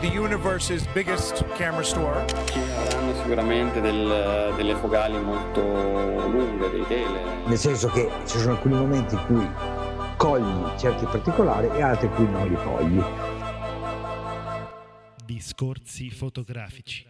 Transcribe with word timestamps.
The 0.00 0.06
universe's 0.06 0.86
biggest 0.92 1.44
camera 1.56 1.82
store. 1.82 2.24
Ci 2.46 2.58
avranno 2.58 3.14
sicuramente 3.16 3.80
del, 3.80 4.52
delle 4.56 4.76
focali 4.76 5.18
molto 5.18 5.60
lunghe, 5.60 6.70
dei 6.70 6.86
tele. 6.86 7.20
Nel 7.46 7.58
senso 7.58 7.88
che 7.88 8.08
ci 8.26 8.38
sono 8.38 8.52
alcuni 8.52 8.74
momenti 8.74 9.14
in 9.14 9.24
cui 9.26 9.48
cogli 10.16 10.78
certi 10.78 11.04
particolari 11.04 11.68
e 11.76 11.82
altri 11.82 12.06
in 12.06 12.14
cui 12.14 12.30
non 12.30 12.48
li 12.48 12.54
cogli. 12.54 13.02
Discorsi 15.24 16.10
fotografici. 16.10 17.06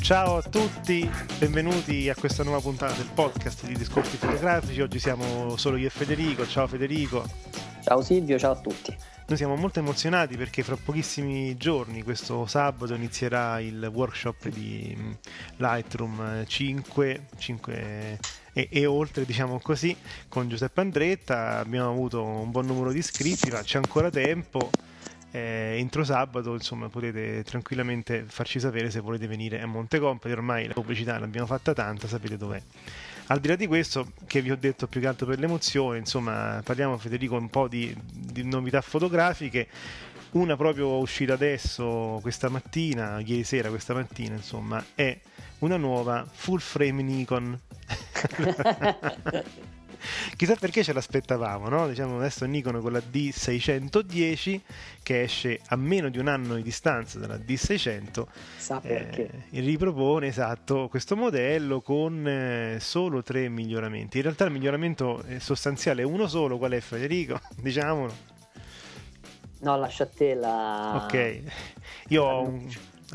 Ciao 0.00 0.36
a 0.36 0.42
tutti, 0.42 1.08
benvenuti 1.38 2.08
a 2.08 2.14
questa 2.14 2.42
nuova 2.42 2.60
puntata 2.60 2.92
del 2.94 3.08
podcast 3.14 3.66
di 3.66 3.74
Discorsi 3.74 4.16
fotografici. 4.16 4.80
Oggi 4.80 4.98
siamo 4.98 5.56
solo 5.56 5.76
io 5.76 5.86
e 5.86 5.90
Federico. 5.90 6.46
Ciao 6.46 6.66
Federico. 6.66 7.24
Ciao 7.82 8.00
Silvio, 8.00 8.38
ciao 8.38 8.52
a 8.52 8.60
tutti. 8.60 8.96
Noi 9.26 9.36
siamo 9.36 9.56
molto 9.56 9.80
emozionati 9.80 10.36
perché 10.36 10.62
fra 10.62 10.76
pochissimi 10.76 11.56
giorni, 11.56 12.04
questo 12.04 12.46
sabato, 12.46 12.94
inizierà 12.94 13.58
il 13.58 13.90
workshop 13.92 14.48
di 14.48 14.96
mm, 14.96 15.10
Lightroom 15.56 16.46
5, 16.46 17.26
5 17.36 18.18
e, 18.52 18.68
e, 18.70 18.86
oltre, 18.86 19.24
diciamo 19.24 19.58
così, 19.58 19.96
con 20.28 20.48
Giuseppe 20.48 20.80
Andretta. 20.80 21.58
Abbiamo 21.58 21.90
avuto 21.90 22.22
un 22.22 22.52
buon 22.52 22.66
numero 22.66 22.92
di 22.92 22.98
iscritti, 22.98 23.50
ma 23.50 23.62
c'è 23.62 23.78
ancora 23.78 24.10
tempo. 24.10 24.70
Eh, 25.32 25.76
entro 25.78 26.04
sabato, 26.04 26.52
insomma, 26.52 26.88
potete 26.88 27.42
tranquillamente 27.42 28.24
farci 28.28 28.60
sapere 28.60 28.90
se 28.90 29.00
volete 29.00 29.26
venire 29.26 29.60
a 29.60 29.66
Montecompoli. 29.66 30.32
Ormai 30.32 30.68
la 30.68 30.74
pubblicità 30.74 31.18
l'abbiamo 31.18 31.46
fatta 31.48 31.72
tanta, 31.72 32.06
sapete 32.06 32.36
dov'è. 32.36 32.62
Al 33.32 33.40
di 33.40 33.48
là 33.48 33.56
di 33.56 33.66
questo, 33.66 34.12
che 34.26 34.42
vi 34.42 34.50
ho 34.50 34.56
detto 34.56 34.86
più 34.86 35.00
che 35.00 35.06
altro 35.06 35.24
per 35.24 35.38
l'emozione, 35.38 35.96
insomma, 35.96 36.60
parliamo 36.62 36.98
Federico 36.98 37.34
un 37.34 37.48
po' 37.48 37.66
di, 37.66 37.96
di 38.12 38.44
novità 38.44 38.82
fotografiche. 38.82 39.68
Una 40.32 40.54
proprio 40.54 40.98
uscita 40.98 41.32
adesso, 41.32 42.18
questa 42.20 42.50
mattina, 42.50 43.20
ieri 43.20 43.42
sera, 43.42 43.70
questa 43.70 43.94
mattina, 43.94 44.34
insomma, 44.34 44.84
è 44.94 45.18
una 45.60 45.78
nuova 45.78 46.28
full 46.30 46.58
frame 46.58 47.02
Nikon. 47.02 47.58
Chissà 50.36 50.56
perché 50.56 50.82
ce 50.82 50.92
l'aspettavamo, 50.92 51.68
no? 51.68 51.88
Diciamo 51.88 52.16
adesso 52.18 52.44
Nikon 52.44 52.80
con 52.80 52.92
la 52.92 53.00
D610 53.00 54.60
che 55.02 55.22
esce 55.22 55.60
a 55.66 55.76
meno 55.76 56.08
di 56.08 56.18
un 56.18 56.28
anno 56.28 56.54
di 56.54 56.62
distanza 56.62 57.18
dalla 57.18 57.36
D600 57.36 58.24
Sa 58.56 58.80
perché. 58.80 59.30
Eh, 59.50 59.60
ripropone 59.60 60.26
esatto 60.26 60.88
questo 60.88 61.16
modello 61.16 61.80
con 61.80 62.26
eh, 62.26 62.78
solo 62.80 63.22
tre 63.22 63.48
miglioramenti. 63.48 64.18
In 64.18 64.24
realtà 64.24 64.44
il 64.44 64.52
miglioramento 64.52 65.24
sostanziale 65.38 66.02
è 66.02 66.04
uno 66.04 66.26
solo, 66.26 66.58
qual 66.58 66.72
è 66.72 66.80
Federico? 66.80 67.40
Diciamolo. 67.56 68.30
No, 69.60 69.76
lascia 69.76 70.04
a 70.04 70.08
te 70.08 70.34
la... 70.34 71.02
Ok, 71.04 71.40
io 72.08 72.24
ho 72.24 72.42
un, 72.42 72.68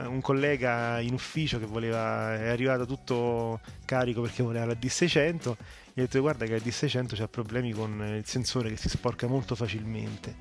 un 0.06 0.22
collega 0.22 1.00
in 1.02 1.14
ufficio 1.14 1.60
che 1.60 1.66
voleva, 1.66 2.36
è 2.36 2.48
arrivato 2.48 2.86
tutto 2.86 3.60
carico 3.84 4.22
perché 4.22 4.44
voleva 4.44 4.66
la 4.66 4.74
D600 4.74 5.56
gli 5.98 6.02
ho 6.02 6.04
detto 6.04 6.22
guarda 6.22 6.46
che 6.46 6.52
la 6.52 6.58
D600 6.58 7.24
ha 7.24 7.28
problemi 7.28 7.72
con 7.72 8.18
il 8.20 8.24
sensore 8.24 8.70
che 8.70 8.78
si 8.78 8.88
sporca 8.88 9.26
molto 9.26 9.56
facilmente. 9.56 10.36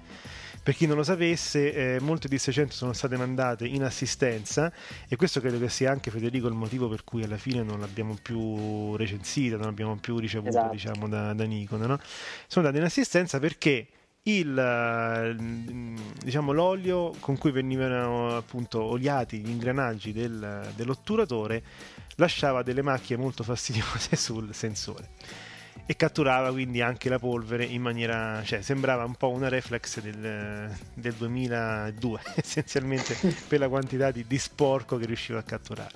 Per 0.62 0.74
chi 0.74 0.86
non 0.86 0.98
lo 0.98 1.02
sapesse, 1.02 1.94
eh, 1.94 2.00
molte 2.00 2.28
D600 2.28 2.68
sono 2.68 2.92
state 2.92 3.16
mandate 3.16 3.66
in 3.66 3.82
assistenza 3.82 4.70
e 5.08 5.16
questo 5.16 5.40
credo 5.40 5.58
che 5.58 5.70
sia 5.70 5.90
anche 5.90 6.10
Federico 6.10 6.46
il 6.46 6.52
motivo 6.52 6.90
per 6.90 7.04
cui 7.04 7.22
alla 7.22 7.38
fine 7.38 7.62
non 7.62 7.80
l'abbiamo 7.80 8.18
più 8.20 8.96
recensita, 8.96 9.56
non 9.56 9.64
l'abbiamo 9.64 9.96
più 9.96 10.18
ricevuta 10.18 10.50
esatto. 10.50 10.72
diciamo, 10.72 11.08
da, 11.08 11.32
da 11.32 11.44
Nikon. 11.44 11.80
No? 11.80 11.98
Sono 12.46 12.66
andate 12.66 12.76
in 12.76 12.84
assistenza 12.84 13.38
perché 13.38 13.86
il, 14.24 15.36
diciamo, 16.22 16.52
l'olio 16.52 17.14
con 17.18 17.38
cui 17.38 17.50
venivano 17.50 18.36
appunto 18.36 18.82
oliati 18.82 19.38
gli 19.38 19.48
ingranaggi 19.48 20.12
del, 20.12 20.70
dell'otturatore 20.74 21.62
lasciava 22.16 22.62
delle 22.62 22.82
macchie 22.82 23.16
molto 23.16 23.42
fastidiose 23.42 24.14
sul 24.16 24.54
sensore 24.54 25.08
e 25.88 25.94
catturava 25.94 26.50
quindi 26.50 26.80
anche 26.80 27.08
la 27.08 27.18
polvere 27.18 27.64
in 27.64 27.80
maniera, 27.80 28.42
cioè 28.44 28.60
sembrava 28.60 29.04
un 29.04 29.14
po' 29.14 29.30
una 29.30 29.48
reflex 29.48 30.00
del, 30.00 30.74
del 30.94 31.12
2002 31.14 32.20
essenzialmente 32.34 33.16
per 33.46 33.60
la 33.60 33.68
quantità 33.68 34.10
di, 34.10 34.24
di 34.26 34.38
sporco 34.38 34.96
che 34.96 35.06
riusciva 35.06 35.38
a 35.38 35.42
catturare. 35.42 35.94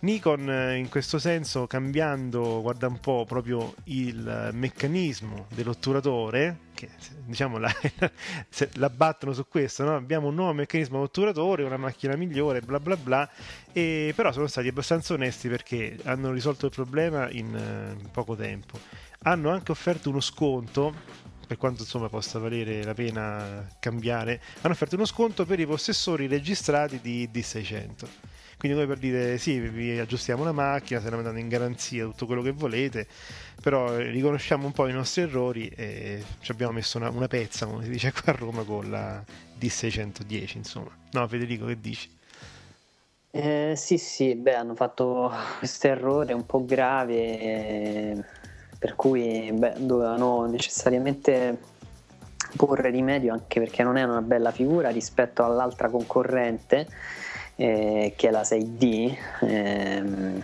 Nikon 0.00 0.50
eh, 0.50 0.76
in 0.76 0.88
questo 0.88 1.18
senso 1.18 1.66
cambiando, 1.66 2.60
guarda 2.62 2.86
un 2.86 2.98
po' 2.98 3.24
proprio 3.26 3.74
il 3.84 4.50
meccanismo 4.52 5.46
dell'otturatore, 5.54 6.58
che 6.86 6.90
diciamo 7.24 7.58
la, 7.58 7.72
la 8.74 8.90
battono 8.90 9.32
su 9.32 9.46
questo, 9.48 9.84
no? 9.84 9.96
abbiamo 9.96 10.28
un 10.28 10.34
nuovo 10.34 10.52
meccanismo 10.52 10.98
d'otturatore, 10.98 11.64
una 11.64 11.76
macchina 11.76 12.16
migliore, 12.16 12.60
bla 12.60 12.80
bla 12.80 12.96
bla, 12.96 13.28
e 13.72 14.12
però 14.14 14.32
sono 14.32 14.46
stati 14.46 14.68
abbastanza 14.68 15.14
onesti 15.14 15.48
perché 15.48 15.98
hanno 16.04 16.30
risolto 16.30 16.66
il 16.66 16.72
problema 16.72 17.30
in, 17.30 17.46
in 17.46 18.10
poco 18.10 18.36
tempo. 18.36 18.78
Hanno 19.26 19.50
anche 19.50 19.72
offerto 19.72 20.10
uno 20.10 20.20
sconto 20.20 21.22
per 21.46 21.58
quanto 21.58 21.82
insomma 21.82 22.08
possa 22.08 22.38
valere 22.38 22.82
la 22.82 22.94
pena 22.94 23.68
cambiare, 23.78 24.40
hanno 24.62 24.72
offerto 24.72 24.94
uno 24.94 25.04
sconto 25.04 25.44
per 25.44 25.60
i 25.60 25.66
possessori 25.66 26.26
registrati 26.26 27.00
di 27.00 27.28
D600 27.32 28.32
quindi 28.64 28.78
noi 28.78 28.88
per 28.88 28.96
dire 28.96 29.36
sì, 29.36 29.60
vi 29.60 29.98
aggiustiamo 29.98 30.42
la 30.42 30.52
macchina, 30.52 30.98
se 30.98 31.10
la 31.10 31.16
mandate 31.16 31.38
in 31.38 31.48
garanzia, 31.48 32.04
tutto 32.06 32.24
quello 32.24 32.40
che 32.40 32.52
volete, 32.52 33.06
però 33.60 33.94
riconosciamo 33.94 34.64
un 34.64 34.72
po' 34.72 34.88
i 34.88 34.92
nostri 34.94 35.20
errori 35.20 35.68
e 35.68 36.24
ci 36.40 36.50
abbiamo 36.50 36.72
messo 36.72 36.96
una, 36.96 37.10
una 37.10 37.28
pezza, 37.28 37.66
come 37.66 37.84
si 37.84 37.90
dice 37.90 38.10
qua 38.10 38.32
a 38.32 38.36
Roma, 38.36 38.62
con 38.62 38.88
la 38.88 39.22
D610, 39.60 40.56
insomma. 40.56 40.88
No, 41.10 41.28
Federico, 41.28 41.66
che 41.66 41.78
dici? 41.78 42.08
Eh, 43.32 43.74
sì, 43.76 43.98
sì, 43.98 44.34
beh, 44.34 44.54
hanno 44.54 44.74
fatto 44.74 45.30
questo 45.58 45.86
errore 45.88 46.32
un 46.32 46.46
po' 46.46 46.64
grave, 46.64 47.14
eh, 47.14 48.24
per 48.78 48.94
cui 48.94 49.52
beh, 49.52 49.74
dovevano 49.76 50.46
necessariamente 50.46 51.58
porre 52.56 52.88
rimedio 52.88 53.34
anche 53.34 53.60
perché 53.60 53.82
non 53.82 53.98
è 53.98 54.04
una 54.04 54.22
bella 54.22 54.52
figura 54.52 54.88
rispetto 54.88 55.44
all'altra 55.44 55.90
concorrente 55.90 56.86
eh, 57.56 58.14
che 58.16 58.28
è 58.28 58.30
la 58.30 58.42
6D 58.42 59.16
ehm, 59.40 60.42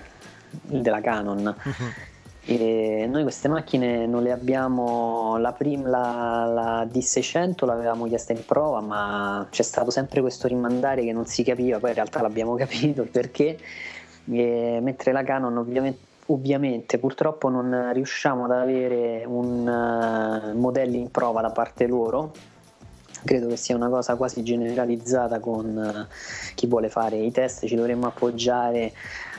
della 0.62 1.00
Canon. 1.00 1.54
Uh-huh. 1.62 2.08
E 2.42 3.06
noi 3.08 3.22
queste 3.22 3.48
macchine 3.48 4.06
non 4.06 4.22
le 4.22 4.32
abbiamo, 4.32 5.36
la, 5.36 5.52
prim, 5.52 5.88
la, 5.88 6.50
la, 6.52 6.84
D600 6.84 7.66
l'avevamo 7.66 8.06
chiesta 8.06 8.32
in 8.32 8.44
prova, 8.44 8.80
ma 8.80 9.46
c'è 9.50 9.62
stato 9.62 9.90
sempre 9.90 10.20
questo 10.20 10.48
rimandare 10.48 11.04
che 11.04 11.12
non 11.12 11.26
si 11.26 11.44
capiva, 11.44 11.78
poi 11.78 11.90
in 11.90 11.96
realtà 11.96 12.22
l'abbiamo 12.22 12.54
capito 12.56 13.06
perché, 13.08 13.58
e, 14.30 14.78
mentre 14.82 15.12
la 15.12 15.22
Canon 15.22 15.58
ovviamente, 15.58 16.08
ovviamente, 16.26 16.98
purtroppo 16.98 17.48
non 17.50 17.90
riusciamo 17.92 18.46
ad 18.46 18.52
avere 18.52 19.24
un 19.26 19.66
uh, 19.66 20.58
modello 20.58 20.96
in 20.96 21.10
prova 21.10 21.42
da 21.42 21.50
parte 21.50 21.86
loro 21.86 22.32
credo 23.24 23.48
che 23.48 23.56
sia 23.56 23.76
una 23.76 23.88
cosa 23.88 24.16
quasi 24.16 24.42
generalizzata 24.42 25.38
con 25.40 26.06
uh, 26.08 26.54
chi 26.54 26.66
vuole 26.66 26.88
fare 26.88 27.16
i 27.16 27.30
test, 27.30 27.66
ci 27.66 27.74
dovremmo 27.74 28.06
appoggiare 28.06 28.92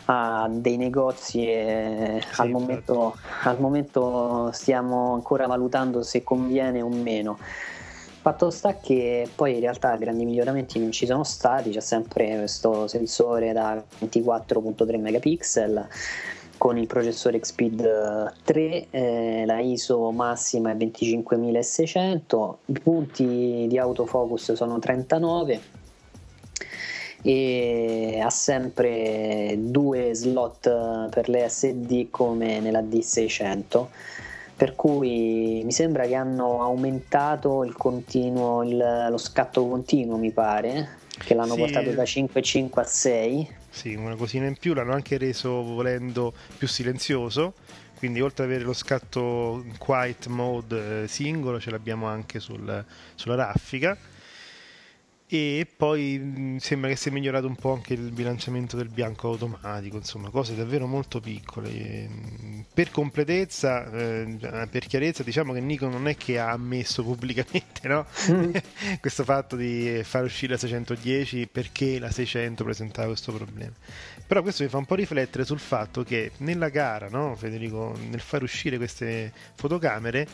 a 0.06 0.48
dei 0.50 0.78
negozi 0.78 1.45
e 1.45 2.22
sì, 2.31 2.42
al, 2.42 2.50
momento, 2.50 3.16
al, 3.44 3.60
momento, 3.60 4.50
stiamo 4.51 5.13
ancora 5.13 5.48
valutando 5.48 6.04
se 6.04 6.24
conviene 6.24 6.81
o 6.81 6.89
meno. 6.89 7.38
Fatto 8.22 8.51
sta 8.51 8.78
che 8.78 9.28
poi 9.33 9.56
in 9.56 9.62
realtà 9.62 9.95
grandi 9.95 10.25
miglioramenti 10.25 10.80
non 10.80 10.92
ci 10.92 11.07
sono 11.07 11.24
stati, 11.24 11.72
c'è 11.72 11.80
sempre 11.80 12.38
questo 12.38 12.88
sensore 12.88 13.51
da 13.51 13.81
24.3 14.00 15.00
megapixel 15.00 15.88
con 16.62 16.78
il 16.78 16.86
processore 16.86 17.40
Xpeed 17.40 18.34
3, 18.44 18.88
eh, 18.92 19.44
la 19.48 19.60
ISO 19.62 20.12
massima 20.12 20.69
è 20.69 20.75
25600, 20.75 22.60
i 22.66 22.80
punti 22.80 23.66
di 23.68 23.80
autofocus 23.80 24.54
sono 24.54 24.78
39 24.78 25.60
e 27.24 28.19
ha 28.24 28.30
sempre 28.30 29.56
due 29.58 30.13
slot 30.13 31.10
per 31.10 31.30
le 31.30 31.50
SD 31.50 32.12
come 32.12 32.60
nella 32.60 32.81
D600 32.81 33.86
per 34.56 34.75
cui 34.75 35.64
mi 35.66 35.72
sembra 35.72 36.06
che 36.06 36.14
hanno 36.14 36.62
aumentato 36.62 37.64
il 37.64 37.74
continuo, 37.74 38.62
il, 38.62 39.07
lo 39.10 39.18
scatto 39.18 39.68
continuo 39.68 40.18
mi 40.18 40.30
pare 40.30 41.00
che 41.18 41.34
l'hanno 41.34 41.56
Sì. 41.56 41.60
portato 41.60 41.90
da 41.90 42.04
5.5 42.04 42.80
a 42.80 42.84
6. 42.84 43.56
Sì, 43.73 43.95
una 43.95 44.15
cosina 44.15 44.45
in 44.47 44.57
più, 44.57 44.73
l'hanno 44.73 44.94
anche 44.94 45.18
reso 45.18 45.63
volendo 45.63 46.33
più 46.57 46.68
silenzioso, 46.68 47.53
quindi 47.97 48.19
oltre 48.19 48.44
ad 48.44 48.50
avere 48.50 48.65
lo 48.65 48.73
scatto 48.73 49.63
quiet 49.77 50.27
mode 50.27 51.03
eh, 51.03 51.07
singolo 51.07 51.59
ce 51.59 51.71
l'abbiamo 51.71 52.06
anche 52.07 52.39
sul- 52.39 52.83
sulla 53.15 53.35
raffica 53.35 53.97
e 55.33 55.66
poi 55.78 56.19
mh, 56.19 56.57
sembra 56.57 56.89
che 56.89 56.98
sia 56.98 57.10
migliorato 57.10 57.48
un 57.48 57.56
po' 57.56 57.72
anche 57.72 57.94
il 57.94 58.12
bilanciamento 58.12 58.75
del 58.75 58.89
bianco 58.89 59.30
automatico, 59.30 59.95
insomma 59.95 60.30
cose 60.30 60.56
davvero 60.56 60.88
molto 60.88 61.22
piccole. 61.22 61.69
E, 61.69 62.07
mh, 62.10 62.66
Per 62.74 62.92
completezza, 62.92 63.89
eh, 63.92 64.38
per 64.69 64.86
chiarezza, 64.88 65.24
diciamo 65.24 65.54
che 65.54 65.62
Nikon 65.62 65.89
non 65.92 66.07
è 66.10 66.18
che 66.18 66.38
ha 66.38 66.51
ammesso 66.51 67.01
pubblicamente 67.04 67.88
no? 67.88 68.06
questo 69.00 69.24
fatto 69.24 69.56
di 69.56 70.01
far 70.04 70.24
uscire 70.25 70.54
la 70.54 70.57
610 70.60 71.48
perché 71.48 71.98
la 71.98 72.12
600 72.12 72.66
presentava 72.66 73.07
questo 73.07 73.31
problema. 73.31 73.74
Però 74.28 74.42
questo 74.42 74.63
mi 74.63 74.69
fa 74.69 74.78
un 74.78 74.86
po' 74.86 74.95
riflettere 74.95 75.45
sul 75.45 75.60
fatto 75.60 76.04
che 76.04 76.31
nella 76.38 76.69
gara, 76.69 77.07
no, 77.10 77.36
Federico, 77.36 77.98
nel 78.10 78.19
far 78.22 78.44
uscire 78.44 78.78
queste 78.78 79.31
fotocamere 79.56 80.28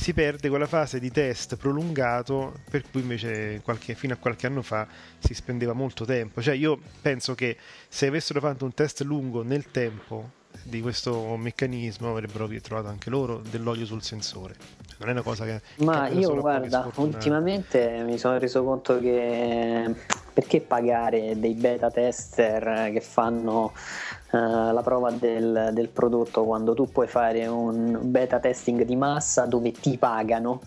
si 0.00 0.14
perde 0.14 0.48
quella 0.48 0.66
fase 0.66 0.98
di 0.98 1.10
test 1.10 1.56
prolungato 1.56 2.54
per 2.70 2.84
cui 2.90 3.02
invece 3.02 3.60
qualche- 3.62 3.94
fino 3.94 4.14
a 4.14 4.16
qualche 4.16 4.46
anno 4.46 4.62
fa 4.62 4.86
si 5.18 5.34
spendeva 5.34 5.74
molto 5.74 6.06
tempo. 6.06 6.40
Cioè 6.40 6.54
io 6.54 6.80
penso 7.02 7.34
che 7.34 7.58
se 7.86 8.06
avessero 8.06 8.40
fatto 8.40 8.64
un 8.64 8.72
test 8.72 9.02
lungo 9.02 9.42
nel 9.42 9.70
tempo 9.70 10.38
di 10.62 10.80
questo 10.80 11.36
meccanismo 11.36 12.10
avrebbero 12.10 12.48
trovato 12.62 12.88
anche 12.88 13.10
loro 13.10 13.42
dell'olio 13.50 13.84
sul 13.84 14.02
sensore. 14.02 14.54
Non 14.98 15.10
è 15.10 15.12
una 15.12 15.22
cosa 15.22 15.44
che... 15.44 15.60
Ma 15.84 16.04
capita 16.04 16.18
io 16.18 16.40
guarda, 16.40 16.90
ultimamente 16.96 18.02
mi 18.02 18.16
sono 18.16 18.38
reso 18.38 18.64
conto 18.64 18.98
che 18.98 19.94
perché 20.32 20.62
pagare 20.62 21.38
dei 21.38 21.54
beta 21.54 21.90
tester 21.90 22.90
che 22.92 23.00
fanno 23.00 23.72
eh, 24.32 24.38
la 24.38 24.82
prova 24.82 25.10
del, 25.10 25.70
del 25.72 25.88
prodotto 25.88 26.44
quando 26.44 26.74
tu 26.74 26.86
puoi 26.86 27.06
fare 27.06 27.46
un 27.46 27.98
beta 28.02 28.38
testing 28.38 28.84
di 28.84 28.96
massa 28.96 29.46
dove 29.46 29.72
ti 29.72 29.98
pagano 29.98 30.60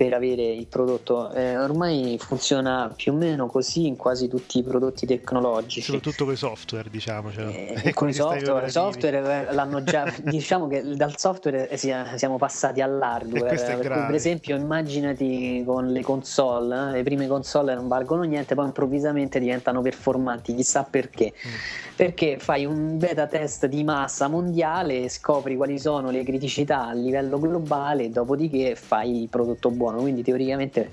per 0.00 0.14
avere 0.14 0.44
il 0.44 0.66
prodotto. 0.66 1.30
Eh, 1.32 1.58
ormai 1.58 2.16
funziona 2.18 2.90
più 2.96 3.12
o 3.12 3.16
meno 3.16 3.48
così 3.48 3.86
in 3.86 3.96
quasi 3.96 4.28
tutti 4.28 4.56
i 4.56 4.62
prodotti 4.62 5.04
tecnologici. 5.04 5.82
Soprattutto 5.82 6.24
con 6.24 6.32
i 6.32 6.38
software, 6.38 6.88
diciamocelo. 6.88 7.50
Eh, 7.50 7.82
E 7.90 7.92
con 7.92 8.08
i 8.08 8.14
software, 8.14 8.70
software 8.70 9.48
eh, 9.48 9.52
l'hanno 9.52 9.82
già 9.82 10.10
diciamo 10.24 10.68
che 10.68 10.96
dal 10.96 11.18
software 11.18 11.68
eh, 11.68 11.76
sia- 11.76 12.16
siamo 12.16 12.38
passati 12.38 12.80
all'hardware. 12.80 13.54
Per 13.54 14.14
esempio 14.14 14.56
immaginati 14.56 15.62
con 15.66 15.88
le 15.88 16.00
console 16.00 16.88
eh, 16.88 16.92
le 16.92 17.02
prime 17.02 17.26
console 17.26 17.74
non 17.74 17.86
valgono 17.86 18.22
niente 18.22 18.54
poi 18.54 18.66
improvvisamente 18.66 19.38
diventano 19.38 19.82
performanti 19.82 20.54
chissà 20.54 20.82
perché. 20.84 21.32
Mm. 21.46 21.50
perché 21.96 22.38
fai 22.38 22.64
un 22.64 22.96
beta 22.96 23.26
test 23.26 23.66
di 23.66 23.84
massa 23.84 24.28
mondiale 24.28 25.08
scopri 25.08 25.56
quali 25.56 25.78
sono 25.78 26.10
le 26.10 26.22
criticità 26.22 26.86
a 26.86 26.92
livello 26.92 27.38
globale 27.38 28.10
dopodiché 28.10 28.74
fai 28.74 29.22
il 29.22 29.28
prodotto 29.28 29.70
buono 29.70 29.89
quindi 29.98 30.22
teoricamente 30.22 30.90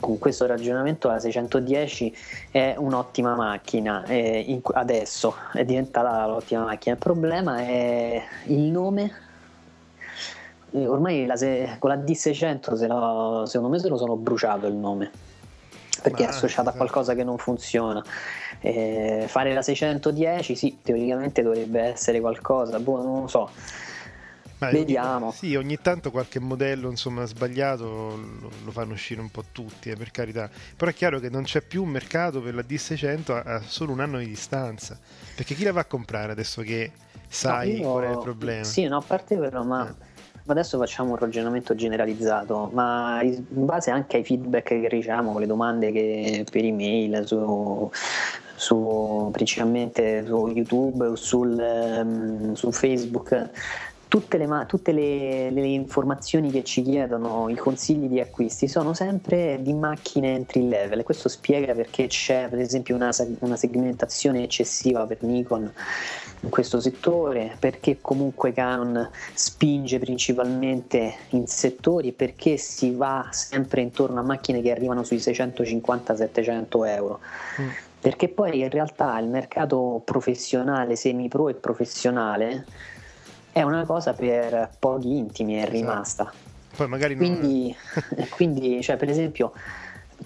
con 0.00 0.18
questo 0.18 0.46
ragionamento 0.46 1.06
la 1.08 1.18
610 1.20 2.16
è 2.50 2.74
un'ottima 2.76 3.34
macchina 3.36 4.04
eh, 4.04 4.40
in- 4.46 4.60
adesso 4.72 5.34
è 5.52 5.64
diventata 5.64 6.26
l'ottima 6.26 6.64
macchina. 6.64 6.94
Il 6.94 7.00
problema 7.00 7.58
è 7.58 8.22
il 8.46 8.58
nome. 8.62 9.12
Eh, 10.72 10.86
ormai 10.86 11.26
la 11.26 11.36
se- 11.36 11.76
con 11.78 11.90
la 11.90 11.96
D600 11.96 12.74
se 12.74 12.86
la- 12.86 13.44
secondo 13.46 13.72
me 13.72 13.78
se 13.78 13.88
lo 13.88 13.96
sono 13.96 14.16
bruciato 14.16 14.66
il 14.66 14.74
nome 14.74 15.10
perché 16.02 16.24
è 16.24 16.26
Ma- 16.26 16.32
associato 16.32 16.68
a 16.68 16.72
qualcosa 16.72 17.14
che 17.14 17.24
non 17.24 17.38
funziona. 17.38 18.02
Eh, 18.60 19.24
fare 19.28 19.52
la 19.54 19.62
610 19.62 20.56
sì 20.56 20.78
teoricamente 20.82 21.42
dovrebbe 21.42 21.80
essere 21.82 22.20
qualcosa 22.20 22.78
boh, 22.80 23.02
non 23.02 23.20
lo 23.22 23.26
so 23.28 23.50
Ma 24.58 24.68
ogni- 24.68 24.78
Vediamo. 24.78 25.32
sì, 25.32 25.54
ogni 25.54 25.78
tanto 25.82 26.10
qualche 26.10 26.40
modello 26.40 26.88
insomma 26.88 27.24
sbagliato 27.26 27.84
lo, 27.84 28.50
lo 28.64 28.70
fanno 28.70 28.94
uscire 28.94 29.20
un 29.20 29.30
po' 29.30 29.44
tutti, 29.52 29.90
eh, 29.90 29.96
per 29.96 30.10
carità. 30.10 30.48
Però 30.76 30.90
è 30.90 30.94
chiaro 30.94 31.20
che 31.20 31.28
non 31.28 31.42
c'è 31.42 31.60
più 31.60 31.82
un 31.82 31.90
mercato 31.90 32.40
per 32.40 32.54
la 32.54 32.62
D600 32.66 33.32
a, 33.32 33.42
a 33.56 33.60
solo 33.60 33.92
un 33.92 34.00
anno 34.00 34.18
di 34.18 34.26
distanza. 34.26 34.98
Perché 35.34 35.54
chi 35.54 35.64
la 35.64 35.72
va 35.72 35.80
a 35.80 35.84
comprare 35.84 36.32
adesso 36.32 36.62
che 36.62 36.92
sai 37.28 37.72
No, 37.72 37.76
io- 37.78 37.90
qual 37.92 38.04
è 38.04 38.10
il 38.10 38.18
problema? 38.18 38.64
Sì, 38.64 38.84
no, 38.86 38.96
a 38.96 39.02
parte 39.06 39.36
quello, 39.36 39.62
ma 39.64 39.86
Eh. 39.88 40.14
ma 40.46 40.52
adesso 40.52 40.78
facciamo 40.78 41.10
un 41.10 41.16
ragionamento 41.16 41.74
generalizzato, 41.74 42.70
ma 42.72 43.20
in 43.22 43.44
base 43.48 43.90
anche 43.90 44.16
ai 44.18 44.24
feedback 44.24 44.68
che 44.68 44.88
riceviamo, 44.88 45.32
con 45.32 45.40
le 45.40 45.46
domande 45.48 45.90
che 45.92 46.46
per 46.50 46.64
email, 46.64 47.26
su, 47.26 47.90
su- 48.54 49.28
principalmente 49.32 50.24
su 50.24 50.46
YouTube 50.48 51.06
o 51.08 51.16
sul, 51.16 51.58
ehm, 51.58 52.52
su 52.54 52.70
Facebook, 52.70 53.50
tutte, 54.08 54.38
le, 54.38 54.64
tutte 54.66 54.92
le, 54.92 55.50
le 55.50 55.66
informazioni 55.66 56.50
che 56.50 56.62
ci 56.62 56.82
chiedono, 56.82 57.48
i 57.48 57.56
consigli 57.56 58.06
di 58.06 58.20
acquisti 58.20 58.68
sono 58.68 58.94
sempre 58.94 59.58
di 59.60 59.72
macchine 59.72 60.34
entry 60.34 60.68
level. 60.68 61.00
E 61.00 61.02
questo 61.02 61.28
spiega 61.28 61.74
perché 61.74 62.06
c'è 62.06 62.48
per 62.48 62.60
esempio 62.60 62.94
una, 62.94 63.10
una 63.40 63.56
segmentazione 63.56 64.42
eccessiva 64.42 65.06
per 65.06 65.22
Nikon 65.22 65.72
in 66.40 66.50
questo 66.50 66.80
settore, 66.80 67.56
perché 67.58 67.98
comunque 68.00 68.52
Canon 68.52 69.08
spinge 69.34 69.98
principalmente 69.98 71.14
in 71.30 71.46
settori, 71.46 72.12
perché 72.12 72.56
si 72.56 72.92
va 72.92 73.28
sempre 73.30 73.80
intorno 73.80 74.20
a 74.20 74.22
macchine 74.22 74.62
che 74.62 74.70
arrivano 74.70 75.02
sui 75.02 75.16
650-700 75.16 76.86
euro. 76.86 77.20
Mm. 77.60 77.68
Perché 77.98 78.28
poi 78.28 78.60
in 78.60 78.70
realtà 78.70 79.18
il 79.18 79.26
mercato 79.26 80.00
professionale, 80.04 80.94
semi-pro 80.94 81.48
e 81.48 81.54
professionale 81.54 82.64
è 83.56 83.62
una 83.62 83.86
cosa 83.86 84.12
per 84.12 84.68
pochi 84.78 85.16
intimi, 85.16 85.54
è 85.54 85.60
Esatto. 85.60 85.72
rimasta. 85.72 86.32
Poi 86.76 86.88
magari 86.88 87.14
non- 87.14 87.24
Quindi, 87.38 87.74
quindi 88.36 88.82
cioè, 88.82 88.96
per 88.96 89.08
esempio, 89.08 89.52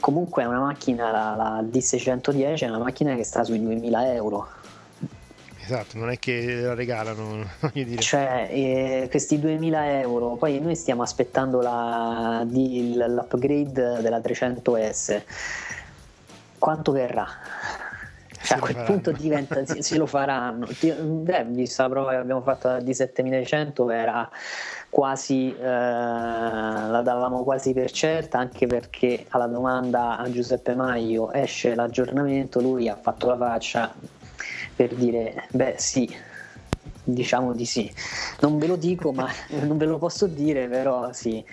comunque 0.00 0.42
è 0.42 0.46
una 0.46 0.58
macchina, 0.58 1.12
la, 1.12 1.34
la 1.36 1.62
D610 1.62 2.58
è 2.62 2.66
una 2.68 2.78
macchina 2.78 3.14
che 3.14 3.22
sta 3.22 3.44
sui 3.44 3.60
2000 3.62 4.14
euro. 4.14 4.48
Esatto, 5.62 5.96
non 5.96 6.10
è 6.10 6.18
che 6.18 6.54
la 6.56 6.74
regalano, 6.74 7.46
voglio 7.60 7.84
dire. 7.84 8.02
Cioè, 8.02 8.48
eh, 8.50 9.06
questi 9.08 9.38
2000 9.38 10.00
euro, 10.00 10.30
poi 10.34 10.58
noi 10.58 10.74
stiamo 10.74 11.02
aspettando 11.02 11.60
la, 11.60 12.42
di- 12.44 12.94
l'upgrade 12.96 14.00
della 14.02 14.18
300S. 14.18 15.22
Quanto 16.58 16.90
verrà? 16.90 17.28
Cioè, 18.42 18.56
a 18.56 18.60
quel 18.60 18.72
faranno. 18.74 18.92
punto 18.92 19.12
diventa, 19.12 19.64
se, 19.66 19.82
se 19.82 19.96
lo 19.98 20.06
faranno. 20.06 20.66
Beh, 20.66 21.44
vista 21.48 21.82
la 21.84 21.88
prova 21.90 22.10
che 22.10 22.16
abbiamo 22.16 22.40
fatto 22.40 22.78
di 22.80 22.94
7100 22.94 23.90
era 23.90 24.28
quasi, 24.88 25.54
eh, 25.54 25.62
la 25.62 27.00
davamo 27.04 27.44
quasi 27.44 27.72
per 27.72 27.90
certa, 27.90 28.38
anche 28.38 28.66
perché 28.66 29.26
alla 29.28 29.46
domanda 29.46 30.16
a 30.16 30.30
Giuseppe 30.30 30.74
Maio 30.74 31.32
esce 31.32 31.74
l'aggiornamento, 31.74 32.60
lui 32.60 32.88
ha 32.88 32.96
fatto 32.96 33.28
la 33.28 33.36
faccia 33.36 33.92
per 34.74 34.94
dire, 34.94 35.46
beh 35.50 35.74
sì, 35.76 36.12
diciamo 37.04 37.52
di 37.52 37.66
sì. 37.66 37.92
Non 38.40 38.58
ve 38.58 38.66
lo 38.66 38.76
dico, 38.76 39.12
ma 39.12 39.28
non 39.60 39.76
ve 39.76 39.84
lo 39.84 39.98
posso 39.98 40.26
dire, 40.26 40.66
però 40.66 41.12
sì. 41.12 41.44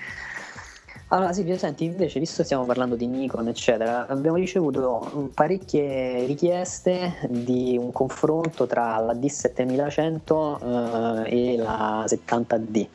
Allora, 1.09 1.31
Silvio, 1.31 1.57
senti, 1.57 1.85
invece, 1.85 2.19
visto 2.19 2.39
che 2.39 2.43
stiamo 2.43 2.65
parlando 2.65 2.97
di 2.97 3.07
Nikon, 3.07 3.47
eccetera, 3.47 4.07
abbiamo 4.07 4.35
ricevuto 4.35 5.29
parecchie 5.33 6.25
richieste 6.25 7.19
di 7.29 7.77
un 7.79 7.93
confronto 7.93 8.67
tra 8.67 8.97
la 8.97 9.13
D7100 9.13 11.23
eh, 11.23 11.53
e 11.53 11.55
la 11.55 12.03
70D. 12.05 12.87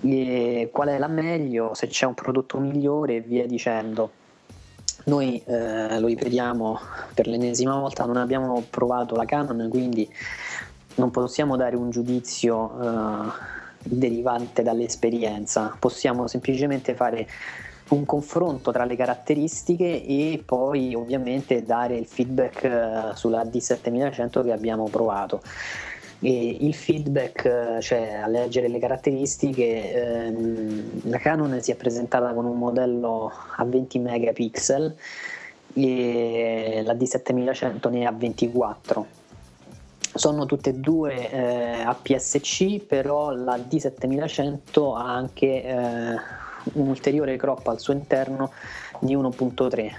E 0.00 0.70
qual 0.72 0.88
è 0.88 0.98
la 0.98 1.06
meglio, 1.06 1.72
se 1.74 1.86
c'è 1.86 2.04
un 2.04 2.14
prodotto 2.14 2.58
migliore 2.58 3.14
e 3.14 3.20
via 3.20 3.46
dicendo. 3.46 4.10
Noi 5.04 5.40
eh, 5.46 6.00
lo 6.00 6.08
ripetiamo 6.08 6.80
per 7.14 7.28
l'ennesima 7.28 7.78
volta, 7.78 8.06
non 8.06 8.16
abbiamo 8.16 8.60
provato 8.68 9.14
la 9.14 9.24
Canon, 9.24 9.68
quindi 9.68 10.12
non 10.96 11.12
possiamo 11.12 11.56
dare 11.56 11.76
un 11.76 11.90
giudizio 11.90 12.72
eh, 12.80 13.62
derivante 13.84 14.62
dall'esperienza, 14.62 15.76
possiamo 15.78 16.26
semplicemente 16.26 16.94
fare 16.94 17.26
un 17.90 18.06
confronto 18.06 18.72
tra 18.72 18.84
le 18.84 18.96
caratteristiche 18.96 20.02
e 20.04 20.42
poi 20.44 20.94
ovviamente 20.94 21.62
dare 21.62 21.96
il 21.96 22.06
feedback 22.06 22.64
eh, 22.64 23.14
sulla 23.14 23.44
D7100 23.44 24.42
che 24.42 24.52
abbiamo 24.52 24.88
provato. 24.88 25.42
E 26.20 26.56
il 26.60 26.74
feedback, 26.74 27.44
eh, 27.44 27.80
cioè 27.82 28.14
a 28.14 28.26
leggere 28.26 28.68
le 28.68 28.78
caratteristiche, 28.78 29.92
ehm, 29.92 31.10
la 31.10 31.18
Canon 31.18 31.60
si 31.60 31.70
è 31.70 31.74
presentata 31.74 32.32
con 32.32 32.46
un 32.46 32.56
modello 32.56 33.30
a 33.56 33.64
20 33.64 33.98
megapixel 33.98 34.96
e 35.74 36.82
la 36.84 36.94
D7100 36.94 37.90
ne 37.90 38.06
ha 38.06 38.12
24 38.12 39.06
sono 40.14 40.46
tutte 40.46 40.70
e 40.70 40.74
due 40.74 41.30
eh, 41.30 41.82
APS-C 41.82 42.80
però 42.84 43.30
la 43.30 43.56
D7100 43.56 44.96
ha 44.96 45.14
anche 45.14 45.62
eh, 45.64 46.14
un 46.74 46.88
ulteriore 46.88 47.36
crop 47.36 47.66
al 47.68 47.80
suo 47.80 47.92
interno 47.92 48.52
di 49.00 49.16
1.3 49.16 49.92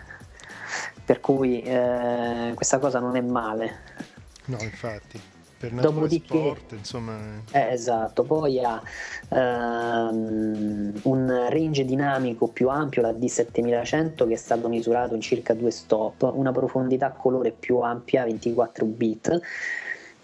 per 1.06 1.20
cui 1.20 1.62
eh, 1.62 2.52
questa 2.56 2.80
cosa 2.80 3.00
non 3.00 3.16
è 3.16 3.22
male. 3.22 3.94
No, 4.46 4.58
infatti, 4.62 5.22
per 5.58 5.72
Dopodiché- 5.72 6.38
sport, 6.38 6.72
insomma... 6.72 7.18
Eh, 7.52 7.72
esatto, 7.72 8.24
poi 8.24 8.60
ha 8.64 8.82
ehm, 9.30 11.00
un 11.04 11.48
range 11.50 11.86
dinamico 11.86 12.48
più 12.48 12.70
ampio, 12.70 13.04
la 13.04 13.12
D7100 13.12 14.28
che 14.28 14.34
è 14.34 14.38
stato 14.38 14.68
misurato 14.68 15.14
in 15.14 15.22
circa 15.22 15.54
due 15.54 15.72
stop, 15.72 16.30
una 16.34 16.52
profondità 16.52 17.12
colore 17.12 17.52
più 17.52 17.80
ampia, 17.80 18.24
24 18.24 18.86
bit, 18.86 19.42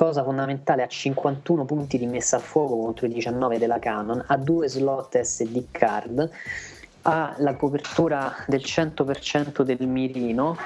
cosa 0.02 0.24
fondamentale, 0.24 0.82
ha 0.82 0.88
51 0.88 1.64
punti 1.64 2.00
di 2.00 2.08
messa 2.08 2.38
a 2.38 2.40
fuoco 2.40 2.76
contro 2.76 3.06
i 3.06 3.10
19 3.14 3.60
della 3.60 3.78
Canon, 3.78 4.24
ha 4.26 4.36
due 4.36 4.68
slot 4.68 5.22
SD 5.22 5.66
card, 5.70 6.28
ha 7.04 7.36
la 7.38 7.56
copertura 7.56 8.34
del 8.48 8.62
100% 8.62 9.62
del 9.62 9.86
mirino 9.86 10.58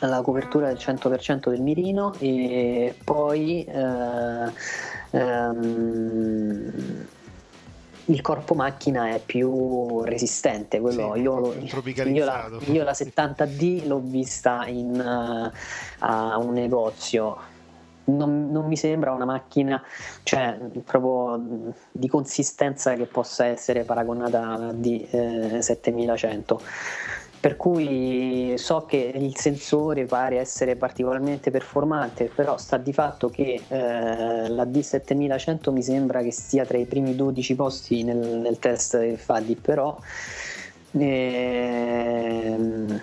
la 0.00 0.20
copertura 0.20 0.66
del 0.66 0.76
100% 0.76 1.48
del 1.48 1.62
mirino 1.62 2.12
e 2.18 2.94
poi 3.02 3.64
eh, 3.64 4.52
ehm, 5.12 7.06
il 8.06 8.20
corpo 8.20 8.54
macchina 8.54 9.14
è 9.14 9.22
più 9.24 10.02
resistente 10.02 10.80
quello 10.80 11.14
Sì, 11.14 11.20
io, 11.20 11.54
io, 12.04 12.24
la, 12.24 12.50
io 12.66 12.82
la 12.82 12.92
70D 12.92 13.86
l'ho 13.86 14.00
vista 14.00 14.66
in, 14.66 15.00
eh, 15.00 15.50
a 16.00 16.36
un 16.36 16.52
negozio 16.52 17.51
non, 18.16 18.50
non 18.50 18.66
mi 18.66 18.76
sembra 18.76 19.12
una 19.12 19.24
macchina 19.24 19.82
cioè 20.22 20.58
proprio 20.84 21.74
di 21.90 22.08
consistenza 22.08 22.92
che 22.94 23.06
possa 23.06 23.46
essere 23.46 23.84
paragonata 23.84 24.48
alla 24.48 24.72
D7100 24.72 26.56
per 27.42 27.56
cui 27.56 28.54
so 28.56 28.84
che 28.86 29.12
il 29.16 29.36
sensore 29.36 30.04
pare 30.04 30.38
essere 30.38 30.76
particolarmente 30.76 31.50
performante, 31.50 32.30
però 32.32 32.56
sta 32.56 32.76
di 32.76 32.92
fatto 32.92 33.30
che 33.30 33.60
eh, 33.66 34.48
la 34.48 34.64
D7100 34.64 35.72
mi 35.72 35.82
sembra 35.82 36.22
che 36.22 36.30
stia 36.30 36.64
tra 36.64 36.78
i 36.78 36.84
primi 36.84 37.16
12 37.16 37.56
posti 37.56 38.04
nel, 38.04 38.16
nel 38.16 38.60
test 38.60 38.96
che 38.96 39.16
fa 39.16 39.40
di 39.40 39.56
però 39.56 39.98
ehm, 40.92 43.00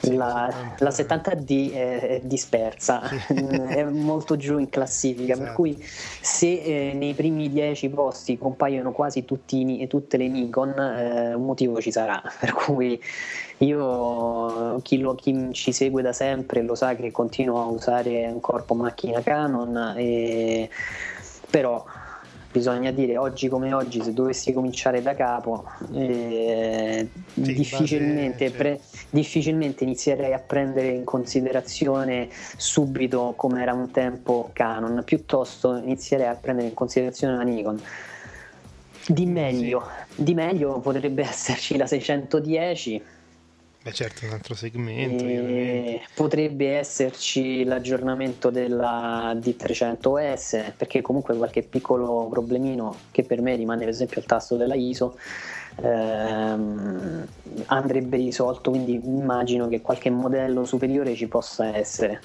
Sì, 0.00 0.14
la, 0.14 0.48
70. 0.78 0.84
la 0.84 0.90
70D 0.90 1.72
è, 1.72 1.98
è 2.00 2.20
dispersa, 2.22 3.02
è 3.28 3.82
molto 3.84 4.36
giù 4.36 4.58
in 4.58 4.68
classifica, 4.68 5.34
per 5.34 5.42
Esatto. 5.44 5.56
cui 5.56 5.76
se 5.82 6.46
eh, 6.90 6.92
nei 6.94 7.14
primi 7.14 7.50
10 7.50 7.88
posti 7.90 8.38
compaiono 8.38 8.92
quasi 8.92 9.24
tutti, 9.24 9.86
tutte 9.88 10.16
le 10.16 10.28
Nikon, 10.28 10.74
eh, 10.78 11.34
un 11.34 11.44
motivo 11.44 11.80
ci 11.80 11.90
sarà, 11.90 12.22
per 12.38 12.52
cui 12.52 13.00
io, 13.58 14.80
chi, 14.82 14.98
lo- 14.98 15.14
chi 15.16 15.48
ci 15.52 15.72
segue 15.72 16.00
da 16.02 16.12
sempre 16.12 16.62
lo 16.62 16.74
sa 16.74 16.94
che 16.94 17.10
continuo 17.10 17.60
a 17.60 17.66
usare 17.66 18.26
un 18.28 18.40
corpo 18.40 18.74
macchina 18.74 19.20
Canon, 19.20 19.94
e- 19.96 20.68
però 21.50 21.84
bisogna 22.58 22.90
dire 22.90 23.16
oggi 23.16 23.48
come 23.48 23.72
oggi 23.72 24.02
se 24.02 24.12
dovessi 24.12 24.52
cominciare 24.52 25.00
da 25.00 25.14
capo 25.14 25.64
eh, 25.94 27.08
Sì, 27.34 27.52
difficilmente, 27.54 28.46
base, 28.46 28.56
pre- 28.56 28.80
difficilmente 29.10 29.84
inizierei 29.84 30.32
a 30.32 30.40
prendere 30.40 30.88
in 30.88 31.04
considerazione 31.04 32.28
subito 32.56 33.34
come 33.36 33.62
era 33.62 33.72
un 33.72 33.92
tempo 33.92 34.50
Canon. 34.52 35.02
Piuttosto 35.04 35.76
inizierei 35.76 36.26
a 36.26 36.34
prendere 36.34 36.68
in 36.68 36.74
considerazione 36.74 37.36
la 37.36 37.42
Nikon. 37.44 37.80
Di 39.06 39.24
meglio, 39.24 39.86
di 40.16 40.34
meglio 40.34 40.80
potrebbe 40.80 41.22
esserci 41.30 41.76
la 41.76 41.86
610 41.86 43.02
Beh 43.88 43.94
certo, 43.94 44.26
un 44.26 44.32
altro 44.32 44.54
segmento. 44.54 45.24
chiaramente. 45.24 45.94
e 45.94 46.02
potrebbe 46.14 46.76
esserci 46.76 47.64
l'aggiornamento 47.64 48.50
della 48.50 49.32
D300S 49.34 50.72
perché 50.76 51.00
comunque 51.00 51.34
qualche 51.34 51.62
piccolo 51.62 52.28
problemino 52.30 52.94
che 53.10 53.22
per 53.22 53.40
me 53.40 53.56
rimane 53.56 53.80
per 53.80 53.88
esempio 53.88 54.20
il 54.20 54.26
tasto 54.26 54.56
della 54.56 54.74
ISO 54.74 55.16
ehm, 55.82 57.26
andrebbe 57.66 58.18
risolto 58.18 58.70
quindi 58.70 59.00
immagino 59.02 59.68
che 59.68 59.80
qualche 59.80 60.10
modello 60.10 60.66
superiore 60.66 61.14
ci 61.14 61.26
possa 61.26 61.74
essere 61.74 62.20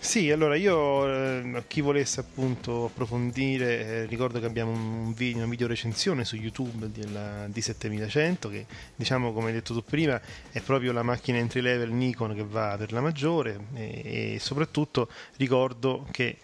Sì, 0.00 0.30
allora 0.30 0.54
io 0.54 1.06
eh, 1.06 1.56
a 1.56 1.62
chi 1.66 1.80
volesse 1.80 2.20
appunto 2.20 2.84
approfondire, 2.86 3.84
eh, 3.84 4.06
ricordo 4.06 4.38
che 4.38 4.46
abbiamo 4.46 4.70
un 4.70 5.12
video, 5.12 5.38
una 5.38 5.50
video 5.50 5.66
recensione 5.66 6.24
su 6.24 6.36
YouTube 6.36 6.90
della 6.90 7.46
D7100 7.48 8.48
che 8.48 8.66
diciamo 8.94 9.32
come 9.32 9.48
hai 9.48 9.54
detto 9.54 9.74
tu 9.74 9.82
prima 9.82 10.18
è 10.50 10.60
proprio 10.60 10.92
la 10.92 11.02
macchina 11.02 11.38
entry 11.38 11.60
level 11.60 11.90
Nikon 11.90 12.34
che 12.34 12.44
va 12.44 12.76
per 12.78 12.92
la 12.92 13.00
maggiore 13.00 13.58
e, 13.74 14.34
e 14.34 14.38
soprattutto 14.38 15.10
ricordo 15.36 16.06
che 16.12 16.38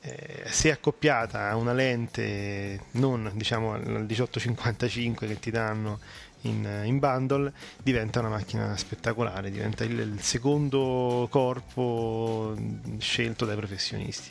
eh, 0.00 0.42
se 0.46 0.70
accoppiata 0.70 1.50
a 1.50 1.56
una 1.56 1.72
lente 1.72 2.86
non 2.92 3.30
diciamo 3.34 3.74
al 3.74 3.82
1855 3.86 5.26
che 5.26 5.38
ti 5.38 5.50
danno 5.50 6.00
in, 6.44 6.82
in 6.84 6.98
bundle 6.98 7.52
diventa 7.82 8.20
una 8.20 8.30
macchina 8.30 8.76
spettacolare, 8.76 9.50
diventa 9.50 9.84
il, 9.84 9.98
il 9.98 10.20
secondo 10.20 11.26
corpo 11.30 12.54
scelto 12.98 13.44
dai 13.44 13.56
professionisti. 13.56 14.30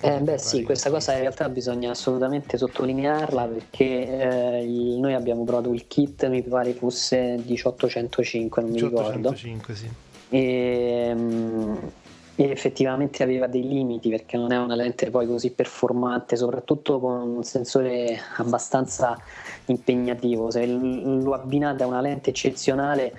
Eh, 0.00 0.20
beh 0.20 0.36
sì, 0.36 0.62
questa 0.62 0.90
cosa 0.90 1.14
in 1.14 1.20
realtà 1.20 1.48
bisogna 1.48 1.92
assolutamente 1.92 2.58
sottolinearla 2.58 3.46
perché 3.46 4.60
eh, 4.60 4.96
noi 4.98 5.14
abbiamo 5.14 5.44
provato 5.44 5.72
il 5.72 5.86
kit, 5.86 6.28
mi 6.28 6.42
pare 6.42 6.74
fosse 6.74 7.40
1805, 7.42 8.62
non 8.62 8.70
mi 8.70 8.80
ricordo. 8.80 9.30
1805, 9.30 9.74
sì. 9.74 9.88
e, 10.28 11.12
mm, 11.14 11.74
e 11.74 12.03
effettivamente 12.36 13.22
aveva 13.22 13.46
dei 13.46 13.66
limiti 13.66 14.10
perché 14.10 14.36
non 14.36 14.52
è 14.52 14.58
una 14.58 14.74
lente 14.74 15.10
poi 15.10 15.26
così 15.26 15.50
performante, 15.50 16.36
soprattutto 16.36 16.98
con 16.98 17.28
un 17.36 17.44
sensore 17.44 18.18
abbastanza 18.36 19.16
impegnativo. 19.66 20.50
Se 20.50 20.66
lo 20.66 21.32
abbinate 21.34 21.82
a 21.82 21.86
una 21.86 22.00
lente 22.00 22.30
eccezionale 22.30 23.12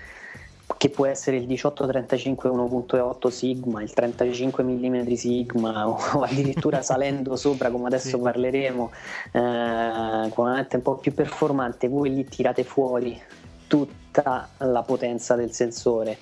che 0.78 0.90
può 0.90 1.06
essere 1.06 1.38
il 1.38 1.44
1835 1.44 2.50
1.8 2.50 3.28
Sigma, 3.30 3.82
il 3.82 3.94
35 3.94 4.64
mm 4.64 5.14
Sigma 5.14 5.88
o 5.88 6.22
addirittura 6.22 6.82
salendo 6.82 7.36
sopra 7.36 7.70
come 7.70 7.88
adesso 7.88 8.18
Sì. 8.18 8.20
parleremo 8.20 8.92
eh, 9.32 10.32
con 10.34 10.46
una 10.46 10.56
lente 10.56 10.76
un 10.76 10.82
po' 10.82 10.96
più 10.96 11.14
performante, 11.14 11.88
voi 11.88 12.14
lì 12.14 12.26
tirate 12.26 12.64
fuori 12.64 13.20
tutta 13.68 14.50
la 14.58 14.82
potenza 14.82 15.36
del 15.36 15.52
sensore 15.52 16.18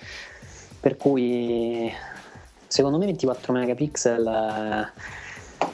per 0.79 0.97
cui 0.97 1.91
secondo 2.73 2.97
me 2.97 3.05
24 3.05 3.53
megapixel 3.53 4.25
eh, 4.27 5.67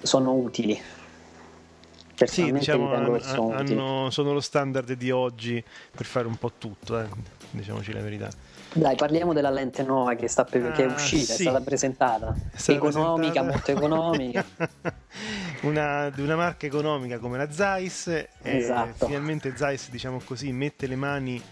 sono 0.00 0.32
utili 0.32 0.80
Sì, 2.24 2.50
diciamo, 2.52 2.88
ritengo 2.90 3.12
han- 3.12 3.18
che 3.18 3.24
sono 3.24 3.46
utili 3.48 3.72
hanno- 3.78 4.08
sono 4.10 4.32
lo 4.32 4.40
standard 4.40 4.92
di 4.94 5.10
oggi 5.10 5.62
per 5.94 6.06
fare 6.06 6.26
un 6.26 6.36
po' 6.36 6.52
tutto, 6.56 6.98
eh, 6.98 7.06
diciamoci 7.50 7.92
la 7.92 8.00
verità. 8.00 8.30
dai 8.72 8.96
parliamo 8.96 9.34
della 9.34 9.50
lente 9.50 9.82
nuova 9.82 10.14
che, 10.14 10.26
sta 10.28 10.44
per- 10.44 10.72
che 10.72 10.84
è 10.84 10.88
Ah, 10.88 10.94
uscita, 10.94 11.34
sì. 11.34 11.42
è 11.42 11.48
stata 11.50 11.60
presentata 11.60 12.34
È 12.50 12.56
stata 12.56 12.78
economica, 12.78 13.42
presentata- 13.42 13.50
molto 13.50 13.70
economica 13.70 14.44
una, 15.62 16.08
di 16.08 16.22
una 16.22 16.36
marca 16.36 16.64
economica 16.64 17.18
come 17.18 17.36
la 17.36 17.50
Zeiss 17.52 18.10
Esatto. 18.40 19.04
finalmente 19.06 19.52
Zeiss 19.54 19.90
diciamo 19.90 20.18
così 20.24 20.50
mette 20.52 20.86
le 20.86 20.96
mani 20.96 21.42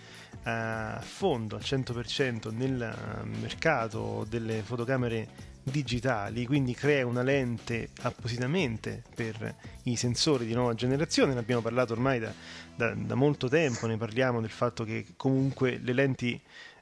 a 0.45 1.01
fondo 1.03 1.57
al 1.57 1.63
100% 1.63 2.53
nel 2.55 2.81
eh, 2.81 3.25
mercato 3.25 4.27
delle 4.29 4.63
fotocamere 4.63 5.49
digitali 5.63 6.47
quindi 6.47 6.75
crea 6.75 7.07
una 7.07 7.23
lente 7.23 7.91
appositamente 8.03 9.03
per 9.15 9.55
i 9.85 9.97
sensori 9.97 10.47
di 10.47 10.55
nuova 10.55 10.75
generazione. 10.75 11.35
Ne 11.35 11.41
abbiamo 11.41 11.63
parlato 11.63 11.93
ormai 11.93 12.19
da, 12.19 12.33
da- 12.75 12.95
da 12.95 13.15
molto 13.15 13.49
tempo 13.49 13.87
ne 13.87 13.97
parliamo 13.97 14.41
del 14.41 14.51
fatto 14.51 14.85
che 14.85 15.07
comunque 15.17 15.79
le 15.83 15.93
lenti 15.93 16.41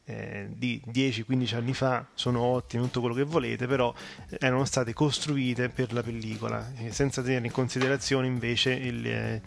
eh, 0.08 0.46
di 0.48 0.80
10-15 0.90 1.54
anni 1.54 1.74
fa 1.74 2.06
sono 2.14 2.40
ottime, 2.40 2.82
tutto 2.84 3.00
quello 3.00 3.14
che 3.14 3.24
volete, 3.24 3.66
però 3.66 3.92
erano 4.38 4.64
state 4.64 4.94
costruite 4.94 5.68
per 5.68 5.92
la 5.92 6.02
pellicola, 6.02 6.72
eh, 6.78 6.92
senza 6.92 7.20
tenere 7.20 7.44
in 7.44 7.52
considerazione 7.52 8.26
invece 8.26 8.72
il, 8.72 9.06
eh, 9.06 9.42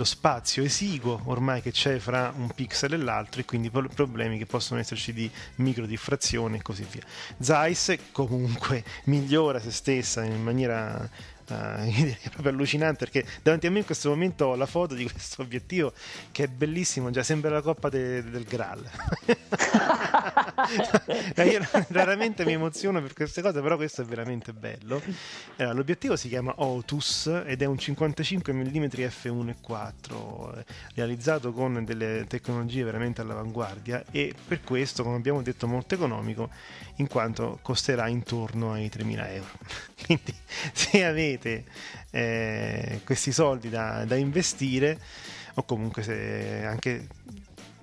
lo 0.00 0.04
spazio 0.04 0.62
esiguo 0.62 1.20
ormai 1.26 1.60
che 1.60 1.72
c'è 1.72 1.98
fra 1.98 2.32
un 2.34 2.48
pixel 2.54 2.94
e 2.94 2.96
l'altro 2.96 3.42
e 3.42 3.44
quindi 3.44 3.68
pro- 3.68 3.86
problemi 3.88 4.38
che 4.38 4.46
possono 4.46 4.80
esserci 4.80 5.12
di 5.12 5.30
microdiffrazione 5.56 6.56
e 6.56 6.62
così 6.62 6.86
via. 6.90 7.02
Zeiss 7.38 7.94
comunque 8.10 8.82
migliora 9.04 9.60
se 9.60 9.70
stessa 9.70 10.24
in 10.24 10.42
maniera 10.42 11.06
eh, 11.50 11.86
io 11.90 12.04
direi 12.04 12.28
proprio 12.30 12.52
allucinante 12.52 13.04
perché 13.04 13.26
davanti 13.42 13.66
a 13.66 13.70
me 13.70 13.80
in 13.80 13.84
questo 13.84 14.08
momento 14.08 14.46
ho 14.46 14.54
la 14.54 14.66
foto 14.66 14.94
di 14.94 15.08
questo 15.10 15.42
obiettivo 15.42 15.92
che 16.30 16.44
è 16.44 16.48
bellissimo, 16.48 17.10
già 17.10 17.22
sembra 17.22 17.50
la 17.50 17.62
coppa 17.62 17.88
de- 17.88 18.22
del 18.22 18.44
Graal. 18.44 18.84
io 21.44 21.66
raramente 21.88 22.44
mi 22.44 22.52
emoziono 22.52 23.02
per 23.02 23.14
queste 23.14 23.42
cose, 23.42 23.60
però 23.60 23.76
questo 23.76 24.02
è 24.02 24.04
veramente 24.04 24.52
bello. 24.52 25.02
Allora, 25.56 25.74
l'obiettivo 25.74 26.16
si 26.16 26.28
chiama 26.28 26.52
Otus 26.56 27.42
ed 27.44 27.62
è 27.62 27.64
un 27.64 27.78
55 27.78 28.52
mm 28.52 28.84
f1.4 28.84 30.64
realizzato 30.94 31.52
con 31.52 31.84
delle 31.84 32.26
tecnologie 32.28 32.84
veramente 32.84 33.20
all'avanguardia 33.20 34.04
e 34.10 34.34
per 34.46 34.62
questo, 34.62 35.02
come 35.02 35.16
abbiamo 35.16 35.42
detto, 35.42 35.66
molto 35.66 35.94
economico 35.94 36.50
in 36.96 37.06
quanto 37.06 37.58
costerà 37.62 38.08
intorno 38.08 38.72
ai 38.72 38.86
3.000 38.86 39.26
euro. 39.28 39.50
Quindi 40.04 40.34
se 40.72 41.04
avete 41.04 41.64
eh, 42.10 43.00
questi 43.04 43.32
soldi 43.32 43.68
da, 43.68 44.04
da 44.04 44.16
investire 44.16 44.98
o 45.54 45.64
comunque 45.64 46.02
se 46.02 46.64
anche 46.64 47.08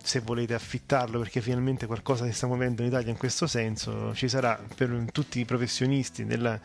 se 0.08 0.22
volete 0.22 0.54
affittarlo 0.54 1.20
perché 1.20 1.42
finalmente 1.42 1.86
qualcosa 1.86 2.24
si 2.26 2.32
sta 2.32 2.48
muovendo 2.48 2.82
in 2.82 2.88
Italia 2.88 3.12
in 3.12 3.18
questo 3.18 3.46
senso, 3.46 4.16
ci 4.16 4.30
sarà 4.30 4.58
per 4.74 5.06
tutti 5.12 5.42
i 5.42 5.46
professionisti 5.46 6.26
della, 6.26 6.58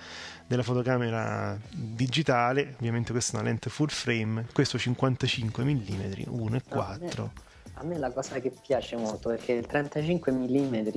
della 0.47 0.63
fotocamera 0.63 1.59
digitale, 1.69 2.75
ovviamente 2.77 3.11
questa 3.11 3.37
è 3.37 3.41
una 3.41 3.49
lente 3.49 3.69
full 3.69 3.89
frame, 3.89 4.47
questo 4.53 4.79
55 4.79 5.65
mm 5.65 5.73
1.4. 5.73 7.29
A 7.75 7.85
me 7.85 7.99
la 7.99 8.13
cosa 8.13 8.39
che 8.39 8.53
piace 8.65 8.97
molto 8.97 9.31
perché 9.31 9.55
il 9.55 9.67
35 9.67 10.31
mm 10.31 10.89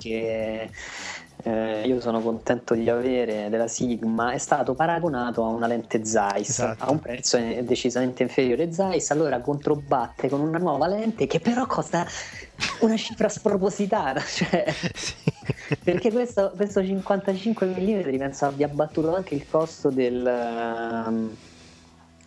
che 0.00 0.70
eh, 1.42 1.82
io 1.86 2.00
sono 2.00 2.20
contento 2.20 2.74
di 2.74 2.88
avere 2.88 3.48
della 3.48 3.68
Sigma 3.68 4.32
è 4.32 4.38
stato 4.38 4.74
paragonato 4.74 5.44
a 5.44 5.48
una 5.48 5.66
lente 5.66 6.04
Zeiss 6.04 6.48
Esatto. 6.50 6.84
a 6.84 6.90
un 6.90 6.98
prezzo 6.98 7.38
decisamente 7.62 8.22
inferiore 8.22 8.72
Zeiss 8.72 9.10
allora 9.10 9.40
controbatte 9.40 10.28
con 10.28 10.40
una 10.40 10.58
nuova 10.58 10.86
lente 10.86 11.26
che 11.26 11.40
però 11.40 11.66
costa 11.66 12.06
una 12.80 12.96
cifra 12.96 13.28
spropositata 13.28 14.20
cioè, 14.26 14.64
perché 15.82 16.10
questo, 16.10 16.52
questo 16.54 16.84
55 16.84 17.66
mm 17.66 18.18
penso 18.18 18.46
abbia 18.46 18.66
abbattuto 18.66 19.14
anche 19.14 19.34
il 19.34 19.48
costo 19.48 19.88
del, 19.88 21.04
um, 21.06 21.34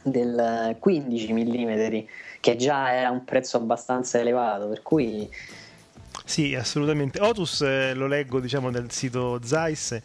del 0.01 0.75
15 0.79 1.33
mm 1.33 2.05
che 2.39 2.55
già 2.55 2.93
era 2.93 3.11
un 3.11 3.23
prezzo 3.23 3.57
abbastanza 3.57 4.19
elevato 4.19 4.67
per 4.67 4.81
cui 4.81 5.29
Sì, 6.25 6.55
assolutamente. 6.55 7.19
Otus 7.19 7.61
eh, 7.61 7.93
lo 7.93 8.07
leggo 8.07 8.39
diciamo 8.39 8.71
dal 8.71 8.89
sito 8.91 9.39
Zeiss, 9.43 9.99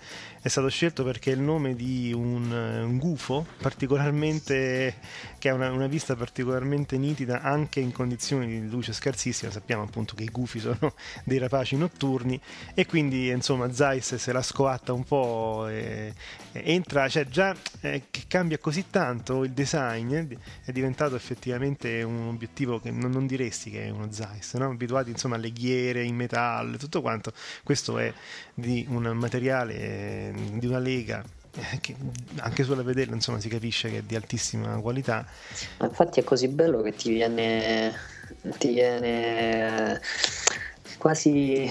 è 0.48 0.50
stato 0.50 0.68
scelto 0.68 1.04
perché 1.04 1.30
è 1.30 1.34
il 1.34 1.40
nome 1.40 1.74
di 1.76 2.10
un, 2.12 2.50
eh, 2.50 2.82
un 2.82 2.96
gufo 2.96 3.46
particolarmente 3.60 4.96
che 5.38 5.50
ha 5.50 5.54
una, 5.54 5.70
una 5.70 5.86
vista 5.86 6.16
particolarmente 6.16 6.96
nitida 6.96 7.42
anche 7.42 7.80
in 7.80 7.92
condizioni 7.92 8.46
di 8.46 8.68
luce 8.68 8.92
scarsissima. 8.92 9.50
Sappiamo 9.50 9.82
appunto 9.82 10.14
che 10.14 10.24
i 10.24 10.28
gufi 10.28 10.58
sono 10.58 10.94
dei 11.24 11.38
rapaci 11.38 11.76
notturni 11.76 12.40
e 12.74 12.86
quindi 12.86 13.28
insomma 13.28 13.72
Zeiss 13.72 14.14
se 14.14 14.32
la 14.32 14.42
scoatta 14.42 14.92
un 14.92 15.04
po' 15.04 15.66
e, 15.68 16.14
e 16.52 16.62
entra, 16.64 17.08
cioè 17.08 17.26
già 17.26 17.54
eh, 17.82 18.04
che 18.10 18.22
cambia 18.26 18.58
così 18.58 18.86
tanto 18.90 19.44
il 19.44 19.52
design 19.52 20.12
eh, 20.14 20.38
è 20.64 20.72
diventato 20.72 21.14
effettivamente 21.14 22.02
un 22.02 22.28
obiettivo 22.28 22.80
che 22.80 22.90
non, 22.90 23.10
non 23.10 23.26
diresti 23.26 23.70
che 23.70 23.84
è 23.84 23.90
uno 23.90 24.10
Zeiss, 24.10 24.54
no? 24.54 24.70
abituati 24.70 25.10
insomma 25.10 25.36
alle 25.36 25.52
ghiere 25.52 26.02
in 26.02 26.16
metallo, 26.16 26.78
tutto 26.78 27.02
quanto. 27.02 27.32
Questo 27.62 27.98
è 27.98 28.12
di 28.54 28.86
un 28.88 29.02
materiale 29.14 29.74
eh, 29.74 30.32
di 30.58 30.66
una 30.66 30.78
lega 30.78 31.22
eh, 31.54 31.78
che 31.80 31.94
anche 32.38 32.64
solo 32.64 32.80
a 32.80 32.84
vederlo 32.84 33.14
insomma 33.14 33.40
si 33.40 33.48
capisce 33.48 33.90
che 33.90 33.98
è 33.98 34.02
di 34.02 34.16
altissima 34.16 34.78
qualità 34.80 35.26
infatti 35.80 36.20
è 36.20 36.24
così 36.24 36.48
bello 36.48 36.82
che 36.82 36.94
ti 36.94 37.10
viene, 37.10 37.92
ti 38.58 38.68
viene 38.68 40.00
quasi 40.98 41.70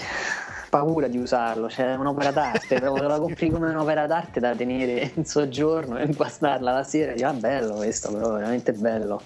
paura 0.70 1.08
di 1.08 1.18
usarlo, 1.18 1.70
cioè 1.70 1.94
è 1.94 1.96
un'opera 1.96 2.32
d'arte, 2.32 2.80
proprio 2.80 3.08
la 3.08 3.18
compri 3.20 3.50
come 3.50 3.70
un'opera 3.70 4.06
d'arte 4.06 4.40
da 4.40 4.56
tenere 4.56 5.12
in 5.16 5.26
soggiorno 5.26 5.98
e 5.98 6.08
guardarla 6.08 6.72
la 6.72 6.84
sera 6.84 7.12
e 7.12 7.14
dici 7.14 7.26
ah 7.26 7.34
bello 7.34 7.76
questo, 7.76 8.12
però 8.12 8.34
veramente 8.34 8.74
bello. 8.74 9.22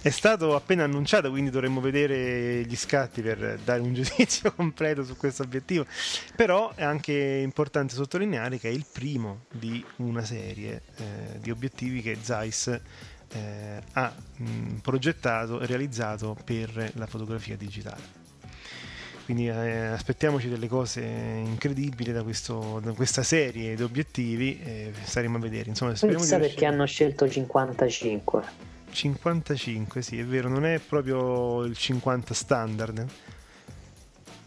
È 0.00 0.10
stato 0.10 0.54
appena 0.54 0.84
annunciato, 0.84 1.28
quindi 1.28 1.50
dovremmo 1.50 1.80
vedere 1.80 2.64
gli 2.64 2.76
scatti 2.76 3.20
per 3.20 3.58
dare 3.64 3.80
un 3.80 3.92
giudizio 3.94 4.52
completo 4.52 5.04
su 5.04 5.16
questo 5.16 5.42
obiettivo. 5.42 5.86
Però 6.36 6.72
è 6.74 6.84
anche 6.84 7.12
importante 7.12 7.94
sottolineare 7.94 8.58
che 8.58 8.68
è 8.68 8.72
il 8.72 8.86
primo 8.90 9.46
di 9.50 9.84
una 9.96 10.24
serie 10.24 10.82
eh, 10.96 11.38
di 11.40 11.50
obiettivi 11.50 12.00
che 12.00 12.16
Zeiss 12.20 12.68
eh, 12.68 13.82
ha 13.92 14.14
mh, 14.36 14.76
progettato 14.82 15.60
e 15.60 15.66
realizzato 15.66 16.36
per 16.44 16.92
la 16.94 17.06
fotografia 17.06 17.56
digitale. 17.56 18.16
Quindi 19.24 19.48
eh, 19.48 19.86
aspettiamoci 19.88 20.48
delle 20.48 20.68
cose 20.68 21.02
incredibili 21.02 22.12
da, 22.12 22.22
questo- 22.22 22.80
da 22.82 22.92
questa 22.92 23.22
serie 23.22 23.74
di 23.74 23.82
obiettivi 23.82 24.58
e 24.62 24.92
staremo 25.02 25.36
a 25.36 25.40
vedere. 25.40 25.68
Insomma, 25.68 25.94
speriamo 25.94 26.22
Chissà 26.22 26.36
di 26.38 26.46
perché 26.46 26.64
hanno 26.64 26.86
scelto 26.86 27.28
55. 27.28 28.67
55, 28.90 30.02
sì, 30.02 30.18
è 30.18 30.24
vero, 30.24 30.48
non 30.48 30.64
è 30.64 30.78
proprio 30.78 31.62
il 31.64 31.76
50 31.76 32.34
standard. 32.34 33.06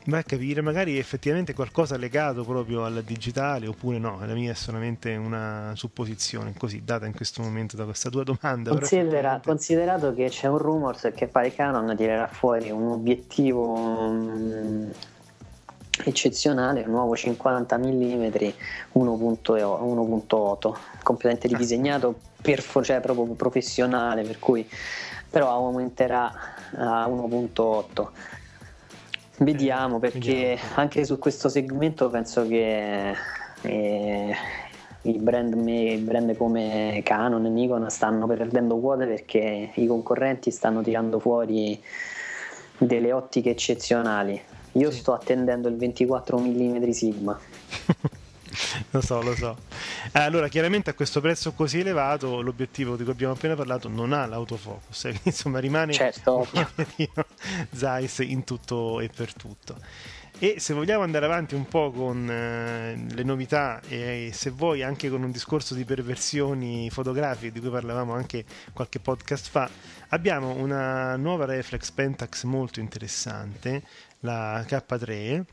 Vai 0.05 0.19
a 0.19 0.23
capire, 0.23 0.61
magari 0.61 0.97
effettivamente 0.97 1.53
qualcosa 1.53 1.95
legato 1.95 2.43
proprio 2.43 2.83
al 2.83 3.03
digitale 3.05 3.67
oppure 3.67 3.99
no, 3.99 4.19
la 4.25 4.33
mia 4.33 4.51
è 4.51 4.55
solamente 4.55 5.15
una 5.15 5.73
supposizione 5.75 6.53
così 6.57 6.81
data 6.83 7.05
in 7.05 7.13
questo 7.13 7.43
momento 7.43 7.75
da 7.75 7.83
questa 7.83 8.09
tua 8.09 8.23
domanda. 8.23 8.71
Considera- 8.71 9.35
effettivamente- 9.35 9.47
considerato 9.47 10.13
che 10.15 10.29
c'è 10.29 10.47
un 10.47 10.57
rumors 10.57 11.11
che 11.13 11.27
pare 11.27 11.53
Canon 11.53 11.95
tirerà 11.95 12.27
fuori 12.27 12.71
un 12.71 12.87
obiettivo 12.87 14.09
mm, 14.09 14.89
eccezionale, 16.03 16.81
un 16.81 16.91
nuovo 16.91 17.15
50 17.15 17.77
mm 17.77 18.23
1.8 18.93 20.75
completamente 21.03 21.47
ridisegnato 21.47 22.29
per 22.41 22.63
cioè 22.83 22.99
proprio 22.99 23.25
professionale 23.35 24.23
per 24.23 24.39
cui 24.39 24.67
però 25.29 25.49
aumenterà 25.51 26.31
a 26.75 27.07
1.8 27.07 28.07
vediamo 29.37 29.99
perché 29.99 30.19
vediamo. 30.19 30.59
anche 30.75 31.05
su 31.05 31.17
questo 31.19 31.49
segmento 31.49 32.09
penso 32.09 32.47
che 32.47 33.13
eh, 33.61 34.35
i 35.03 35.17
brand, 35.17 35.53
me- 35.53 35.97
brand 35.97 36.35
come 36.37 37.01
Canon 37.03 37.45
e 37.45 37.49
Nikon 37.49 37.89
stanno 37.89 38.27
perdendo 38.27 38.77
quote 38.77 39.05
perché 39.05 39.71
i 39.73 39.87
concorrenti 39.87 40.51
stanno 40.51 40.81
tirando 40.81 41.19
fuori 41.19 41.81
delle 42.77 43.11
ottiche 43.11 43.51
eccezionali 43.51 44.39
io 44.73 44.91
Sì. 44.91 44.99
sto 44.99 45.13
attendendo 45.13 45.67
il 45.67 45.75
24 45.77 46.37
mm 46.39 46.89
Sigma 46.89 47.37
lo 48.91 49.01
so, 49.01 49.21
lo 49.21 49.35
so. 49.35 49.57
Allora, 50.13 50.47
chiaramente 50.47 50.89
a 50.89 50.93
questo 50.93 51.21
prezzo 51.21 51.53
così 51.53 51.79
elevato, 51.79 52.41
l'obiettivo 52.41 52.95
di 52.95 53.03
cui 53.03 53.11
abbiamo 53.11 53.33
appena 53.33 53.55
parlato 53.55 53.87
non 53.87 54.13
ha 54.13 54.25
l'autofocus, 54.25 55.11
insomma 55.23 55.59
rimane 55.59 55.93
Certo. 55.93 56.47
Zeiss 57.73 58.19
in 58.19 58.43
tutto 58.43 58.99
e 58.99 59.09
per 59.13 59.33
tutto. 59.33 59.75
E 60.43 60.55
se 60.59 60.73
vogliamo 60.73 61.03
andare 61.03 61.25
avanti 61.25 61.53
un 61.53 61.67
po' 61.67 61.91
con 61.91 62.27
eh, 62.27 62.95
le 63.13 63.23
novità 63.23 63.79
e 63.87 64.31
se 64.33 64.49
vuoi 64.49 64.81
anche 64.81 65.07
con 65.07 65.21
un 65.21 65.29
discorso 65.29 65.75
di 65.75 65.85
perversioni 65.85 66.89
fotografiche 66.89 67.51
di 67.51 67.59
cui 67.59 67.69
parlavamo 67.69 68.13
anche 68.13 68.43
qualche 68.73 68.99
podcast 68.99 69.49
fa, 69.49 69.69
abbiamo 70.09 70.55
una 70.55 71.15
nuova 71.15 71.45
reflex 71.45 71.91
Pentax 71.91 72.45
molto 72.45 72.79
interessante, 72.79 73.83
la 74.21 74.65
K3 74.67 75.43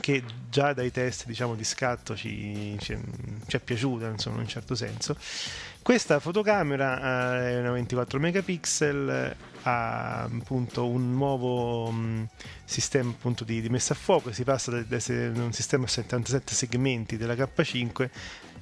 che 0.00 0.22
già 0.50 0.72
dai 0.72 0.90
test 0.90 1.26
diciamo 1.26 1.54
di 1.54 1.64
scatto 1.64 2.16
ci, 2.16 2.76
ci- 2.80 2.98
ci 3.46 3.56
è 3.56 3.60
piaciuta 3.60 4.08
insomma 4.08 4.36
in 4.36 4.42
un 4.42 4.48
certo 4.48 4.74
senso. 4.74 5.16
Questa 5.82 6.20
fotocamera 6.20 7.40
eh, 7.42 7.52
è 7.52 7.60
una 7.60 7.70
24 7.72 8.18
megapixel 8.18 9.36
ha 9.62 10.22
appunto 10.22 10.86
un 10.86 11.14
nuovo 11.14 11.90
mh, 11.90 12.28
sistema 12.64 13.10
appunto 13.10 13.44
di, 13.44 13.60
di 13.60 13.68
messa 13.68 13.94
a 13.94 13.96
fuoco. 13.96 14.32
Si 14.32 14.44
passa 14.44 14.70
da, 14.70 14.82
da 14.82 15.42
un 15.42 15.52
sistema 15.52 15.84
a 15.84 15.88
77 15.88 16.54
segmenti 16.54 17.16
della 17.16 17.34
K5 17.34 18.08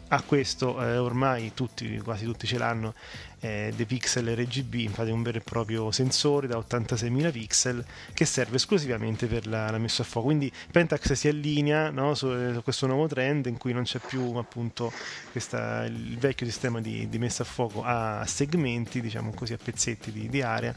a 0.09 0.23
questo 0.23 0.81
eh, 0.81 0.99
ormai 0.99 1.53
tutti, 1.55 1.99
quasi 1.99 2.25
tutti 2.25 2.47
ce 2.47 2.59
l'hanno 2.59 2.95
eh, 3.41 3.73
dei 3.75 3.87
pixel 3.87 4.35
RGB, 4.37 4.75
infatti 4.75 5.11
è 5.11 5.13
un 5.13 5.23
vero 5.23 5.39
e 5.39 5.41
proprio 5.41 5.91
sensore 5.91 6.47
da 6.47 6.57
86.000 6.57 7.33
pixel 7.33 7.85
che 8.15 8.25
serve 8.25 8.57
esclusivamente 8.57 9.27
per 9.27 9.47
la, 9.47 9.71
la 9.71 9.79
messa 9.79 10.03
a 10.03 10.05
fuoco. 10.05 10.29
Quindi 10.29 10.51
Pentax 10.71 11.13
si 11.13 11.29
allinea 11.29 11.91
no, 11.91 12.15
su, 12.15 12.29
su 12.53 12.63
questo 12.63 12.87
nuovo 12.87 13.07
trend 13.07 13.47
in 13.47 13.57
cui 13.57 13.73
non 13.73 13.83
c'è 13.83 13.99
più 13.99 14.35
appunto 14.37 14.93
questa, 15.33 15.85
il 15.85 16.17
vecchio 16.19 16.47
sistema 16.47 16.81
di, 16.81 17.09
di 17.09 17.19
messa 17.19 17.43
a 17.43 17.47
fuoco 17.47 17.83
a 17.85 18.25
segmenti, 18.27 19.01
diciamo 19.01 19.33
così, 19.33 19.53
a 19.53 19.59
pezzetti 19.63 20.13
di, 20.13 20.29
di 20.29 20.41
area, 20.41 20.75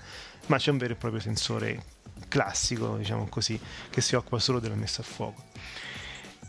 ma 0.48 0.58
c'è 0.58 0.72
un 0.72 0.78
vero 0.78 0.94
e 0.94 0.96
proprio 0.96 1.22
sensore 1.22 1.98
classico, 2.28 2.98
diciamo 2.98 3.28
così, 3.30 3.60
che 3.90 4.02
si 4.02 4.16
occupa 4.16 4.40
solo 4.40 4.60
della 4.60 4.76
messa 4.76 5.02
a 5.02 5.06
fuoco. 5.06 5.44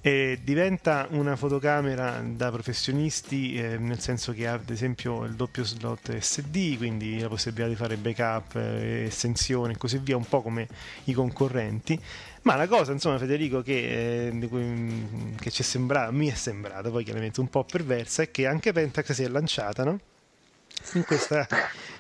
E 0.03 0.41
diventa 0.43 1.07
una 1.11 1.37
fotocamera 1.37 2.23
da 2.25 2.51
professionisti, 2.51 3.57
eh, 3.57 3.77
nel 3.77 4.01
senso 4.01 4.33
che 4.33 4.47
ha 4.47 4.55
ad 4.55 4.71
esempio 4.71 5.25
il 5.25 5.35
doppio 5.35 5.63
slot 5.63 6.17
SD, 6.17 6.79
quindi 6.79 7.19
la 7.19 7.29
possibilità 7.29 7.69
di 7.69 7.75
fare 7.75 7.97
backup, 7.97 8.57
eh, 8.57 9.05
estensione 9.05 9.75
e 9.75 9.77
così 9.77 9.99
via, 9.99 10.17
un 10.17 10.25
po' 10.25 10.41
come 10.41 10.67
i 11.05 11.13
concorrenti. 11.13 12.01
Ma 12.43 12.55
la 12.57 12.67
cosa, 12.67 12.93
insomma, 12.93 13.19
Federico, 13.19 13.61
che, 13.61 14.29
eh, 14.29 14.49
che 15.39 15.51
ci 15.51 15.61
è 15.61 15.65
sembrata, 15.65 16.11
mi 16.13 16.29
è 16.29 16.35
sembrata 16.35 16.89
poi 16.89 17.05
chiaramente 17.05 17.41
un 17.41 17.49
po' 17.49 17.65
perversa, 17.65 18.23
è 18.23 18.31
che 18.31 18.47
anche 18.47 18.73
Pentax 18.73 19.13
si 19.13 19.23
è 19.23 19.29
lanciata, 19.29 19.85
no? 19.85 20.01
In 20.95 21.05
questa, 21.05 21.47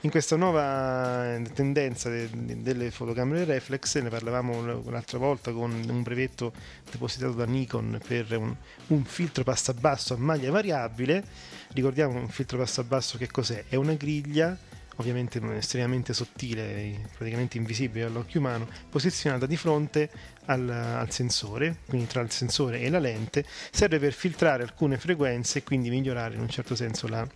in 0.02 0.10
questa 0.10 0.36
nuova 0.36 1.38
tendenza 1.52 2.08
de, 2.08 2.28
de, 2.30 2.62
delle 2.62 2.90
fotocamere 2.90 3.44
reflex, 3.44 3.98
ne 3.98 4.08
parlavamo 4.08 4.90
l'altra 4.90 5.18
volta 5.18 5.52
con 5.52 5.70
un 5.72 6.02
brevetto 6.02 6.52
depositato 6.90 7.32
da 7.32 7.44
Nikon 7.44 8.00
per 8.06 8.36
un, 8.36 8.54
un 8.88 9.04
filtro 9.04 9.44
passabasso 9.44 10.14
a 10.14 10.16
maglia 10.16 10.50
variabile. 10.50 11.24
Ricordiamo 11.72 12.18
un 12.18 12.28
filtro 12.28 12.58
passabasso 12.58 13.18
che 13.18 13.30
cos'è? 13.30 13.64
È 13.68 13.76
una 13.76 13.94
griglia 13.94 14.56
ovviamente 14.96 15.40
estremamente 15.56 16.12
sottile, 16.12 17.08
praticamente 17.16 17.56
invisibile 17.56 18.04
all'occhio 18.04 18.38
umano, 18.38 18.68
posizionata 18.90 19.46
di 19.46 19.56
fronte 19.56 20.10
al, 20.46 20.68
al, 20.68 21.10
sensore, 21.10 21.78
quindi 21.88 22.06
tra 22.06 22.20
il 22.20 22.30
sensore 22.30 22.80
e 22.80 22.90
la 22.90 22.98
lente, 22.98 23.44
serve 23.70 23.98
per 23.98 24.12
filtrare 24.12 24.62
alcune 24.62 24.98
frequenze 24.98 25.58
e 25.58 25.62
quindi 25.62 25.88
migliorare 25.88 26.34
in 26.34 26.40
un 26.40 26.50
certo 26.50 26.74
senso 26.74 27.08
la, 27.08 27.26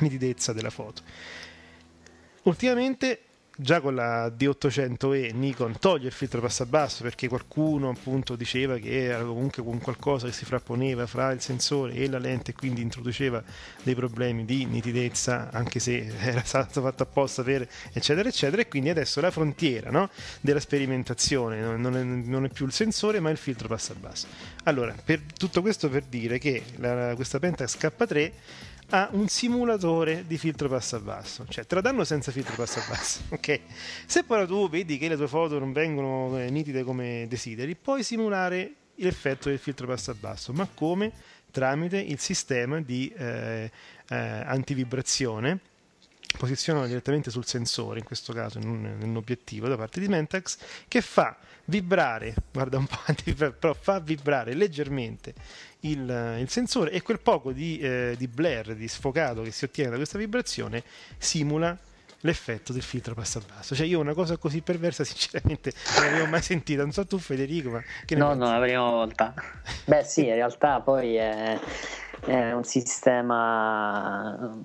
nitidezza 0.00 0.52
della 0.52 0.70
foto. 0.70 1.02
Ultimamente 2.42 3.20
già 3.60 3.80
con 3.80 3.96
la 3.96 4.28
D800E 4.28 5.34
Nikon 5.34 5.80
toglie 5.80 6.06
il 6.06 6.12
filtro 6.12 6.40
passabasso 6.40 7.02
perché 7.02 7.26
qualcuno 7.26 7.88
appunto 7.88 8.36
diceva 8.36 8.78
che 8.78 9.06
era 9.06 9.24
comunque 9.24 9.64
con 9.64 9.80
qualcosa 9.80 10.26
che 10.26 10.32
si 10.32 10.44
frapponeva 10.44 11.08
fra 11.08 11.32
il 11.32 11.40
sensore 11.40 11.94
e 11.94 12.08
la 12.08 12.18
lente 12.18 12.52
e 12.52 12.54
quindi 12.54 12.82
introduceva 12.82 13.42
dei 13.82 13.96
problemi 13.96 14.44
di 14.44 14.64
nitidezza 14.64 15.50
anche 15.50 15.80
se 15.80 16.06
era 16.22 16.44
stato 16.44 16.80
fatto 16.80 17.02
apposta 17.02 17.42
per 17.42 17.68
eccetera 17.92 18.28
eccetera 18.28 18.62
e 18.62 18.68
quindi 18.68 18.90
adesso 18.90 19.20
la 19.20 19.32
frontiera 19.32 19.90
no, 19.90 20.08
della 20.40 20.60
sperimentazione 20.60 21.60
non 21.76 21.96
è, 21.96 22.02
non 22.04 22.44
è, 22.44 22.48
più 22.48 22.64
il 22.64 22.72
sensore 22.72 23.18
ma 23.18 23.30
il 23.30 23.38
filtro 23.38 23.66
passabasso 23.66 24.28
allora 24.64 24.94
per 25.04 25.20
tutto 25.36 25.62
questo 25.62 25.88
per 25.88 26.04
dire 26.04 26.38
che 26.38 26.62
la, 26.76 27.12
questa 27.16 27.40
Pentax 27.40 27.76
K3 27.76 28.32
ha 28.90 29.08
un 29.12 29.28
simulatore 29.28 30.24
di 30.26 30.38
filtro 30.38 30.68
passo 30.68 30.98
basso, 31.00 31.44
cioè 31.48 31.66
te 31.66 31.74
la 31.74 31.80
danno 31.80 32.04
senza 32.04 32.32
filtro 32.32 32.54
passo 32.54 32.80
basso, 32.88 33.20
ok? 33.34 33.60
Se 34.06 34.24
poi 34.24 34.46
tu 34.46 34.68
vedi 34.68 34.96
che 34.96 35.08
le 35.08 35.16
tue 35.16 35.28
foto 35.28 35.58
non 35.58 35.72
vengono 35.72 36.38
eh, 36.38 36.50
nitide 36.50 36.84
come 36.84 37.26
desideri, 37.28 37.74
puoi 37.74 38.02
simulare 38.02 38.72
l'effetto 38.96 39.48
del 39.48 39.58
filtro 39.58 39.86
passo 39.86 40.14
basso, 40.14 40.52
ma 40.52 40.68
come? 40.72 41.12
Tramite 41.50 41.98
il 41.98 42.18
sistema 42.18 42.80
di 42.80 43.12
eh, 43.16 43.70
eh, 44.08 44.16
antivibrazione 44.16 45.60
posizionato 46.36 46.86
direttamente 46.86 47.30
sul 47.30 47.46
sensore, 47.46 47.98
in 47.98 48.04
questo 48.04 48.32
caso 48.32 48.58
in 48.58 48.68
un, 48.68 48.96
in 49.00 49.08
un, 49.08 49.16
obiettivo 49.16 49.66
da 49.66 49.76
parte 49.76 49.98
di 49.98 50.08
Mentax, 50.08 50.58
che 50.86 51.00
fa 51.00 51.36
vibrare, 51.64 52.34
guarda 52.52 52.78
un 52.78 52.86
po', 52.86 52.98
però 53.58 53.74
fa 53.74 53.98
vibrare 53.98 54.54
leggermente 54.54 55.34
il, 55.80 56.36
il 56.40 56.48
sensore 56.48 56.90
e 56.90 57.02
quel 57.02 57.20
poco 57.20 57.52
di, 57.52 57.78
eh, 57.78 58.14
di 58.18 58.26
blare, 58.28 58.74
di 58.74 58.88
sfocato 58.88 59.42
che 59.42 59.50
si 59.52 59.64
ottiene 59.64 59.90
da 59.90 59.96
questa 59.96 60.18
vibrazione 60.18 60.82
simula 61.18 61.76
l'effetto 62.22 62.72
del 62.72 62.82
filtro 62.82 63.14
passa 63.14 63.40
basso. 63.46 63.74
Cioè, 63.76 63.86
io 63.86 64.00
una 64.00 64.14
cosa 64.14 64.36
così 64.38 64.60
perversa, 64.60 65.04
sinceramente, 65.04 65.72
non 65.94 66.04
l'avevo 66.10 66.26
mai 66.26 66.42
sentita. 66.42 66.82
Non 66.82 66.90
so 66.92 67.06
tu, 67.06 67.18
Federico, 67.18 67.70
ma 67.70 67.82
che 68.04 68.16
ne 68.16 68.20
No, 68.20 68.28
pensi? 68.28 68.38
no, 68.38 68.58
la 68.58 68.60
prima 68.64 68.90
volta. 68.90 69.34
Beh, 69.84 70.02
sì, 70.02 70.26
in 70.26 70.34
realtà 70.34 70.80
poi 70.80 71.14
è, 71.14 71.58
è 72.24 72.52
un 72.52 72.64
sistema. 72.64 74.58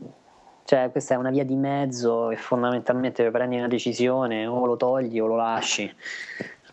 Cioè, 0.66 0.90
questa 0.92 1.14
è 1.14 1.18
una 1.18 1.30
via 1.30 1.44
di 1.46 1.56
mezzo 1.56 2.32
e 2.32 2.38
fondamentalmente 2.38 3.30
prendere 3.30 3.60
una 3.62 3.68
decisione 3.70 4.48
o 4.48 4.66
lo 4.66 4.78
togli 4.78 5.20
o 5.20 5.28
lo 5.28 5.36
lasci 5.36 5.94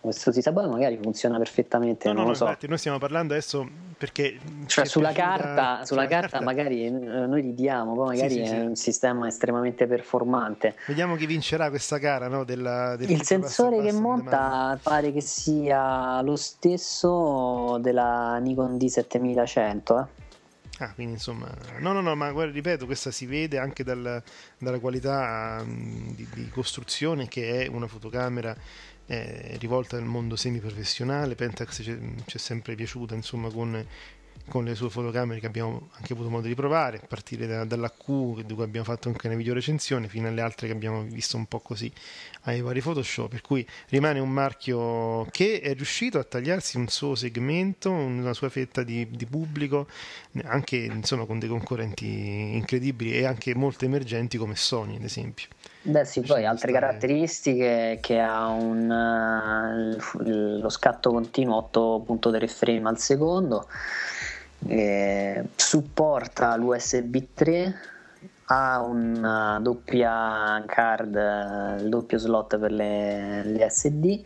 questo 0.01 0.33
sistema 0.33 0.67
magari 0.67 0.99
funziona 1.01 1.37
perfettamente. 1.37 2.09
No, 2.09 2.15
non 2.15 2.23
no, 2.23 2.29
lo 2.31 2.35
so. 2.35 2.45
infatti, 2.45 2.67
noi 2.67 2.79
stiamo 2.79 2.99
parlando 2.99 3.35
adesso 3.35 3.69
perché. 3.99 4.39
Cioè, 4.67 4.87
sulla 4.87 5.13
carta, 5.13 5.85
sulla 5.85 6.07
carta, 6.07 6.39
carta, 6.39 6.45
magari 6.45 6.87
eh, 6.87 6.91
noi 6.91 7.43
ridiamo, 7.43 7.95
poi 7.95 8.17
magari 8.17 8.35
sì, 8.35 8.37
sì, 8.37 8.43
è 8.43 8.47
sì. 8.47 8.67
un 8.67 8.77
sistema 8.77 9.27
estremamente 9.27 9.87
performante. 9.87 10.75
Vediamo 10.87 11.17
chi 11.17 11.27
vincerà 11.27 11.69
questa 11.69 11.99
gara. 11.99 12.29
No? 12.29 12.45
Della, 12.45 12.97
del 12.97 13.11
Il 13.11 13.23
sensore 13.23 13.83
che 13.83 13.93
monta 13.93 14.79
pare 14.83 15.13
che 15.13 15.21
sia 15.21 16.23
lo 16.23 16.37
stesso 16.37 17.79
della 17.81 18.39
Nikon 18.39 18.77
D7100. 18.77 20.01
Eh. 20.01 20.29
Ah, 20.83 20.95
quindi 20.95 21.13
insomma, 21.13 21.47
no, 21.81 21.93
no, 21.93 22.01
no, 22.01 22.15
ma 22.15 22.33
guarda, 22.33 22.53
ripeto, 22.53 22.87
questa 22.87 23.11
si 23.11 23.27
vede 23.27 23.59
anche 23.59 23.85
dal, 23.85 24.23
dalla 24.57 24.79
qualità 24.79 25.59
um, 25.61 26.15
di, 26.15 26.27
di 26.33 26.49
costruzione 26.49 27.29
che 27.29 27.65
è 27.65 27.69
una 27.69 27.87
fotocamera 27.87 28.57
eh, 29.11 29.57
rivolta 29.59 29.97
al 29.97 30.05
mondo 30.05 30.37
semiprofessionale. 30.37 31.35
Pentax 31.35 31.83
ci 31.83 32.37
è 32.37 32.39
sempre 32.39 32.77
piaciuta, 32.77 33.17
insomma, 33.17 33.51
con, 33.51 33.85
con, 34.49 34.65
le 34.65 34.75
sue 34.75 34.91
fotocamere 34.91 35.41
che 35.41 35.47
abbiamo 35.47 35.91
anche 35.93 36.13
avuto 36.13 36.31
modo 36.31 36.47
di 36.47 36.55
provare, 36.55 36.99
a 37.03 37.07
partire 37.07 37.47
da, 37.47 37.65
dall'AQ, 37.65 38.43
di 38.43 38.55
cui 38.55 38.63
abbiamo 38.65 38.85
fatto 38.85 39.09
anche 39.09 39.27
una 39.27 39.37
video 39.37 39.55
recensione, 39.55 40.09
fino 40.09 40.29
alle 40.29 40.41
altre 40.41 40.67
che 40.67 40.73
abbiamo 40.73 41.03
visto 41.03 41.37
un 41.37 41.47
po' 41.47 41.61
così 41.61 41.91
ai 42.43 42.61
vari 42.61 42.81
Photoshop. 42.81 43.29
Per 43.31 43.41
cui 43.41 43.67
rimane 43.89 44.19
un 44.19 44.31
marchio 44.31 45.27
che 45.31 45.61
è 45.61 45.75
riuscito 45.75 46.19
a 46.19 46.25
tagliarsi 46.25 46.77
un 46.77 46.89
suo 46.89 47.15
segmento, 47.15 47.91
una 47.91 48.33
sua 48.33 48.49
fetta 48.49 48.83
di, 48.83 49.09
di 49.11 49.27
pubblico, 49.27 49.87
anche 50.45 50.77
insomma 50.77 51.25
con 51.25 51.39
dei 51.39 51.49
concorrenti 51.49 52.07
incredibili 52.07 53.13
e 53.13 53.25
anche 53.25 53.55
molto 53.55 53.85
emergenti 53.85 54.37
come 54.37 54.57
Sony, 54.57 54.97
ad 54.97 55.05
esempio. 55.05 55.49
Beh 55.83 56.05
sì, 56.05 56.21
poi 56.21 56.45
altre 56.45 56.73
caratteristiche 56.73 57.99
che 58.03 58.21
ha 58.21 58.49
un, 58.49 58.91
uh, 58.91 60.61
lo 60.61 60.69
scatto 60.69 61.11
continuo 61.11 61.71
8.3 61.73 62.49
frame 62.49 62.89
al 62.91 62.99
secondo, 62.99 63.67
eh, 64.67 65.45
supporta 65.55 66.57
l'USB 66.57 67.17
3, 67.35 67.75
ha 68.47 68.83
una 68.83 69.59
doppia 69.63 70.63
card, 70.67 71.15
il 71.81 71.89
doppio 71.89 72.19
slot 72.19 72.59
per 72.59 72.73
le, 72.73 73.45
le 73.45 73.71
SD 73.71 74.25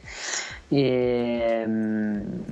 e 0.68 1.62
um, 1.66 2.42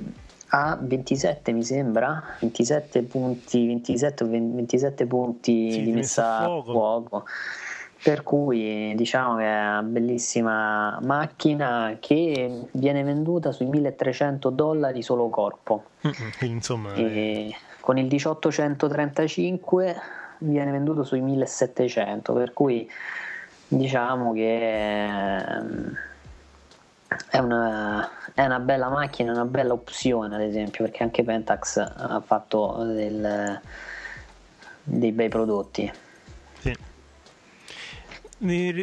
ha 0.49 0.77
27 0.79 1.51
mi 1.51 1.63
sembra, 1.63 2.37
27 2.39 3.01
punti, 3.03 3.65
27, 3.65 4.25
27 4.25 5.05
punti 5.07 5.71
sì, 5.71 5.81
di 5.81 5.91
messa 5.91 6.37
a 6.37 6.43
fuoco. 6.45 6.71
fuoco 6.71 7.25
per 8.03 8.21
cui 8.21 8.93
diciamo 8.95 9.37
che 9.37 9.45
è 9.45 9.61
una 9.61 9.81
bellissima 9.81 10.99
macchina 11.01 11.97
che 12.01 12.67
viene 12.71 13.01
venduta 13.01 13.53
sui 13.53 13.65
1300 13.65 14.49
dollari 14.49 15.01
solo 15.01 15.29
corpo. 15.29 15.85
Insomma, 16.41 16.93
e 16.93 17.55
con 17.83 17.97
il 17.97 18.05
1835 18.05 19.95
viene 20.37 20.71
venduto 20.71 21.03
sui 21.03 21.19
1700, 21.19 22.31
per 22.31 22.53
cui 22.53 22.89
diciamo 23.67 24.31
che 24.31 25.03
ehm, 25.03 25.93
è 27.29 27.39
una, 27.39 28.09
è 28.33 28.45
una 28.45 28.59
bella 28.59 28.87
macchina, 28.87 29.33
una 29.33 29.43
bella 29.43 29.73
opzione 29.73 30.33
ad 30.33 30.41
esempio, 30.41 30.85
perché 30.85 31.03
anche 31.03 31.25
Pentax 31.25 31.75
ha 31.77 32.23
fatto 32.25 32.85
del, 32.85 33.59
dei 34.81 35.11
bei 35.11 35.27
prodotti. 35.27 35.91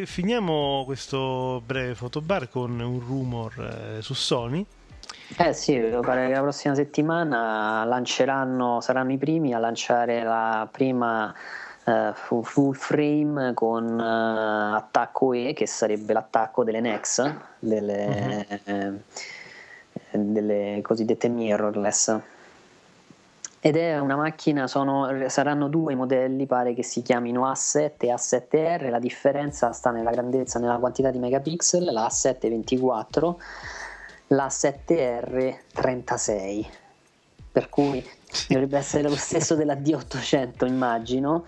Finiamo 0.05 0.83
questo 0.85 1.59
breve 1.65 1.95
fotobar 1.95 2.49
con 2.49 2.79
un 2.79 2.99
rumor 2.99 3.97
eh, 3.97 4.01
su 4.03 4.13
Sony. 4.13 4.63
Eh 5.37 5.53
sì, 5.53 5.79
pare 6.01 6.27
che 6.27 6.33
la 6.33 6.41
prossima 6.41 6.75
settimana. 6.75 7.83
Lanceranno, 7.85 8.81
saranno 8.81 9.11
i 9.11 9.17
primi 9.17 9.53
a 9.53 9.59
lanciare 9.59 10.23
la 10.23 10.67
prima 10.69 11.33
uh, 11.85 12.43
full 12.43 12.73
frame 12.73 13.53
con 13.53 13.85
uh, 13.97 14.75
attacco 14.75 15.33
E, 15.33 15.53
che 15.53 15.67
sarebbe 15.67 16.13
l'attacco 16.13 16.63
delle 16.63 16.81
NEX, 16.81 17.33
delle, 17.59 18.47
uh-huh. 18.65 18.99
eh, 20.11 20.19
delle 20.19 20.79
cosiddette 20.81 21.27
mirrorless. 21.29 22.19
Ed 23.63 23.77
è 23.77 23.99
una 23.99 24.15
macchina, 24.15 24.65
sono, 24.65 25.29
saranno 25.29 25.67
due 25.67 25.93
modelli, 25.93 26.47
pare 26.47 26.73
che 26.73 26.83
si 26.83 27.03
chiamino 27.03 27.47
A7 27.47 27.91
e 27.99 28.07
A7R, 28.07 28.89
la 28.89 28.97
differenza 28.97 29.71
sta 29.71 29.91
nella 29.91 30.09
grandezza, 30.09 30.57
nella 30.57 30.77
quantità 30.77 31.11
di 31.11 31.19
megapixel, 31.19 31.83
la 31.83 32.07
A7 32.07 32.49
24, 32.49 33.37
la 34.31 34.47
A7R 34.47 35.55
36, 35.73 36.67
per 37.51 37.69
cui 37.69 38.03
dovrebbe 38.47 38.77
essere 38.77 39.03
lo 39.03 39.15
stesso 39.15 39.55
della 39.55 39.75
D800 39.75 40.65
immagino, 40.65 41.45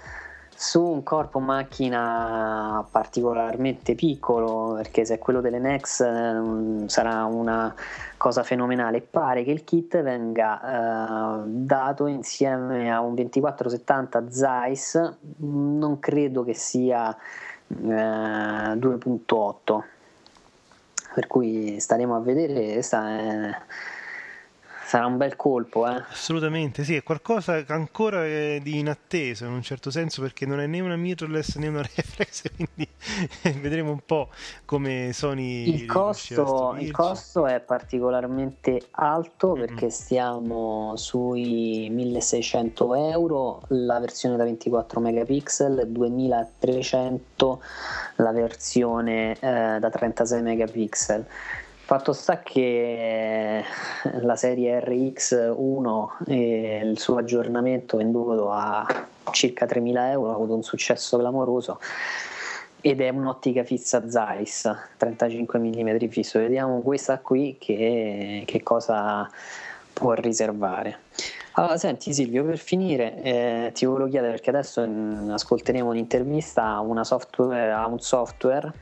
su 0.56 0.84
un 0.84 1.02
corpo 1.02 1.40
macchina 1.40 2.86
particolarmente 2.90 3.96
piccolo, 3.96 4.74
perché 4.76 5.06
se 5.06 5.16
è 5.16 5.20
quello 5.20 5.42
delle 5.42 5.60
Nex 5.60 6.02
eh, 6.02 6.84
sarà 6.88 7.24
una 7.24 7.74
cosa 8.18 8.44
fenomenale. 8.44 9.02
Pare 9.02 9.44
che 9.44 9.52
il 9.52 9.64
kit 9.64 10.02
venga 10.02 11.42
eh, 11.42 11.44
dato 11.46 12.08
insieme 12.08 12.92
a 12.92 13.00
un 13.00 13.16
2470 13.16 14.30
Zeiss, 14.30 15.14
non 15.38 16.00
credo 16.00 16.44
che 16.44 16.54
sia 16.54 17.16
eh, 17.68 17.76
2.8 17.76 19.82
per 21.14 21.28
cui 21.28 21.80
staremo 21.80 22.16
a 22.16 22.20
vedere 22.20 22.82
sta, 22.82 23.50
eh, 23.50 23.56
sarà 24.94 25.08
un 25.08 25.18
bel 25.18 25.36
colpo 25.36 25.88
eh. 25.88 26.04
assolutamente 26.12 26.84
sì 26.84 26.96
è 26.96 27.02
qualcosa 27.02 27.64
ancora 27.70 28.28
eh, 28.28 28.60
di 28.62 28.78
inatteso 28.78 29.46
in 29.46 29.52
un 29.54 29.64
certo 29.64 29.90
senso 29.90 30.22
perché 30.22 30.46
non 30.46 30.60
è 30.60 30.68
né 30.68 30.82
una 30.82 30.96
mirrorless 30.96 31.56
né 31.56 31.68
una 31.68 31.82
reflex 31.96 32.44
quindi 32.56 32.88
vedremo 33.60 33.90
un 33.90 34.02
po' 34.06 34.30
come 34.66 35.10
Sony 35.12 35.68
il 35.68 35.86
costo, 35.88 36.76
il 36.78 36.92
costo 36.92 37.48
è 37.48 37.60
particolarmente 37.60 38.90
alto 38.92 39.54
perché 39.54 39.86
mm-hmm. 39.86 39.88
stiamo 39.88 40.94
sui 40.96 41.90
1600 41.90 42.94
euro 42.94 43.62
la 43.70 44.00
versione 44.00 44.38
da 44.38 44.44
24 44.44 45.00
megapixel 45.00 45.88
2300 45.88 47.62
la 48.18 48.32
versione 48.32 49.32
eh, 49.40 49.80
da 49.80 49.90
36 49.90 50.42
megapixel. 50.44 51.26
Fatto 51.96 52.14
sta 52.14 52.40
che 52.40 53.64
la 54.22 54.36
serie 54.36 54.80
RX1 54.80 56.08
e 56.26 56.82
il 56.84 56.98
suo 56.98 57.18
aggiornamento 57.18 57.98
venduto 57.98 58.50
a 58.52 58.84
circa 59.30 59.68
3.000 59.68 60.10
euro 60.10 60.32
ha 60.32 60.34
avuto 60.34 60.56
un 60.56 60.64
successo 60.64 61.20
clamoroso 61.20 61.80
ed 62.82 63.00
è 63.00 63.10
un'ottica 63.10 63.64
fissa 63.64 64.10
Zeiss 64.10 64.68
35 64.98 65.60
mm 65.60 66.08
fisso. 66.10 66.40
Vediamo 66.40 66.82
questa 66.82 67.20
qui 67.20 67.58
che, 67.60 68.42
che 68.48 68.64
cosa 68.64 69.30
può 69.94 70.14
riservare. 70.14 70.98
Allora, 71.56 71.78
senti 71.78 72.14
Silvio, 72.14 72.44
per 72.44 72.58
finire 72.58 73.22
eh, 73.22 73.72
ti 73.76 73.86
volevo 73.86 74.10
chiedere 74.10 74.32
perché 74.32 74.50
adesso 74.50 74.82
mh, 74.82 74.92
mm, 74.92 75.30
ascolteremo 75.30 75.90
un'intervista 75.90 76.64
a, 76.64 76.80
una 76.80 77.04
software, 77.04 77.72
a 77.72 77.86
un 77.86 78.00
software, 78.00 78.74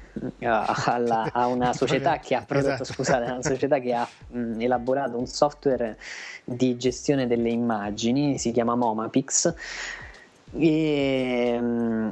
a, 0.43 0.65
alla, 0.85 1.27
a 1.33 1.47
una 1.47 1.73
società 1.73 2.19
che 2.19 2.33
ha 2.33 2.43
prodotto, 2.43 2.83
esatto. 2.83 2.93
scusate, 2.93 3.29
una 3.29 3.41
società 3.41 3.79
che 3.79 3.93
ha 3.93 4.07
mh, 4.27 4.39
mm, 4.39 4.61
elaborato 4.61 5.17
un 5.17 5.27
software 5.27 5.97
di 6.45 6.77
gestione 6.77 7.27
delle 7.27 7.49
immagini, 7.49 8.37
si 8.37 8.51
chiama 8.51 8.75
Momapix 8.75 9.53
e 10.53 11.59
mh, 11.59 11.65
mm, 11.65 12.09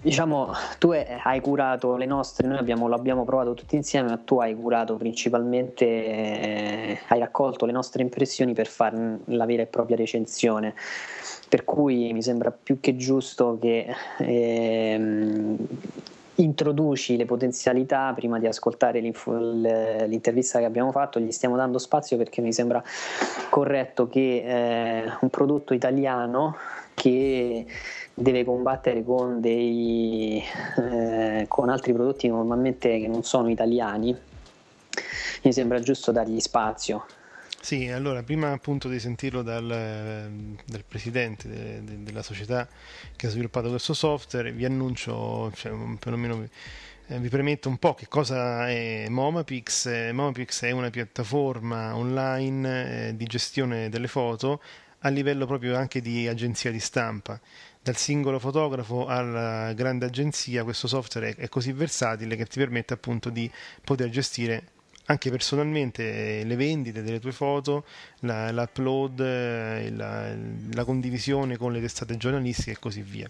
diciamo, 0.00 0.52
tu 0.78 0.90
hai 0.90 1.40
curato 1.40 1.96
le 1.96 2.06
nostre, 2.06 2.46
noi 2.46 2.58
abbiamo, 2.58 2.88
lo 2.88 2.94
abbiamo 2.94 3.24
provato 3.24 3.54
tutti 3.54 3.76
insieme, 3.76 4.08
ma 4.08 4.16
tu 4.18 4.38
hai 4.38 4.54
curato 4.54 4.96
principalmente, 4.96 5.84
eh, 5.84 6.98
hai 7.08 7.18
raccolto 7.18 7.66
le 7.66 7.72
nostre 7.72 8.02
impressioni 8.02 8.52
per 8.52 8.66
fare 8.66 9.18
la 9.26 9.46
vera 9.46 9.62
e 9.62 9.66
propria 9.66 9.96
recensione. 9.96 10.74
Per 11.48 11.64
cui 11.64 12.12
mi 12.12 12.22
sembra 12.22 12.50
più 12.50 12.80
che 12.80 12.96
giusto 12.96 13.56
che 13.60 13.86
ehm, 14.18 15.56
introduci 16.36 17.16
le 17.16 17.24
potenzialità 17.24 18.12
prima 18.14 18.38
di 18.38 18.46
ascoltare 18.46 19.00
l'intervista 19.00 20.58
che 20.58 20.64
abbiamo 20.64 20.92
fatto, 20.92 21.20
gli 21.20 21.30
stiamo 21.30 21.56
dando 21.56 21.78
spazio 21.78 22.16
perché 22.16 22.40
mi 22.40 22.52
sembra 22.52 22.82
corretto 23.48 24.08
che 24.08 24.42
eh, 24.44 25.12
un 25.20 25.30
prodotto 25.30 25.74
italiano 25.74 26.56
che 26.94 27.66
deve 28.12 28.44
combattere 28.44 29.04
con, 29.04 29.40
dei, 29.40 30.42
eh, 30.78 31.44
con 31.48 31.68
altri 31.68 31.92
prodotti 31.92 32.28
normalmente 32.28 32.98
che 32.98 33.08
non 33.08 33.22
sono 33.22 33.50
italiani, 33.50 34.16
mi 35.42 35.52
sembra 35.52 35.78
giusto 35.80 36.12
dargli 36.12 36.40
spazio. 36.40 37.04
Sì, 37.60 37.88
allora 37.88 38.22
prima 38.22 38.52
appunto 38.52 38.88
di 38.88 39.00
sentirlo 39.00 39.42
dal, 39.42 39.66
dal 40.64 40.84
presidente 40.86 41.48
de, 41.48 41.82
de, 41.82 42.02
della 42.04 42.22
società 42.22 42.68
che 43.16 43.26
ha 43.26 43.30
sviluppato 43.30 43.70
questo 43.70 43.92
software, 43.92 44.52
vi 44.52 44.64
annuncio, 44.64 45.50
cioè, 45.52 45.72
perlomeno 45.98 46.48
eh, 47.08 47.18
vi 47.18 47.28
premetto 47.28 47.68
un 47.68 47.78
po' 47.78 47.94
che 47.94 48.06
cosa 48.08 48.68
è 48.68 49.08
Momapix. 49.08 49.86
Eh, 49.86 50.12
Momapix 50.12 50.64
è 50.64 50.70
una 50.70 50.90
piattaforma 50.90 51.96
online 51.96 53.08
eh, 53.08 53.16
di 53.16 53.26
gestione 53.26 53.88
delle 53.88 54.08
foto 54.08 54.62
a 55.00 55.08
livello 55.08 55.46
proprio 55.46 55.76
anche 55.76 56.00
di 56.00 56.26
agenzia 56.28 56.70
di 56.70 56.80
stampa 56.80 57.40
dal 57.86 57.96
singolo 57.96 58.40
fotografo 58.40 59.06
alla 59.06 59.72
grande 59.72 60.06
agenzia, 60.06 60.64
questo 60.64 60.88
software 60.88 61.36
è, 61.36 61.48
così 61.48 61.70
versatile 61.70 62.34
che 62.34 62.46
ti 62.46 62.58
permette 62.58 62.94
appunto 62.94 63.30
di 63.30 63.48
poter 63.84 64.08
gestire 64.08 64.72
anche 65.06 65.30
personalmente 65.30 66.42
le 66.44 66.56
vendite 66.56 67.02
delle 67.02 67.20
tue 67.20 67.32
foto, 67.32 67.84
la, 68.20 68.50
l'upload, 68.52 69.20
eh, 69.20 69.90
la, 69.90 70.34
la 70.72 70.84
condivisione 70.84 71.56
con 71.56 71.72
le 71.72 71.80
testate 71.80 72.16
giornalistiche 72.16 72.72
e 72.72 72.78
così 72.78 73.02
via. 73.02 73.28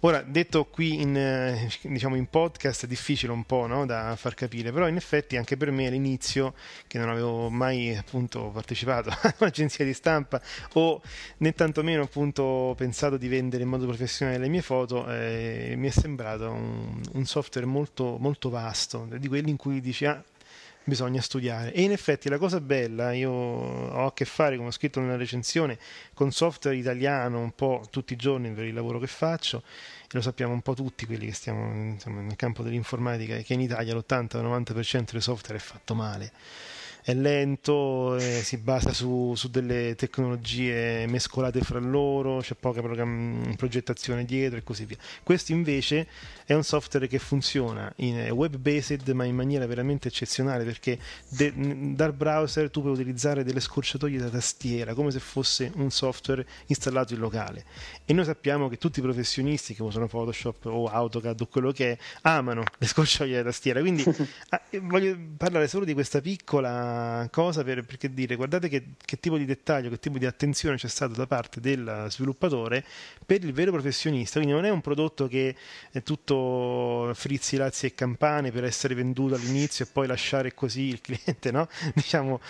Ora, 0.00 0.20
detto 0.20 0.66
qui 0.66 1.00
in, 1.00 1.16
eh, 1.16 1.70
diciamo 1.80 2.16
in 2.16 2.26
podcast 2.26 2.84
è 2.84 2.86
difficile 2.86 3.32
un 3.32 3.44
po' 3.44 3.66
no, 3.66 3.86
da 3.86 4.14
far 4.16 4.34
capire, 4.34 4.70
però 4.70 4.88
in 4.88 4.96
effetti 4.96 5.38
anche 5.38 5.56
per 5.56 5.70
me 5.70 5.86
all'inizio, 5.86 6.52
che 6.86 6.98
non 6.98 7.08
avevo 7.08 7.48
mai 7.48 7.96
appunto 7.96 8.50
partecipato 8.52 9.08
a 9.22 9.34
un'agenzia 9.38 9.86
di 9.86 9.94
stampa 9.94 10.40
o 10.74 11.00
né 11.38 11.54
tantomeno 11.54 12.02
appunto 12.02 12.74
pensato 12.76 13.16
di 13.16 13.26
vendere 13.26 13.62
in 13.62 13.70
modo 13.70 13.86
professionale 13.86 14.36
le 14.36 14.48
mie 14.48 14.60
foto, 14.60 15.10
eh, 15.10 15.74
mi 15.78 15.88
è 15.88 15.90
sembrato 15.90 16.50
un, 16.50 17.00
un 17.14 17.24
software 17.24 17.66
molto, 17.66 18.18
molto 18.20 18.50
vasto, 18.50 19.08
di 19.18 19.28
quelli 19.28 19.48
in 19.48 19.56
cui 19.56 19.80
dici 19.80 20.04
ah, 20.04 20.22
bisogna 20.86 21.20
studiare. 21.20 21.72
E 21.72 21.82
in 21.82 21.92
effetti 21.92 22.28
la 22.28 22.38
cosa 22.38 22.60
bella, 22.60 23.12
io 23.12 23.30
ho 23.30 24.06
a 24.06 24.12
che 24.14 24.24
fare, 24.24 24.56
come 24.56 24.68
ho 24.68 24.72
scritto 24.72 25.00
nella 25.00 25.16
recensione, 25.16 25.78
con 26.14 26.32
software 26.32 26.76
italiano 26.76 27.40
un 27.40 27.52
po' 27.54 27.84
tutti 27.90 28.14
i 28.14 28.16
giorni 28.16 28.50
per 28.52 28.64
il 28.64 28.74
lavoro 28.74 28.98
che 28.98 29.08
faccio, 29.08 29.62
e 30.02 30.08
lo 30.12 30.22
sappiamo 30.22 30.52
un 30.52 30.62
po' 30.62 30.74
tutti 30.74 31.04
quelli 31.04 31.26
che 31.26 31.34
stiamo 31.34 31.90
insomma, 31.90 32.20
nel 32.20 32.36
campo 32.36 32.62
dell'informatica, 32.62 33.36
che 33.38 33.52
in 33.52 33.60
Italia 33.60 33.94
l'80-90% 33.94 35.10
dei 35.12 35.20
software 35.20 35.58
è 35.58 35.62
fatto 35.62 35.94
male 35.94 36.32
è 37.06 37.14
lento, 37.14 38.16
eh, 38.16 38.42
si 38.42 38.56
basa 38.56 38.92
su, 38.92 39.32
su, 39.36 39.48
delle 39.48 39.94
tecnologie 39.94 41.06
mescolate 41.06 41.60
fra 41.60 41.78
loro, 41.78 42.38
c'è 42.40 42.56
poca 42.56 42.82
program- 42.82 43.54
progettazione 43.54 44.24
dietro 44.24 44.58
e 44.58 44.64
così 44.64 44.86
via. 44.86 44.96
Questo 45.22 45.52
invece 45.52 46.08
è 46.44 46.52
un 46.52 46.64
software 46.64 47.06
che 47.06 47.20
funziona 47.20 47.92
in 47.98 48.28
web 48.30 48.56
based 48.56 49.06
ma 49.10 49.22
in 49.22 49.36
maniera 49.36 49.66
veramente 49.66 50.08
eccezionale 50.08 50.64
perché 50.64 50.98
de- 51.28 51.52
dal 51.94 52.12
browser 52.12 52.70
tu 52.70 52.80
puoi 52.80 52.94
utilizzare 52.94 53.44
delle 53.44 53.60
scorciatoie 53.60 54.18
da 54.18 54.28
tastiera 54.28 54.92
come 54.94 55.12
se 55.12 55.20
fosse 55.20 55.70
un 55.76 55.90
software 55.90 56.44
installato 56.66 57.14
in 57.14 57.20
locale 57.20 57.64
e 58.04 58.12
noi 58.12 58.24
sappiamo 58.24 58.68
che 58.68 58.78
tutti 58.78 58.98
i 58.98 59.02
professionisti 59.02 59.74
che 59.74 59.82
usano 59.82 60.06
Photoshop 60.06 60.66
o 60.66 60.86
AutoCAD 60.86 61.40
o 61.40 61.46
quello 61.46 61.70
che 61.70 61.92
è 61.92 61.98
amano 62.22 62.64
le 62.78 62.86
scorciatoie 62.86 63.36
da 63.36 63.42
tastiera 63.42 63.80
quindi 63.80 64.04
ah, 64.50 64.62
voglio 64.82 65.16
parlare 65.36 65.66
solo 65.66 65.84
di 65.84 65.94
questa 65.94 66.20
piccola 66.20 66.95
cosa 67.30 67.64
per, 67.64 67.84
perché 67.84 68.12
dire 68.12 68.36
guardate 68.36 68.68
che, 68.68 68.94
che, 69.04 69.18
tipo 69.18 69.38
di 69.38 69.44
dettaglio, 69.44 69.90
che 69.90 69.98
tipo 69.98 70.18
di 70.18 70.26
attenzione 70.26 70.76
c'è 70.76 70.88
stato 70.88 71.14
da 71.14 71.26
parte 71.26 71.60
del 71.60 72.06
sviluppatore 72.08 72.84
per 73.24 73.44
il 73.44 73.52
vero 73.52 73.72
professionista. 73.72 74.38
Quindi 74.40 74.54
non 74.54 74.64
è 74.64 74.70
un 74.70 74.80
prodotto 74.80 75.28
che 75.28 75.54
è 75.90 76.02
tutto 76.02 77.10
frizzi, 77.14 77.56
lazzi 77.56 77.86
e 77.86 77.94
campane 77.94 78.50
per 78.50 78.64
essere 78.64 78.94
venduto 78.94 79.34
all'inizio 79.34 79.84
e 79.84 79.88
poi 79.92 80.06
lasciare 80.06 80.54
così 80.54 80.82
il 80.82 81.00
cliente, 81.00 81.50
no? 81.50 81.68
Diciamo 81.94 82.40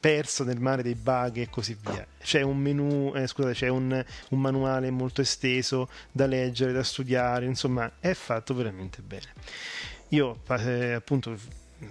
perso 0.00 0.44
nel 0.44 0.58
mare 0.58 0.82
dei 0.82 0.94
bug 0.94 1.36
e 1.36 1.50
così 1.50 1.76
via. 1.78 2.06
C'è 2.18 2.40
un 2.40 2.56
menu, 2.56 3.12
eh, 3.14 3.26
scusate, 3.26 3.52
c'è 3.52 3.68
un, 3.68 4.02
un, 4.30 4.40
manuale 4.40 4.90
molto 4.90 5.20
esteso 5.20 5.90
da 6.10 6.26
leggere, 6.26 6.72
da 6.72 6.82
studiare, 6.82 7.44
insomma, 7.44 7.92
è 8.00 8.14
fatto 8.14 8.54
veramente 8.54 9.02
bene. 9.02 9.26
Io 10.08 10.40
eh, 10.48 10.92
appunto 10.92 11.38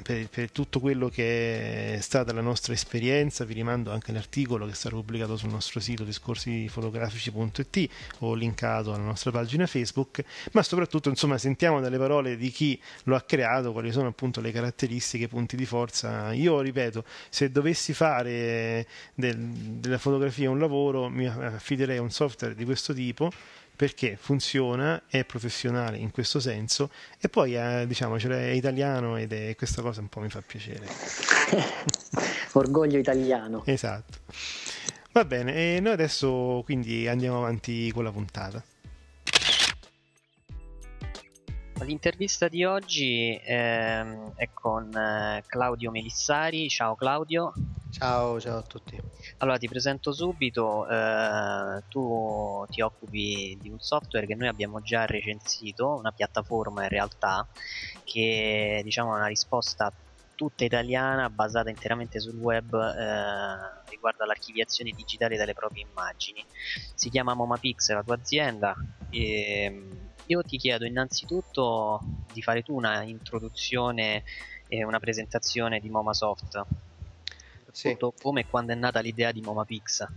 per, 0.04 0.30
per, 0.30 0.52
tutto 0.52 0.80
quello 0.80 1.10
che 1.10 1.96
è 1.96 2.00
stata 2.02 2.32
la 2.34 2.42
nostra 2.42 2.74
esperienza, 2.74 3.44
vi 3.44 3.54
rimando 3.54 3.92
anche 3.92 4.12
all'articolo 4.12 4.68
che 4.68 4.76
sarà 4.76 4.96
pubblicato 4.96 5.36
sul 5.36 5.50
nostro 5.50 5.80
sito 5.80 6.04
discorsifotografici.it 6.04 7.90
o 8.20 8.34
linkato 8.34 8.94
alla 8.94 9.04
nostra 9.04 9.32
pagina 9.32 9.66
Facebook, 9.66 10.24
ma 10.52 10.62
soprattutto 10.62 11.10
insomma 11.10 11.38
sentiamo 11.38 11.80
dalle 11.82 11.98
parole 11.98 12.38
di 12.38 12.50
chi 12.52 12.80
lo 13.04 13.16
ha 13.16 13.22
creato 13.22 13.72
quali 13.72 13.92
sono 13.92 14.08
appunto 14.08 14.42
le 14.42 14.52
caratteristiche, 14.52 15.26
i 15.26 15.28
punti 15.28 15.56
di 15.56 15.66
forza. 15.66 16.34
Io 16.34 16.62
ripeto, 16.62 17.04
se 17.30 17.52
dovessi 17.52 17.94
fare 17.94 18.86
del, 19.16 19.38
della 19.38 19.98
fotografia 19.98 20.50
un 20.50 20.60
lavoro, 20.60 21.10
mi 21.10 21.26
affiderei 21.28 21.98
a 21.98 22.02
un 22.02 22.12
software 22.12 22.54
di 22.54 22.66
questo 22.66 22.94
tipo 22.94 23.32
perché 23.80 24.18
funziona, 24.20 25.04
è 25.08 25.24
professionale 25.24 25.96
in 25.96 26.12
questo 26.12 26.42
senso 26.42 26.90
e 27.18 27.30
poi 27.30 27.54
è, 27.54 27.88
diciamo, 27.88 28.18
è 28.18 28.50
italiano 28.50 29.16
ed 29.16 29.32
è 29.32 29.56
questa 29.56 29.82
cosa 29.82 30.02
un 30.02 30.10
po' 30.10 30.20
mi 30.20 30.28
fa 30.28 30.42
piacere. 30.42 30.86
Orgoglio 32.52 32.98
italiano. 32.98 33.64
Esatto. 33.64 34.18
Va 35.14 35.24
bene, 35.24 35.78
e 35.78 35.80
noi 35.80 35.94
adesso 35.94 36.62
quindi 36.66 37.08
andiamo 37.08 37.38
avanti 37.38 37.90
con 37.94 38.04
la 38.04 38.12
puntata. 38.12 38.62
l'intervista 41.86 42.50
di 42.50 42.66
oggi 42.66 43.40
ehm, 43.42 44.34
è 44.36 44.50
con 44.54 44.94
eh, 44.94 45.42
Claudio 45.48 45.90
Melissari. 45.90 46.68
Ciao 46.68 46.96
Claudio. 46.96 47.54
Ciao, 47.92 48.40
ciao 48.40 48.60
a 48.60 48.62
tutti. 48.62 48.98
Allora 49.40 49.58
ti 49.58 49.68
presento 49.68 50.14
subito, 50.14 50.88
eh, 50.88 51.84
tu 51.90 52.64
ti 52.70 52.82
occupi 52.82 53.58
di 53.60 53.70
un 53.70 53.80
software 53.80 54.28
che 54.28 54.36
noi 54.36 54.48
abbiamo 54.48 54.80
già 54.80 55.06
recensito, 55.06 55.96
una 55.96 56.12
piattaforma 56.12 56.84
in 56.84 56.90
realtà 56.90 57.46
che 58.04 58.82
diciamo 58.84 59.14
è 59.14 59.18
una 59.18 59.28
risposta 59.28 59.92
tutta 60.36 60.64
italiana 60.64 61.30
basata 61.30 61.70
interamente 61.70 62.20
sul 62.22 62.38
web 62.38 62.74
eh, 62.74 63.90
riguardo 63.90 64.24
all'archiviazione 64.24 64.92
digitale 64.92 65.36
delle 65.36 65.54
proprie 65.54 65.86
immagini. 65.90 66.46
Si 66.96 67.10
chiama 67.10 67.34
MomaPix 67.34 67.92
la 67.92 68.04
tua 68.04 68.16
azienda 68.16 68.74
e 69.10 69.88
io 70.28 70.44
ti 70.44 70.58
chiedo 70.58 70.86
innanzitutto 70.86 72.00
di 72.32 72.42
fare 72.42 72.62
tu 72.62 72.76
una 72.76 73.02
introduzione 73.02 74.24
e 74.68 74.86
una 74.86 75.00
presentazione 75.00 75.80
di 75.80 75.90
MomaSoft. 75.90 76.64
Sì. 77.72 77.98
Come 78.22 78.42
e 78.42 78.46
quando 78.48 78.74
è 78.74 78.76
nata 78.76 79.00
l'idea 79.00 79.32
di 79.32 79.42
MomaPix? 79.42 80.08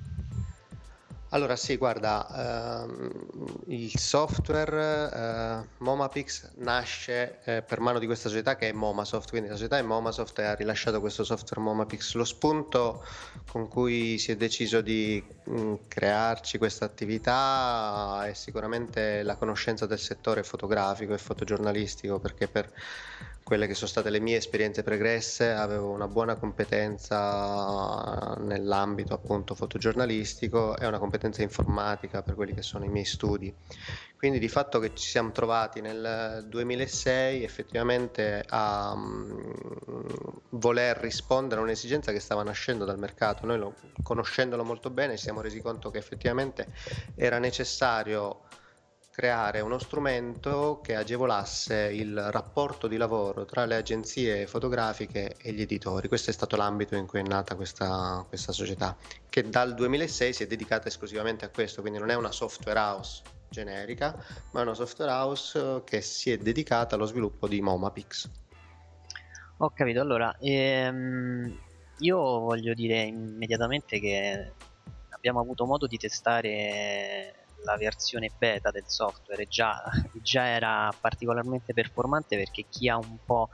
Allora 1.34 1.56
sì, 1.56 1.78
guarda, 1.78 2.84
ehm, 2.84 3.10
il 3.68 3.96
software 3.96 5.10
eh, 5.10 5.68
MomaPix 5.78 6.50
nasce 6.56 7.38
eh, 7.44 7.62
per 7.62 7.80
mano 7.80 7.98
di 7.98 8.04
questa 8.04 8.28
società 8.28 8.54
che 8.54 8.68
è 8.68 8.72
Momasoft, 8.72 9.30
quindi 9.30 9.48
la 9.48 9.54
società 9.54 9.78
è 9.78 9.82
Momasoft 9.82 10.38
e 10.40 10.44
ha 10.44 10.54
rilasciato 10.54 11.00
questo 11.00 11.24
software 11.24 11.62
MomaPix. 11.62 12.16
Lo 12.16 12.24
spunto 12.24 13.02
con 13.50 13.66
cui 13.66 14.18
si 14.18 14.30
è 14.30 14.36
deciso 14.36 14.82
di 14.82 15.24
mh, 15.44 15.58
mm, 15.58 15.74
crearci 15.88 16.58
questa 16.58 16.84
attività 16.84 18.26
è 18.26 18.34
sicuramente 18.34 19.22
la 19.22 19.36
conoscenza 19.36 19.86
del 19.86 19.98
settore 19.98 20.42
fotografico 20.42 21.14
e 21.14 21.18
fotogiornalistico, 21.18 22.20
perché 22.20 22.46
per 22.46 22.70
quelle 23.42 23.66
che 23.66 23.74
sono 23.74 23.88
state 23.88 24.10
le 24.10 24.20
mie 24.20 24.36
esperienze 24.36 24.82
pregresse, 24.82 25.50
avevo 25.50 25.90
una 25.90 26.06
buona 26.06 26.36
competenza 26.36 28.36
nell'ambito 28.38 29.14
appunto 29.14 29.54
fotogiornalistico 29.54 30.76
e 30.76 30.86
una 30.86 30.98
competenza 30.98 31.42
informatica 31.42 32.22
per 32.22 32.34
quelli 32.34 32.54
che 32.54 32.62
sono 32.62 32.84
i 32.84 32.88
miei 32.88 33.04
studi. 33.04 33.52
Quindi 34.16 34.38
di 34.38 34.48
fatto 34.48 34.78
che 34.78 34.94
ci 34.94 35.08
siamo 35.08 35.32
trovati 35.32 35.80
nel 35.80 36.46
2006 36.48 37.42
effettivamente 37.42 38.44
a 38.48 38.92
um, 38.92 39.52
voler 40.50 40.96
rispondere 40.98 41.60
a 41.60 41.64
un'esigenza 41.64 42.12
che 42.12 42.20
stava 42.20 42.44
nascendo 42.44 42.84
dal 42.84 43.00
mercato. 43.00 43.46
Noi 43.46 43.58
lo, 43.58 43.74
conoscendolo 44.04 44.62
molto 44.62 44.90
bene 44.90 45.16
ci 45.16 45.24
siamo 45.24 45.40
resi 45.40 45.60
conto 45.60 45.90
che 45.90 45.98
effettivamente 45.98 46.68
era 47.16 47.38
necessario 47.38 48.42
creare 49.12 49.60
uno 49.60 49.78
strumento 49.78 50.80
che 50.82 50.96
agevolasse 50.96 51.92
il 51.92 52.18
rapporto 52.30 52.88
di 52.88 52.96
lavoro 52.96 53.44
tra 53.44 53.66
le 53.66 53.76
agenzie 53.76 54.46
fotografiche 54.46 55.36
e 55.36 55.52
gli 55.52 55.60
editori. 55.60 56.08
Questo 56.08 56.30
è 56.30 56.32
stato 56.32 56.56
l'ambito 56.56 56.96
in 56.96 57.06
cui 57.06 57.20
è 57.20 57.22
nata 57.22 57.54
questa, 57.54 58.24
questa 58.26 58.52
società, 58.52 58.96
che 59.28 59.46
dal 59.50 59.74
2006 59.74 60.32
si 60.32 60.42
è 60.44 60.46
dedicata 60.46 60.88
esclusivamente 60.88 61.44
a 61.44 61.50
questo, 61.50 61.82
quindi 61.82 61.98
non 61.98 62.08
è 62.08 62.14
una 62.14 62.32
software 62.32 62.78
house 62.78 63.22
generica, 63.50 64.16
ma 64.52 64.60
è 64.60 64.62
una 64.62 64.72
software 64.72 65.12
house 65.12 65.82
che 65.84 66.00
si 66.00 66.30
è 66.30 66.38
dedicata 66.38 66.94
allo 66.94 67.04
sviluppo 67.04 67.46
di 67.46 67.60
MomaPix. 67.60 68.30
Ho 69.58 69.70
capito, 69.74 70.00
allora 70.00 70.34
ehm, 70.40 71.54
io 71.98 72.18
voglio 72.18 72.72
dire 72.72 73.02
immediatamente 73.02 74.00
che 74.00 74.52
abbiamo 75.10 75.40
avuto 75.40 75.66
modo 75.66 75.86
di 75.86 75.98
testare 75.98 77.41
la 77.64 77.76
versione 77.76 78.30
beta 78.36 78.70
del 78.70 78.84
software 78.86 79.46
già, 79.46 79.80
già 80.22 80.46
era 80.46 80.90
particolarmente 80.98 81.72
performante 81.72 82.36
perché 82.36 82.66
chi 82.68 82.88
ha 82.88 82.96
un 82.96 83.18
po' 83.24 83.48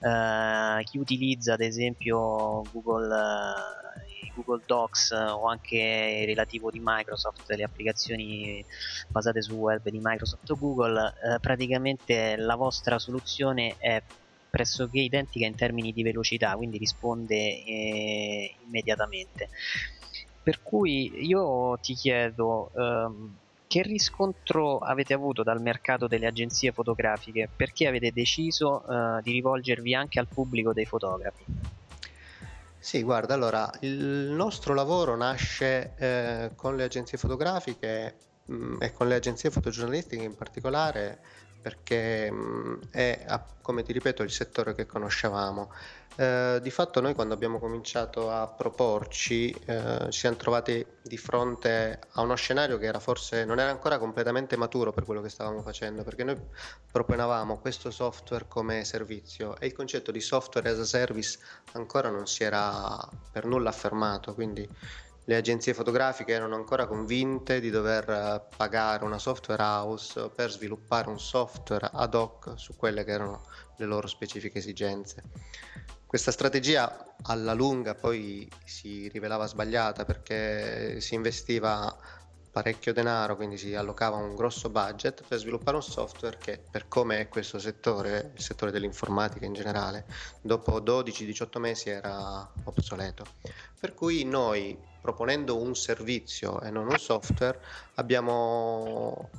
eh, 0.00 0.82
chi 0.84 0.98
utilizza 0.98 1.54
ad 1.54 1.60
esempio 1.60 2.62
Google, 2.70 3.14
eh, 3.14 4.30
Google 4.34 4.62
Docs 4.64 5.10
o 5.10 5.46
anche 5.46 5.76
il 6.20 6.26
relativo 6.26 6.70
di 6.70 6.80
Microsoft, 6.82 7.50
le 7.50 7.64
applicazioni 7.64 8.64
basate 9.08 9.42
sul 9.42 9.56
web 9.56 9.88
di 9.88 10.00
Microsoft 10.00 10.48
o 10.50 10.56
Google, 10.56 11.08
eh, 11.08 11.40
praticamente 11.40 12.36
la 12.36 12.56
vostra 12.56 12.98
soluzione 12.98 13.76
è 13.78 14.02
pressoché 14.48 15.00
identica 15.00 15.44
in 15.44 15.54
termini 15.54 15.92
di 15.92 16.02
velocità, 16.02 16.56
quindi 16.56 16.78
risponde 16.78 17.34
eh, 17.36 18.56
immediatamente. 18.64 19.50
Per 20.42 20.62
cui 20.62 21.26
io 21.26 21.76
ti 21.80 21.94
chiedo, 21.94 22.70
ehm, 22.74 23.38
che 23.66 23.82
riscontro 23.82 24.78
avete 24.78 25.12
avuto 25.14 25.42
dal 25.42 25.60
mercato 25.60 26.06
delle 26.06 26.26
agenzie 26.26 26.72
fotografiche? 26.72 27.50
Perché 27.54 27.86
avete 27.86 28.12
deciso 28.12 28.84
uh, 28.86 29.20
di 29.22 29.32
rivolgervi 29.32 29.94
anche 29.94 30.20
al 30.20 30.28
pubblico 30.32 30.72
dei 30.72 30.84
fotografi? 30.84 31.44
Sì, 32.78 33.02
guarda, 33.02 33.34
allora 33.34 33.68
il 33.80 34.30
nostro 34.30 34.72
lavoro 34.72 35.16
nasce 35.16 35.94
eh, 35.98 36.52
con 36.54 36.76
le 36.76 36.84
agenzie 36.84 37.18
fotografiche 37.18 38.14
mh, 38.44 38.54
mm, 38.54 38.76
e 38.82 38.92
con 38.92 39.08
le 39.08 39.16
agenzie 39.16 39.50
fotogiornalistiche 39.50 40.22
in 40.22 40.36
particolare 40.36 41.20
perché 41.66 42.32
è, 42.92 43.26
come 43.60 43.82
ti 43.82 43.92
ripeto, 43.92 44.22
il 44.22 44.30
settore 44.30 44.72
che 44.72 44.86
conoscevamo. 44.86 45.72
Eh, 46.14 46.60
di 46.62 46.70
fatto 46.70 47.00
noi 47.00 47.12
quando 47.12 47.34
abbiamo 47.34 47.58
cominciato 47.58 48.30
a 48.30 48.46
proporci 48.46 49.50
eh, 49.50 50.06
ci 50.10 50.20
siamo 50.20 50.36
trovati 50.36 50.86
di 51.02 51.16
fronte 51.18 51.98
a 52.12 52.22
uno 52.22 52.36
scenario 52.36 52.78
che 52.78 52.86
era 52.86 53.00
forse 53.00 53.44
non 53.44 53.58
era 53.58 53.70
ancora 53.70 53.98
completamente 53.98 54.56
maturo 54.56 54.92
per 54.92 55.04
quello 55.04 55.20
che 55.20 55.28
stavamo 55.28 55.60
facendo, 55.60 56.04
perché 56.04 56.22
noi 56.22 56.38
proponevamo 56.92 57.58
questo 57.58 57.90
software 57.90 58.44
come 58.46 58.84
servizio 58.84 59.58
e 59.58 59.66
il 59.66 59.72
concetto 59.72 60.12
di 60.12 60.20
software 60.20 60.70
as 60.70 60.78
a 60.78 60.84
service 60.84 61.36
ancora 61.72 62.10
non 62.10 62.28
si 62.28 62.44
era 62.44 62.96
per 63.32 63.44
nulla 63.44 63.70
affermato, 63.70 64.34
quindi 64.34 64.68
le 65.28 65.36
agenzie 65.36 65.74
fotografiche 65.74 66.32
erano 66.32 66.54
ancora 66.54 66.86
convinte 66.86 67.60
di 67.60 67.70
dover 67.70 68.08
eh, 68.08 68.42
pagare 68.56 69.04
una 69.04 69.18
software 69.18 69.62
house 69.62 70.30
per 70.34 70.50
sviluppare 70.50 71.08
un 71.08 71.18
software 71.18 71.90
ad 71.92 72.14
hoc 72.14 72.52
su 72.56 72.76
quelle 72.76 73.04
che 73.04 73.10
erano 73.10 73.42
le 73.76 73.86
loro 73.86 74.06
specifiche 74.06 74.58
esigenze. 74.58 75.22
Questa 76.06 76.30
strategia 76.30 77.16
alla 77.22 77.54
lunga 77.54 77.94
poi 77.94 78.48
si 78.64 79.08
rivelava 79.08 79.46
sbagliata 79.46 80.04
perché 80.04 81.00
si 81.00 81.14
investiva 81.14 81.94
parecchio 82.56 82.94
denaro, 82.94 83.36
quindi 83.36 83.58
si 83.58 83.74
allocava 83.74 84.16
un 84.16 84.34
grosso 84.34 84.70
budget 84.70 85.24
per 85.28 85.38
sviluppare 85.38 85.76
un 85.76 85.82
software 85.82 86.38
che 86.38 86.58
per 86.70 86.88
come 86.88 87.18
è 87.20 87.28
questo 87.28 87.58
settore, 87.58 88.30
il 88.34 88.40
settore 88.40 88.70
dell'informatica 88.70 89.44
in 89.44 89.52
generale, 89.52 90.06
dopo 90.40 90.80
12-18 90.80 91.58
mesi 91.58 91.90
era 91.90 92.50
obsoleto. 92.64 93.26
Per 93.78 93.92
cui 93.92 94.24
noi, 94.24 94.74
proponendo 95.06 95.56
un 95.56 95.76
servizio 95.76 96.60
e 96.62 96.70
non 96.70 96.88
un 96.88 96.98
software, 96.98 97.60
abbiamo 97.94 99.30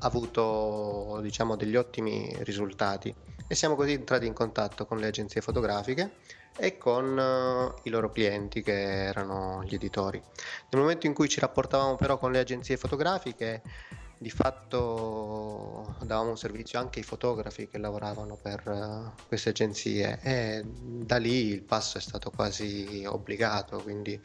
avuto 0.00 1.20
diciamo, 1.22 1.54
degli 1.54 1.76
ottimi 1.76 2.34
risultati 2.40 3.14
e 3.46 3.54
siamo 3.54 3.76
così 3.76 3.92
entrati 3.92 4.26
in 4.26 4.32
contatto 4.32 4.86
con 4.86 4.98
le 4.98 5.06
agenzie 5.06 5.40
fotografiche 5.40 6.14
e 6.56 6.76
con 6.76 7.16
uh, 7.16 7.80
i 7.84 7.90
loro 7.90 8.10
clienti 8.10 8.62
che 8.62 9.04
erano 9.04 9.62
gli 9.62 9.74
editori. 9.74 10.20
Nel 10.70 10.80
momento 10.80 11.06
in 11.06 11.14
cui 11.14 11.28
ci 11.28 11.38
rapportavamo 11.38 11.94
però 11.94 12.18
con 12.18 12.32
le 12.32 12.40
agenzie 12.40 12.76
fotografiche, 12.76 13.62
di 14.18 14.30
fatto 14.30 15.96
davamo 16.02 16.30
un 16.30 16.36
servizio 16.36 16.78
anche 16.78 16.98
ai 16.98 17.06
fotografi 17.06 17.68
che 17.68 17.78
lavoravano 17.78 18.36
per 18.36 18.68
uh, 18.68 19.26
queste 19.26 19.50
agenzie 19.50 20.18
e 20.22 20.62
da 20.62 21.16
lì 21.16 21.46
il 21.46 21.62
passo 21.62 21.96
è 21.96 22.02
stato 22.02 22.30
quasi 22.30 23.04
obbligato, 23.06 23.78
quindi 23.78 24.20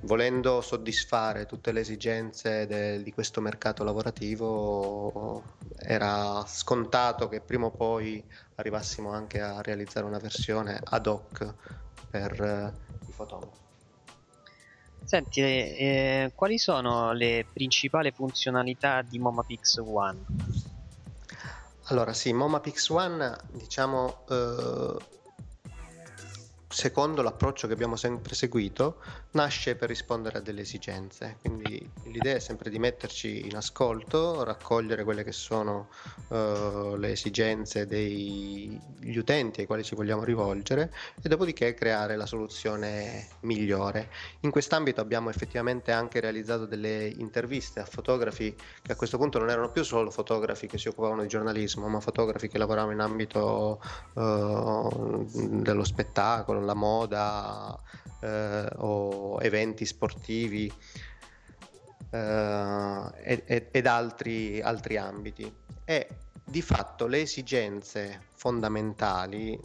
volendo 0.00 0.60
soddisfare 0.60 1.46
tutte 1.46 1.72
le 1.72 1.80
esigenze 1.80 2.66
de, 2.66 3.02
di 3.02 3.12
questo 3.12 3.40
mercato 3.40 3.84
lavorativo 3.84 5.42
era 5.78 6.44
scontato 6.46 7.28
che 7.28 7.40
prima 7.40 7.66
o 7.66 7.70
poi 7.70 8.24
arrivassimo 8.56 9.10
anche 9.10 9.40
a 9.40 9.60
realizzare 9.60 10.06
una 10.06 10.18
versione 10.18 10.80
ad 10.82 11.06
hoc 11.06 11.54
per 12.10 12.40
eh, 12.40 12.74
i 13.06 13.12
fotografi. 13.12 13.60
Senti, 15.04 15.40
eh, 15.40 16.32
quali 16.34 16.58
sono 16.58 17.12
le 17.12 17.46
principali 17.52 18.12
funzionalità 18.12 19.02
di 19.02 19.18
MomaPix 19.18 19.78
One? 19.78 20.24
Allora 21.86 22.12
sì, 22.12 22.32
MomaPix 22.32 22.88
One 22.88 23.36
diciamo 23.52 24.24
eh, 24.28 24.96
secondo 26.72 27.20
l'approccio 27.20 27.66
che 27.66 27.74
abbiamo 27.74 27.96
sempre 27.96 28.34
seguito, 28.34 28.96
nasce 29.32 29.76
per 29.76 29.88
rispondere 29.88 30.38
a 30.38 30.40
delle 30.40 30.62
esigenze. 30.62 31.36
Quindi 31.40 31.88
l'idea 32.04 32.36
è 32.36 32.38
sempre 32.38 32.70
di 32.70 32.78
metterci 32.78 33.46
in 33.46 33.56
ascolto, 33.56 34.42
raccogliere 34.42 35.04
quelle 35.04 35.22
che 35.22 35.32
sono 35.32 35.88
uh, 36.28 36.96
le 36.96 37.10
esigenze 37.10 37.86
degli 37.86 39.16
utenti 39.16 39.60
ai 39.60 39.66
quali 39.66 39.84
ci 39.84 39.94
vogliamo 39.94 40.24
rivolgere 40.24 40.92
e 41.22 41.28
dopodiché 41.28 41.74
creare 41.74 42.16
la 42.16 42.26
soluzione 42.26 43.28
migliore. 43.40 44.08
In 44.40 44.50
quest'ambito 44.50 45.00
abbiamo 45.00 45.28
effettivamente 45.28 45.92
anche 45.92 46.20
realizzato 46.20 46.64
delle 46.64 47.06
interviste 47.06 47.80
a 47.80 47.84
fotografi 47.84 48.54
che 48.82 48.92
a 48.92 48.96
questo 48.96 49.18
punto 49.18 49.38
non 49.38 49.50
erano 49.50 49.70
più 49.70 49.82
solo 49.84 50.10
fotografi 50.10 50.66
che 50.66 50.78
si 50.78 50.88
occupavano 50.88 51.22
di 51.22 51.28
giornalismo, 51.28 51.86
ma 51.88 52.00
fotografi 52.00 52.48
che 52.48 52.56
lavoravano 52.56 52.92
in 52.92 53.00
ambito 53.00 53.80
uh, 54.14 55.26
dello 55.60 55.84
spettacolo 55.84 56.60
la 56.64 56.74
moda 56.74 57.78
eh, 58.20 58.68
o 58.76 59.40
eventi 59.40 59.84
sportivi 59.84 60.72
eh, 62.10 63.10
ed, 63.22 63.68
ed 63.70 63.86
altri, 63.86 64.60
altri 64.60 64.96
ambiti. 64.96 65.52
E 65.84 66.08
di 66.44 66.62
fatto 66.62 67.06
le 67.06 67.20
esigenze 67.22 68.28
fondamentali 68.34 69.58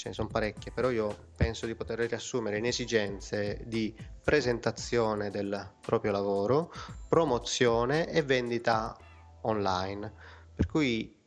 ce 0.00 0.08
ne 0.08 0.14
sono 0.14 0.28
parecchie, 0.28 0.72
però 0.72 0.88
io 0.88 1.28
penso 1.36 1.66
di 1.66 1.74
poter 1.74 1.98
riassumere 1.98 2.56
in 2.56 2.64
esigenze 2.64 3.60
di 3.66 3.94
presentazione 4.24 5.28
del 5.28 5.72
proprio 5.78 6.10
lavoro, 6.10 6.72
promozione 7.06 8.08
e 8.08 8.22
vendita 8.22 8.96
online. 9.42 10.10
Per 10.54 10.64
cui 10.64 11.19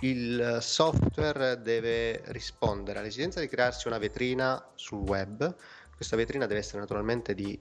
il 0.00 0.58
software 0.60 1.60
deve 1.60 2.22
rispondere 2.26 3.00
all'esigenza 3.00 3.40
di 3.40 3.48
crearsi 3.48 3.88
una 3.88 3.98
vetrina 3.98 4.64
sul 4.74 5.00
web. 5.00 5.54
Questa 5.94 6.16
vetrina 6.16 6.46
deve 6.46 6.60
essere 6.60 6.78
naturalmente 6.78 7.34
di 7.34 7.58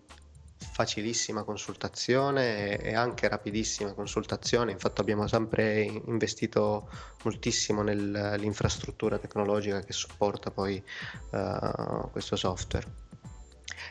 facilissima 0.59 1.43
consultazione 1.43 2.77
e 2.79 2.93
anche 2.93 3.27
rapidissima 3.27 3.93
consultazione. 3.93 4.71
Infatti 4.71 5.01
abbiamo 5.01 5.27
sempre 5.27 5.81
investito 5.81 6.89
moltissimo 7.23 7.81
nell'infrastruttura 7.81 9.17
tecnologica 9.17 9.81
che 9.81 9.93
supporta 9.93 10.51
poi 10.51 10.83
uh, 11.31 12.09
questo 12.11 12.35
software. 12.35 13.06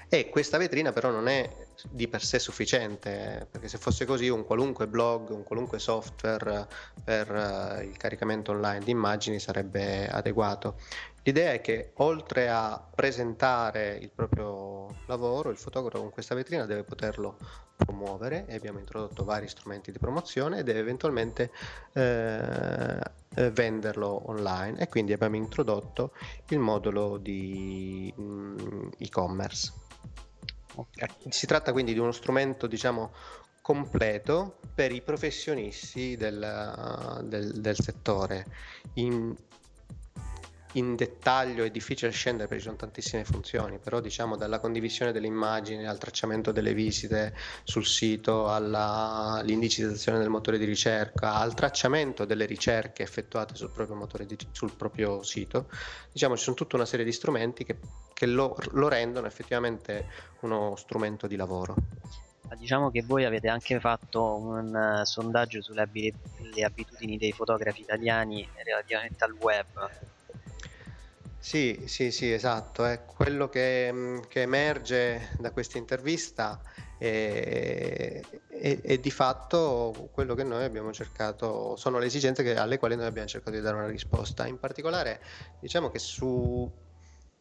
E 0.09 0.29
questa 0.29 0.57
vetrina 0.57 0.93
però 0.93 1.11
non 1.11 1.27
è 1.27 1.51
di 1.91 2.07
per 2.07 2.23
sé 2.23 2.39
sufficiente, 2.39 3.49
perché 3.51 3.67
se 3.67 3.77
fosse 3.77 4.05
così 4.05 4.29
un 4.29 4.45
qualunque 4.45 4.87
blog, 4.87 5.31
un 5.31 5.43
qualunque 5.43 5.81
software 5.81 6.69
per 7.03 7.31
uh, 7.31 7.83
il 7.83 7.97
caricamento 7.97 8.53
online 8.53 8.85
di 8.85 8.93
immagini 8.93 9.41
sarebbe 9.41 10.07
adeguato. 10.09 10.77
L'idea 11.25 11.53
è 11.53 11.61
che 11.61 11.91
oltre 11.95 12.49
a 12.49 12.81
presentare 12.95 13.99
il 14.01 14.11
proprio 14.15 14.95
lavoro, 15.07 15.51
il 15.51 15.57
fotografo 15.57 16.01
con 16.01 16.13
questa 16.13 16.37
vetrina 16.37 16.67
deve 16.67 16.85
poterlo 16.85 17.37
promuovere 17.75 18.47
e 18.47 18.55
abbiamo 18.55 18.79
introdotto 18.79 19.25
vari 19.25 19.49
strumenti 19.49 19.91
di 19.91 19.99
promozione 19.99 20.61
e 20.61 20.63
deve 20.63 20.79
eventualmente 20.79 21.51
eh, 21.95 23.01
eh 23.35 23.51
venderlo 23.51 24.31
online 24.31 24.79
e 24.79 24.89
quindi 24.89 25.13
abbiamo 25.13 25.35
introdotto 25.35 26.13
il 26.51 26.61
modulo 26.61 27.17
di 27.17 28.15
mm, 28.17 28.89
e-commerce. 28.99 29.86
Si 31.29 31.47
tratta 31.47 31.73
quindi 31.73 31.93
di 31.93 31.99
uno 31.99 32.13
strumento, 32.13 32.67
diciamo, 32.67 33.13
completo 33.63 34.59
per 34.75 34.93
i 34.93 35.03
professionisti 35.03 36.17
del, 36.17 37.21
del, 37.25 37.61
del 37.61 37.77
settore. 37.77 38.47
In, 38.95 39.35
in 40.77 40.95
dettaglio 40.95 41.65
è 41.65 41.71
difficile 41.71 42.11
scendere 42.11 42.49
perché 42.49 42.63
ci 42.63 42.69
sono 42.69 42.79
tantissime 42.79 43.25
funzioni, 43.25 43.79
però 43.79 44.01
diciamo 44.01 44.37
dalla 44.37 44.59
condivisione 44.59 45.13
delle 45.13 45.27
immagini 45.27 45.87
al 45.87 45.99
tracciamento 45.99 46.53
delle 46.53 46.75
visite 46.75 47.35
sul 47.65 47.87
sito, 47.87 48.49
all'indicizzazione 48.49 50.19
del 50.19 50.29
motore 50.29 50.59
di 50.59 50.65
ricerca, 50.65 51.35
al 51.35 51.55
tracciamento 51.55 52.25
delle 52.25 52.45
ricerche 52.45 53.03
effettuate 53.03 53.55
sul 53.55 53.71
proprio, 53.71 53.97
motore 53.97 54.27
di, 54.27 54.37
sul 54.53 54.73
proprio 54.73 55.23
sito, 55.23 55.69
diciamo 56.13 56.37
ci 56.37 56.45
sono 56.45 56.57
tutta 56.57 56.77
una 56.77 56.87
serie 56.87 57.05
di 57.05 57.13
strumenti 57.13 57.65
che, 57.65 57.79
che 58.13 58.27
lo, 58.27 58.57
lo 58.73 58.89
rendono 58.89 59.27
effettivamente 59.27 60.07
uno 60.41 60.77
strumento 60.77 61.27
di 61.27 61.37
lavoro. 61.37 61.75
Diciamo 62.59 62.91
che 62.91 63.03
voi 63.03 63.25
avete 63.25 63.49
anche 63.49 63.81
fatto 63.81 64.37
un 64.37 64.73
uh, 64.73 65.05
sondaggio 65.05 65.61
sulle 65.61 65.83
abitudini 66.63 67.19
dei 67.19 67.33
fotografi 67.33 67.81
italiani 67.81 68.49
relativamente 68.63 69.25
al 69.25 69.33
web 69.33 69.67
sì, 71.49 71.85
sì, 71.87 72.11
sì, 72.11 72.33
esatto. 72.33 72.85
È 72.85 73.05
quello 73.05 73.49
che, 73.49 73.89
mm, 73.93 74.19
che 74.29 74.43
emerge 74.43 75.35
da 75.39 75.53
questa 75.53 75.79
intervista 75.79 76.61
è, 76.97 78.27
è, 78.49 78.81
è, 78.81 78.99
di 78.99 79.11
fatto 79.13 80.09
quello 80.13 80.35
che 80.35 80.43
noi 80.43 80.65
abbiamo 80.65 80.93
cercato, 80.93 81.77
sono 81.77 81.99
le 82.01 82.07
esigenze 82.07 82.43
che, 82.43 82.57
alle 82.57 82.79
quali 82.79 82.97
noi 82.97 83.07
abbiamo 83.07 83.29
cercato 83.29 83.55
di 83.57 83.63
dare 83.63 83.77
una 83.77 83.87
risposta. 83.87 84.49
In 84.49 84.59
particolare, 84.59 85.23
diciamo 85.61 85.89
che 85.89 86.01
su 86.01 86.69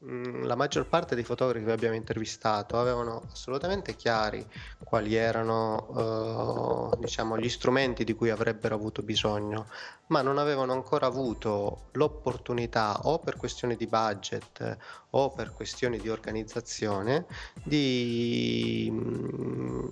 la 0.08 0.56
maggior 0.56 0.86
parte 0.86 1.16
dei 1.16 1.24
fotografi 1.24 1.66
che 1.66 1.72
abbiamo 1.72 1.96
intervistato 1.96 2.78
avevano 2.78 3.24
assolutamente 3.32 3.96
chiari 3.96 4.46
quali 4.84 5.16
erano 5.16 6.92
uh, 6.94 7.00
diciamo, 7.00 7.40
gli 7.40 7.50
strumenti 7.50 8.04
di 8.04 8.14
cui 8.14 8.30
avrebbero 8.30 8.76
avuto 8.76 9.02
bisogno, 9.02 9.68
ma 10.08 10.22
non 10.22 10.38
avevano 10.38 10.74
ancora 10.74 11.08
avuto 11.08 11.88
l'opportunità 11.94 13.00
o 13.04 13.18
per 13.20 13.36
questioni 13.36 13.76
di 13.76 13.88
budget 13.88 14.78
o 15.12 15.32
per 15.32 15.52
questioni 15.54 15.98
di 15.98 16.10
organizzazione 16.10 17.26
di 17.64 18.88
mm, 18.92 19.88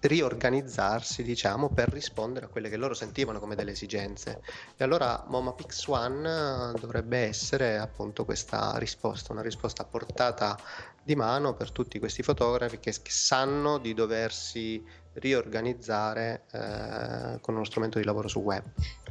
riorganizzarsi, 0.00 1.22
diciamo, 1.22 1.70
per 1.70 1.88
rispondere 1.88 2.46
a 2.46 2.48
quelle 2.48 2.68
che 2.68 2.76
loro 2.76 2.94
sentivano 2.94 3.40
come 3.40 3.54
delle 3.54 3.72
esigenze. 3.72 4.40
E 4.76 4.84
allora 4.84 5.24
MomaPix 5.26 5.86
One 5.86 6.72
dovrebbe 6.78 7.18
essere 7.18 7.78
appunto 7.78 8.24
questa 8.24 8.76
risposta, 8.78 9.32
una 9.32 9.42
risposta 9.42 9.82
a 9.82 9.86
portata 9.86 10.58
di 11.02 11.16
mano 11.16 11.54
per 11.54 11.72
tutti 11.72 11.98
questi 11.98 12.22
fotografi 12.22 12.78
che, 12.78 12.92
che 12.92 13.10
sanno 13.10 13.78
di 13.78 13.94
doversi 13.94 14.84
riorganizzare 15.14 16.44
eh, 16.52 17.40
con 17.40 17.54
uno 17.54 17.64
strumento 17.64 17.98
di 17.98 18.04
lavoro 18.04 18.28
su 18.28 18.40
web. 18.40 18.62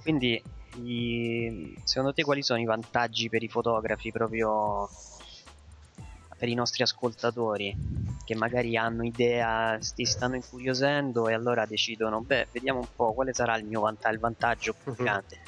Quindi, 0.01 0.41
secondo 1.83 2.13
te 2.13 2.23
quali 2.23 2.43
sono 2.43 2.59
i 2.59 2.65
vantaggi 2.65 3.29
per 3.29 3.43
i 3.43 3.49
fotografi 3.49 4.11
proprio 4.11 4.87
per 6.37 6.47
i 6.47 6.53
nostri 6.53 6.83
ascoltatori 6.83 7.75
che 8.23 8.35
magari 8.35 8.75
hanno 8.75 9.03
idea, 9.05 9.77
si 9.79 10.03
stanno 10.03 10.35
incuriosendo 10.35 11.29
e 11.29 11.33
allora 11.33 11.65
decidono, 11.65 12.21
beh, 12.21 12.47
vediamo 12.51 12.79
un 12.79 12.87
po' 12.93 13.13
quale 13.13 13.33
sarà 13.33 13.57
il 13.57 13.65
mio 13.65 13.79
vantaggio, 13.79 14.13
il 14.13 14.19
vantaggio 14.19 14.75
più 14.83 14.91
mhm. 14.91 15.03
grande. 15.03 15.39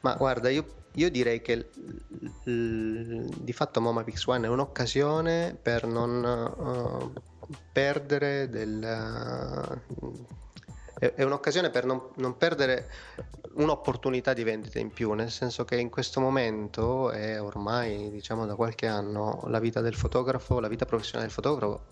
Ma 0.00 0.14
guarda, 0.14 0.48
io, 0.48 0.64
io 0.94 1.10
direi 1.10 1.42
che 1.42 1.56
l, 1.56 2.50
l, 2.50 3.28
di 3.36 3.52
fatto 3.52 3.80
MomaPix 3.80 4.24
One 4.26 4.46
è 4.46 4.48
un'occasione 4.48 5.56
per 5.60 5.86
non 5.86 7.12
uh, 7.14 7.20
perdere 7.70 8.48
del... 8.48 9.80
Uh, 10.00 10.40
è, 11.10 11.24
un'occasione 11.24 11.70
per 11.70 11.84
non, 11.84 12.00
non 12.16 12.36
perdere 12.36 12.88
un'opportunità 13.54 14.32
di 14.32 14.44
vendita 14.44 14.78
in 14.78 14.90
più, 14.90 15.12
nel 15.12 15.32
senso 15.32 15.64
che 15.64 15.76
in 15.76 15.90
questo 15.90 16.20
momento 16.20 17.10
e 17.10 17.38
ormai 17.38 18.10
diciamo 18.10 18.46
da 18.46 18.54
qualche 18.54 18.86
anno 18.86 19.42
la 19.46 19.58
vita 19.58 19.80
del 19.80 19.96
fotografo, 19.96 20.60
la 20.60 20.68
vita 20.68 20.84
professionale 20.84 21.26
del 21.26 21.34
fotografo 21.34 21.86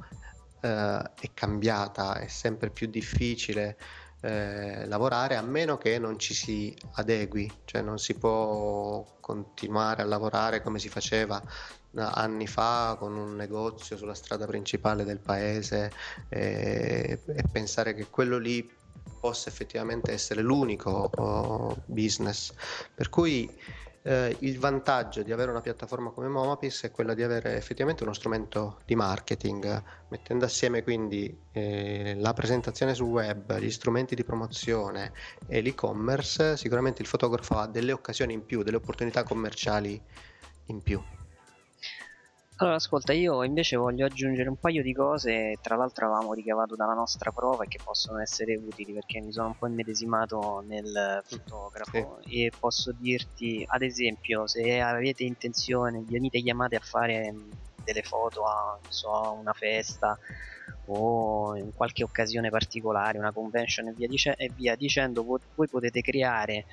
eh, 0.61 1.03
è 1.21 1.31
cambiata, 1.35 2.19
è 2.19 2.29
sempre 2.29 2.71
più 2.71 2.87
difficile 2.87 3.77
eh, 4.21 4.87
lavorare 4.87 5.35
a 5.35 5.43
meno 5.43 5.77
che 5.77 5.99
non 5.99 6.17
ci 6.19 6.33
si 6.33 6.77
adegui, 6.93 7.51
cioè 7.65 7.83
non 7.83 7.99
si 7.99 8.15
può 8.15 9.05
continuare 9.19 10.03
a 10.03 10.07
lavorare 10.07 10.63
come 10.63 10.79
si 10.79 10.89
faceva 10.89 11.43
anni 11.97 12.47
fa 12.47 12.95
con 12.97 13.17
un 13.17 13.35
negozio 13.35 13.97
sulla 13.97 14.15
strada 14.15 14.47
principale 14.47 15.03
del 15.03 15.19
paese 15.19 15.91
e, 16.29 17.21
e 17.27 17.45
pensare 17.51 17.95
che 17.95 18.07
quello 18.09 18.39
lì 18.39 18.79
possa 19.21 19.49
effettivamente 19.49 20.13
essere 20.13 20.43
l'unico 20.43 21.11
oh, 21.15 21.77
business. 21.87 22.53
Per 22.95 23.09
cui 23.09 23.51
eh, 24.03 24.35
il 24.41 24.59
vantaggio 24.59 25.23
di 25.23 25.31
avere 25.31 25.51
una 25.51 25.61
piattaforma 25.61 26.11
come 26.11 26.29
Momapis 26.29 26.83
è 26.83 26.91
quello 26.91 27.13
di 27.13 27.23
avere 27.23 27.57
effettivamente 27.57 28.03
uno 28.03 28.15
strumento 28.15 28.79
di 28.87 28.95
marketing, 28.95 29.83
mettendo 30.09 30.47
assieme 30.47 30.83
quindi 30.83 31.39
eh, 31.53 32.15
la 32.19 32.33
presentazione 32.33 32.95
sul 32.95 33.09
web, 33.09 33.59
gli 33.59 33.71
strumenti 33.71 34.15
di 34.15 34.25
promozione 34.25 35.13
e 35.47 35.61
l'e-commerce, 35.61 36.57
sicuramente 36.57 37.03
il 37.03 37.09
fotografo 37.09 37.59
ha 37.59 37.67
delle 37.67 37.93
occasioni 37.93 38.33
in 38.33 38.45
più, 38.47 38.63
delle 38.63 38.77
opportunità 38.77 39.23
commerciali 39.23 40.01
in 40.67 40.83
più. 40.83 41.03
Allora, 42.61 42.77
ascolta, 42.77 43.15
io 43.15 43.43
invece 43.43 43.77
voglio 43.77 44.05
aggiungere 44.05 44.51
un 44.51 44.59
paio 44.59 44.83
di 44.83 44.93
cose, 44.93 45.57
tra 45.63 45.77
l'altro 45.77 46.05
avevamo 46.05 46.35
ricavato 46.35 46.77
dalla 46.77 46.93
nostra 46.93 47.33
prova 47.33 47.65
e 47.65 47.69
che 47.69 47.81
possono 47.83 48.21
essere 48.21 48.55
utili 48.55 48.93
perché 48.93 49.19
mi 49.23 49.33
sono 49.33 49.47
un 49.47 49.55
po' 49.57 49.67
immedesimato 49.67 50.63
nel 50.67 51.23
fotografo 51.25 52.19
sì. 52.21 52.45
e 52.45 52.53
posso 52.59 52.93
dirti, 52.93 53.65
ad 53.67 53.81
esempio, 53.81 54.47
se 54.47 54.79
avete 54.79 55.25
intenzione, 55.25 56.05
venite 56.07 56.39
chiamate 56.43 56.77
a 56.77 56.81
fare 56.81 57.33
delle 57.83 58.03
foto 58.03 58.45
a 58.45 58.79
so, 58.89 59.33
una 59.33 59.55
festa 59.55 60.19
o 60.85 61.57
in 61.57 61.73
qualche 61.73 62.05
occasione 62.05 62.51
particolare, 62.51 63.17
una 63.17 63.33
convention 63.33 63.89
e 63.89 63.93
via, 63.95 64.07
dice- 64.07 64.35
e 64.37 64.51
via 64.55 64.77
dicendo, 64.77 65.23
voi 65.23 65.67
potete 65.67 66.03
creare 66.03 66.67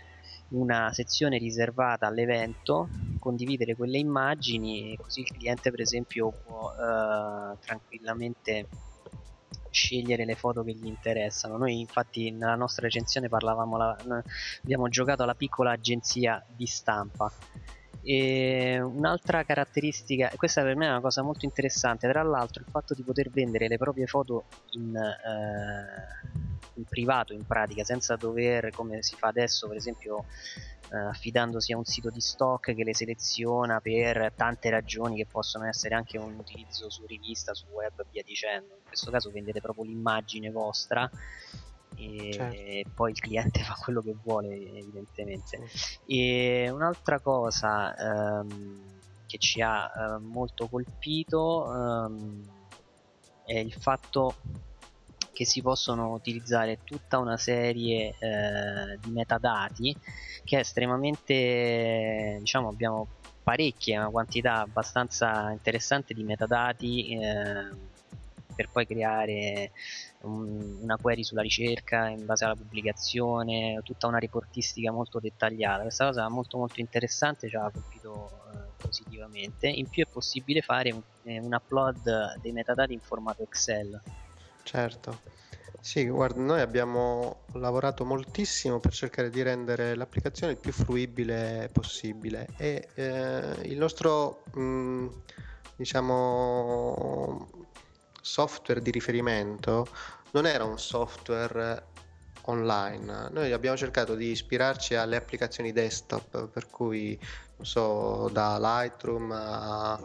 una 0.50 0.92
sezione 0.94 1.38
riservata 1.38 2.08
all'evento, 2.08 2.90
condividere 3.20 3.76
quelle 3.76 3.98
immagini 3.98 4.94
e 4.94 4.98
così 4.98 5.22
il 5.22 5.32
cliente 5.32 5.72
per 5.72 5.82
esempio 5.82 6.32
può 6.46 6.72
eh, 6.72 7.58
tranquillamente 7.60 8.68
scegliere 9.70 10.26
le 10.26 10.36
foto 10.36 10.64
che 10.64 10.74
gli 10.74 10.88
interessano. 10.88 11.58
Noi 11.58 11.80
infatti 11.80 12.32
nella 12.32 12.56
nostra 12.56 12.86
recensione 12.86 13.30
parlavamo, 13.30 13.78
la, 13.78 13.98
abbiamo 14.64 14.88
giocato 14.90 15.24
alla 15.24 15.36
piccola 15.36 15.72
agenzia 15.72 16.44
di 16.48 16.66
stampa. 16.66 17.32
E 18.02 18.80
un'altra 18.80 19.44
caratteristica, 19.44 20.32
questa 20.38 20.62
per 20.62 20.78
me 20.78 20.86
è 20.86 20.90
una 20.90 21.02
cosa 21.02 21.22
molto 21.24 21.44
interessante, 21.44 22.08
tra 22.08 22.24
l'altro 22.24 22.64
il 22.64 22.72
fatto 22.72 22.94
di 22.94 23.04
poter 23.04 23.30
vendere 23.30 23.68
le 23.68 23.78
proprie 23.78 24.08
foto 24.08 24.46
in, 24.72 24.96
eh, 24.96 26.57
in 26.78 26.86
privato 26.86 27.34
in 27.34 27.46
pratica, 27.46 27.84
senza 27.84 28.16
dover, 28.16 28.72
come 28.72 29.02
si 29.04 29.16
fa 29.16 29.28
adesso, 29.28 29.68
per 29.68 29.78
esempio 29.78 30.26
eh, 30.90 30.98
affidandosi 30.98 31.74
a 31.74 31.78
un 31.78 31.84
sito 31.84 32.10
di 32.10 32.22
stock 32.22 32.74
che 32.74 32.84
le 32.84 32.96
seleziona 32.96 33.80
per 33.82 34.32
tante 34.36 34.70
ragioni 34.70 35.18
che 35.18 35.26
possono 35.26 35.66
essere 35.66 35.96
anche 35.96 36.18
un 36.18 36.36
utilizzo 36.38 36.90
su 36.90 37.06
rivista, 37.06 37.54
su 37.54 37.66
web 37.68 38.06
via 38.10 38.24
dicendo. 38.24 38.76
In 38.76 38.84
questo 38.86 39.12
caso 39.12 39.30
vendete 39.32 39.60
proprio 39.60 39.84
l'immagine 39.84 40.50
vostra 40.50 41.10
e 41.96 42.32
certo. 42.32 42.92
poi 42.94 43.12
il 43.12 43.20
cliente 43.20 43.62
fa 43.64 43.74
quello 43.74 44.02
che 44.02 44.16
vuole 44.24 44.56
evidentemente. 44.56 45.60
E 46.06 46.70
un'altra 46.70 47.20
cosa 47.20 47.96
ehm, 47.96 48.96
che 49.26 49.38
ci 49.40 49.62
ha 49.62 49.86
eh, 49.86 50.20
molto 50.20 50.68
colpito 50.68 51.74
ehm, 51.74 52.56
è 53.46 53.58
il 53.58 53.74
fatto 53.74 54.36
che 55.38 55.46
si 55.46 55.62
possono 55.62 56.14
utilizzare 56.14 56.80
tutta 56.84 57.20
una 57.20 57.38
serie 57.38 58.16
eh, 58.18 58.98
di 59.00 59.12
metadati 59.12 59.96
che 60.44 60.58
è 60.58 60.62
estremamente 60.62 62.38
diciamo 62.40 62.70
abbiamo 62.70 63.08
parecchie 63.44 64.00
una 64.00 64.10
quantità 64.10 64.62
abbastanza 64.62 65.52
interessante 65.52 66.16
di 66.16 66.24
metadati 66.24 67.20
eh, 67.20 67.70
per 68.56 68.70
poi 68.72 68.88
creare 68.88 69.74
un, 70.22 70.80
una 70.82 70.98
query 70.98 71.24
sulla 71.24 71.44
ricerca 71.44 72.08
in 72.08 72.26
base 72.26 72.44
alla 72.44 72.56
pubblicazione 72.56 73.80
tutta 73.84 74.08
una 74.08 74.18
reportistica 74.18 74.92
molto 74.92 75.20
dettagliata. 75.20 75.84
Questa 75.84 76.06
cosa 76.06 76.26
è 76.26 76.30
molto 76.30 76.58
molto 76.58 76.80
interessante 76.80 77.48
ci 77.48 77.56
ha 77.56 77.70
colpito 77.70 78.32
eh, 78.52 78.58
positivamente. 78.76 79.68
In 79.68 79.88
più 79.88 80.04
è 80.04 80.08
possibile 80.12 80.62
fare 80.62 80.92
un, 80.92 81.02
eh, 81.26 81.38
un 81.38 81.54
upload 81.54 82.40
dei 82.42 82.52
metadati 82.52 82.94
in 82.94 83.00
formato 83.00 83.44
Excel 83.44 84.02
Certo. 84.68 85.22
Sì, 85.80 86.10
guarda, 86.10 86.42
noi 86.42 86.60
abbiamo 86.60 87.46
lavorato 87.54 88.04
moltissimo 88.04 88.82
per 88.82 88.92
cercare 88.92 89.30
di 89.30 89.42
rendere 89.42 89.96
l'applicazione 89.96 90.52
il 90.52 90.60
più 90.60 90.74
fruibile 90.74 91.70
possibile 91.72 92.48
e 92.58 92.90
eh, 92.96 93.62
il 93.64 93.78
nostro, 93.78 94.44
mh, 94.54 95.08
diciamo, 95.78 97.50
software 98.22 98.82
di 98.82 98.92
riferimento 98.92 99.88
non 100.32 100.46
era 100.46 100.66
un 100.66 100.78
software 100.78 101.86
online. 102.42 103.30
Noi 103.32 103.54
abbiamo 103.54 103.78
cercato 103.78 104.16
di 104.16 104.32
ispirarci 104.32 104.96
alle 104.96 105.16
applicazioni 105.16 105.72
desktop, 105.72 106.50
per 106.50 106.70
cui, 106.70 107.18
non 107.56 107.66
so, 107.66 108.28
da 108.34 108.58
Lightroom 108.60 109.32
a 109.32 109.98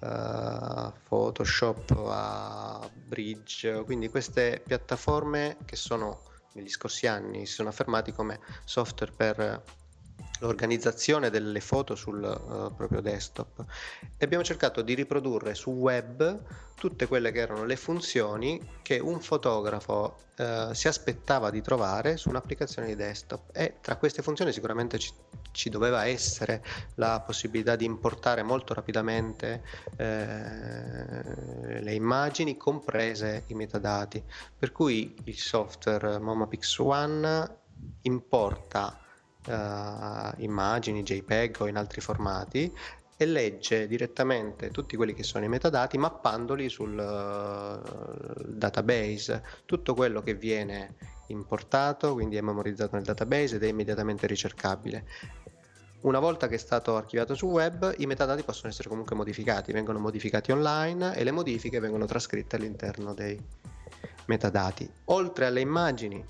uh, 0.00 0.92
Photoshop, 1.08 1.90
a 2.08 2.88
Bridge, 2.92 3.82
quindi 3.84 4.08
queste 4.08 4.62
piattaforme 4.66 5.56
che 5.64 5.76
sono 5.76 6.22
negli 6.52 6.68
scorsi 6.68 7.06
anni 7.06 7.46
si 7.46 7.54
sono 7.54 7.68
affermati 7.68 8.12
come 8.12 8.40
software 8.64 9.12
per 9.12 9.62
l'organizzazione 10.40 11.30
delle 11.30 11.60
foto 11.60 11.94
sul 11.94 12.22
uh, 12.22 12.74
proprio 12.74 13.00
desktop. 13.00 13.64
E 14.16 14.24
abbiamo 14.24 14.44
cercato 14.44 14.82
di 14.82 14.94
riprodurre 14.94 15.54
su 15.54 15.70
web 15.70 16.42
tutte 16.74 17.08
quelle 17.08 17.32
che 17.32 17.40
erano 17.40 17.64
le 17.64 17.74
funzioni 17.74 18.60
che 18.82 19.00
un 19.00 19.20
fotografo 19.20 20.16
uh, 20.36 20.72
si 20.72 20.86
aspettava 20.86 21.50
di 21.50 21.60
trovare 21.60 22.16
su 22.16 22.28
un'applicazione 22.28 22.86
di 22.88 22.94
desktop. 22.94 23.50
E 23.52 23.78
tra 23.80 23.96
queste 23.96 24.22
funzioni 24.22 24.52
sicuramente 24.52 24.98
ci, 24.98 25.12
ci 25.50 25.70
doveva 25.70 26.06
essere 26.06 26.62
la 26.94 27.20
possibilità 27.20 27.74
di 27.74 27.84
importare 27.84 28.42
molto 28.44 28.74
rapidamente 28.74 29.62
eh, 29.96 31.80
le 31.80 31.94
immagini 31.94 32.56
comprese 32.56 33.42
i 33.48 33.54
metadati. 33.54 34.22
Per 34.56 34.70
cui 34.70 35.16
il 35.24 35.36
software 35.36 36.18
MomaPix 36.18 36.78
One 36.78 37.56
importa 38.02 39.00
uh, 39.46 40.42
immagini, 40.42 41.02
JPEG 41.02 41.56
o 41.60 41.66
in 41.68 41.76
altri 41.76 42.00
formati 42.00 42.72
e 43.20 43.26
legge 43.26 43.88
direttamente 43.88 44.70
tutti 44.70 44.96
quelli 44.96 45.12
che 45.12 45.24
sono 45.24 45.44
i 45.44 45.48
metadati 45.48 45.98
mappandoli 45.98 46.68
sul 46.68 46.92
uh, 46.96 48.44
database. 48.46 49.42
Tutto 49.64 49.94
quello 49.94 50.22
che 50.22 50.34
viene 50.34 50.94
importato, 51.28 52.14
quindi 52.14 52.36
è 52.36 52.40
memorizzato 52.40 52.96
nel 52.96 53.04
database 53.04 53.56
ed 53.56 53.64
è 53.64 53.66
immediatamente 53.66 54.26
ricercabile. 54.26 55.04
Una 56.00 56.20
volta 56.20 56.46
che 56.46 56.54
è 56.54 56.58
stato 56.58 56.96
archiviato 56.96 57.34
su 57.34 57.46
web, 57.46 57.92
i 57.98 58.06
metadati 58.06 58.44
possono 58.44 58.68
essere 58.68 58.88
comunque 58.88 59.16
modificati, 59.16 59.72
vengono 59.72 59.98
modificati 59.98 60.52
online 60.52 61.16
e 61.16 61.24
le 61.24 61.32
modifiche 61.32 61.80
vengono 61.80 62.06
trascritte 62.06 62.54
all'interno 62.54 63.14
dei 63.14 63.36
metadati. 64.26 64.88
Oltre 65.06 65.46
alle 65.46 65.60
immagini, 65.60 66.24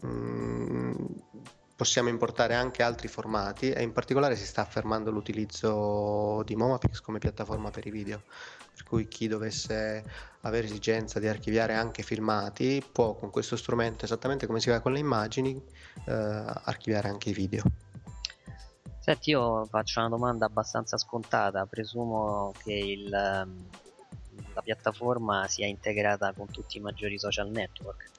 mh, 0.00 0.06
mm, 0.06 0.94
possiamo 1.82 2.08
importare 2.08 2.54
anche 2.54 2.84
altri 2.84 3.08
formati 3.08 3.70
e 3.70 3.82
in 3.82 3.90
particolare 3.92 4.36
si 4.36 4.46
sta 4.46 4.60
affermando 4.60 5.10
l'utilizzo 5.10 6.44
di 6.44 6.54
Momapix 6.54 7.00
come 7.00 7.18
piattaforma 7.18 7.70
per 7.70 7.84
i 7.84 7.90
video 7.90 8.22
per 8.72 8.84
cui 8.84 9.08
chi 9.08 9.26
dovesse 9.26 10.04
avere 10.42 10.68
esigenza 10.68 11.18
di 11.18 11.26
archiviare 11.26 11.74
anche 11.74 12.04
filmati 12.04 12.80
può 12.92 13.14
con 13.14 13.30
questo 13.30 13.56
strumento 13.56 14.04
esattamente 14.04 14.46
come 14.46 14.60
si 14.60 14.70
fa 14.70 14.80
con 14.80 14.92
le 14.92 15.00
immagini 15.00 15.60
eh, 16.06 16.12
archiviare 16.12 17.08
anche 17.08 17.30
i 17.30 17.32
video 17.32 17.64
Senti, 19.00 19.30
io 19.30 19.64
faccio 19.64 19.98
una 19.98 20.08
domanda 20.08 20.46
abbastanza 20.46 20.96
scontata, 20.96 21.66
presumo 21.66 22.52
che 22.62 22.72
il, 22.72 23.08
la 23.08 24.62
piattaforma 24.62 25.48
sia 25.48 25.66
integrata 25.66 26.32
con 26.32 26.46
tutti 26.46 26.76
i 26.76 26.80
maggiori 26.80 27.18
social 27.18 27.50
network. 27.50 28.10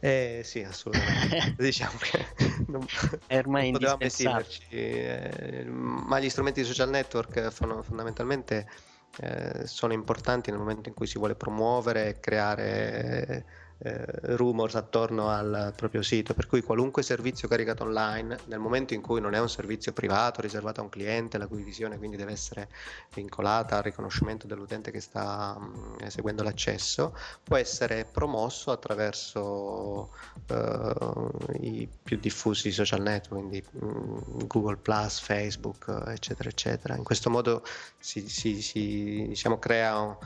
Eh, 0.00 0.42
sì, 0.44 0.62
assolutamente. 0.62 1.54
diciamo 1.58 1.98
che 1.98 2.26
non, 2.68 2.84
ormai 3.30 3.70
non 3.70 3.80
potevamo 3.80 4.04
esimerci, 4.04 4.66
eh, 4.70 5.64
ma 5.66 6.20
gli 6.20 6.28
strumenti 6.28 6.60
di 6.60 6.66
social 6.66 6.88
network 6.88 7.50
fanno, 7.50 7.82
fondamentalmente 7.82 8.68
eh, 9.16 9.66
sono 9.66 9.92
importanti 9.92 10.50
nel 10.50 10.60
momento 10.60 10.88
in 10.88 10.94
cui 10.94 11.06
si 11.06 11.18
vuole 11.18 11.34
promuovere 11.34 12.08
e 12.08 12.20
creare 12.20 13.46
eh, 13.80 14.36
rumors 14.36 14.74
attorno 14.74 15.28
al 15.28 15.72
proprio 15.76 16.02
sito, 16.02 16.34
per 16.34 16.46
cui 16.46 16.62
qualunque 16.62 17.02
servizio 17.02 17.46
caricato 17.46 17.84
online, 17.84 18.38
nel 18.46 18.58
momento 18.58 18.94
in 18.94 19.00
cui 19.00 19.20
non 19.20 19.34
è 19.34 19.40
un 19.40 19.48
servizio 19.48 19.92
privato 19.92 20.40
riservato 20.40 20.80
a 20.80 20.82
un 20.82 20.88
cliente, 20.88 21.38
la 21.38 21.46
cui 21.46 21.62
visione 21.62 21.96
quindi 21.96 22.16
deve 22.16 22.32
essere 22.32 22.68
vincolata 23.14 23.76
al 23.76 23.82
riconoscimento 23.84 24.46
dell'utente 24.46 24.90
che 24.90 25.00
sta 25.00 25.56
mh, 25.58 25.64
mm, 25.64 25.94
eseguendo 26.00 26.42
l'accesso, 26.42 27.16
può 27.44 27.56
essere 27.56 28.04
promosso 28.04 28.72
attraverso 28.72 30.10
uh, 30.48 31.30
i 31.60 31.88
più 32.02 32.18
diffusi 32.18 32.72
social 32.72 33.02
network, 33.02 33.46
quindi 33.46 33.62
mh, 33.70 33.86
mm, 33.86 34.18
Google 34.46 34.78
Facebook, 35.20 36.02
eccetera, 36.08 36.48
eccetera. 36.48 36.96
In 36.96 37.04
questo 37.04 37.30
modo 37.30 37.62
si, 37.98 38.28
si, 38.28 38.60
si 38.60 39.26
diciamo, 39.28 39.58
crea 39.58 39.98
un, 39.98 40.16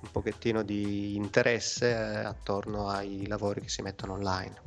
un 0.00 0.10
pochettino 0.10 0.62
di 0.62 1.16
interesse 1.16 1.90
eh, 1.90 2.24
attorno 2.24 2.88
ai 2.88 3.26
lavori 3.26 3.62
che 3.62 3.68
si 3.68 3.82
mettono 3.82 4.14
online. 4.14 4.62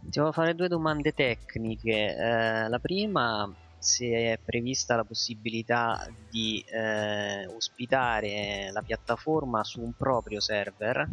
Ti 0.00 0.18
volevo 0.18 0.32
fare 0.32 0.54
due 0.54 0.68
domande 0.68 1.12
tecniche. 1.12 2.14
Eh, 2.14 2.68
la 2.68 2.78
prima, 2.78 3.52
se 3.78 4.06
è 4.06 4.40
prevista 4.42 4.96
la 4.96 5.04
possibilità 5.04 6.06
di 6.30 6.64
eh, 6.68 7.46
ospitare 7.46 8.70
la 8.72 8.82
piattaforma 8.82 9.64
su 9.64 9.80
un 9.80 9.92
proprio 9.94 10.40
server 10.40 11.08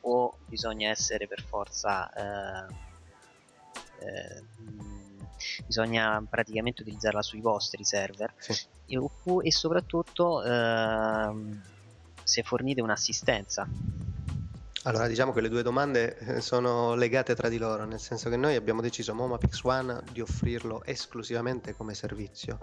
o 0.00 0.36
bisogna 0.46 0.90
essere 0.90 1.28
per 1.28 1.42
forza 1.42 2.10
eh, 2.10 2.74
eh, 4.00 4.44
bisogna 5.66 6.24
praticamente 6.28 6.82
utilizzarla 6.82 7.22
sui 7.22 7.40
vostri 7.40 7.84
server 7.84 8.32
sì. 8.38 8.52
e, 8.86 8.98
e 9.42 9.52
soprattutto 9.52 10.42
ehm, 10.42 11.62
se 12.24 12.42
fornite 12.42 12.80
un'assistenza. 12.80 13.66
Allora, 14.84 15.06
diciamo 15.06 15.32
che 15.32 15.40
le 15.40 15.48
due 15.48 15.62
domande 15.62 16.18
eh, 16.18 16.40
sono 16.40 16.96
legate 16.96 17.36
tra 17.36 17.48
di 17.48 17.56
loro, 17.56 17.84
nel 17.84 18.00
senso 18.00 18.28
che 18.28 18.36
noi 18.36 18.56
abbiamo 18.56 18.80
deciso 18.80 19.14
Momapix 19.14 19.62
One 19.62 20.02
di 20.10 20.20
offrirlo 20.20 20.82
esclusivamente 20.84 21.76
come 21.76 21.94
servizio, 21.94 22.58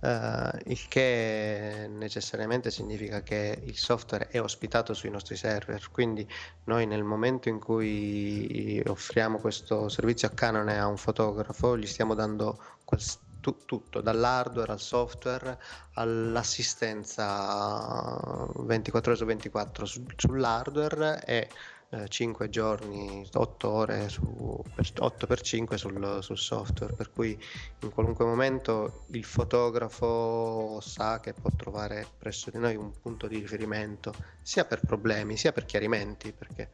eh, 0.00 0.50
il 0.66 0.86
che 0.86 1.90
necessariamente 1.90 2.70
significa 2.70 3.22
che 3.22 3.60
il 3.64 3.76
software 3.76 4.28
è 4.28 4.40
ospitato 4.40 4.94
sui 4.94 5.10
nostri 5.10 5.34
server, 5.34 5.90
quindi 5.90 6.24
noi 6.64 6.86
nel 6.86 7.02
momento 7.02 7.48
in 7.48 7.58
cui 7.58 8.80
offriamo 8.86 9.38
questo 9.38 9.88
servizio 9.88 10.28
a 10.28 10.30
Canon 10.30 10.68
e 10.68 10.76
a 10.76 10.86
un 10.86 10.96
fotografo 10.96 11.76
gli 11.76 11.86
stiamo 11.86 12.14
dando 12.14 12.56
quals- 12.84 13.18
tu- 13.44 13.64
tutto, 13.66 14.00
dall'hardware 14.00 14.72
al 14.72 14.80
software 14.80 15.58
all'assistenza 15.94 18.48
24 18.56 19.10
ore 19.10 19.20
su 19.20 19.26
24 19.26 19.84
su- 19.84 20.06
sull'hardware 20.16 21.22
e 21.26 21.50
eh, 21.90 22.08
5 22.08 22.48
giorni, 22.48 23.28
8 23.30 23.68
ore 23.68 24.08
su, 24.08 24.62
per, 24.74 24.90
8 24.98 25.26
per 25.26 25.42
5 25.42 25.76
sul, 25.76 26.18
sul 26.22 26.38
software, 26.38 26.94
per 26.94 27.12
cui 27.12 27.38
in 27.80 27.90
qualunque 27.90 28.24
momento 28.24 29.04
il 29.10 29.24
fotografo 29.24 30.80
sa 30.80 31.20
che 31.20 31.34
può 31.34 31.50
trovare 31.54 32.14
presso 32.16 32.50
di 32.50 32.56
noi 32.58 32.76
un 32.76 32.98
punto 32.98 33.26
di 33.26 33.38
riferimento 33.38 34.16
sia 34.40 34.64
per 34.64 34.86
problemi 34.86 35.36
sia 35.36 35.52
per 35.52 35.66
chiarimenti 35.66 36.32
perché 36.32 36.70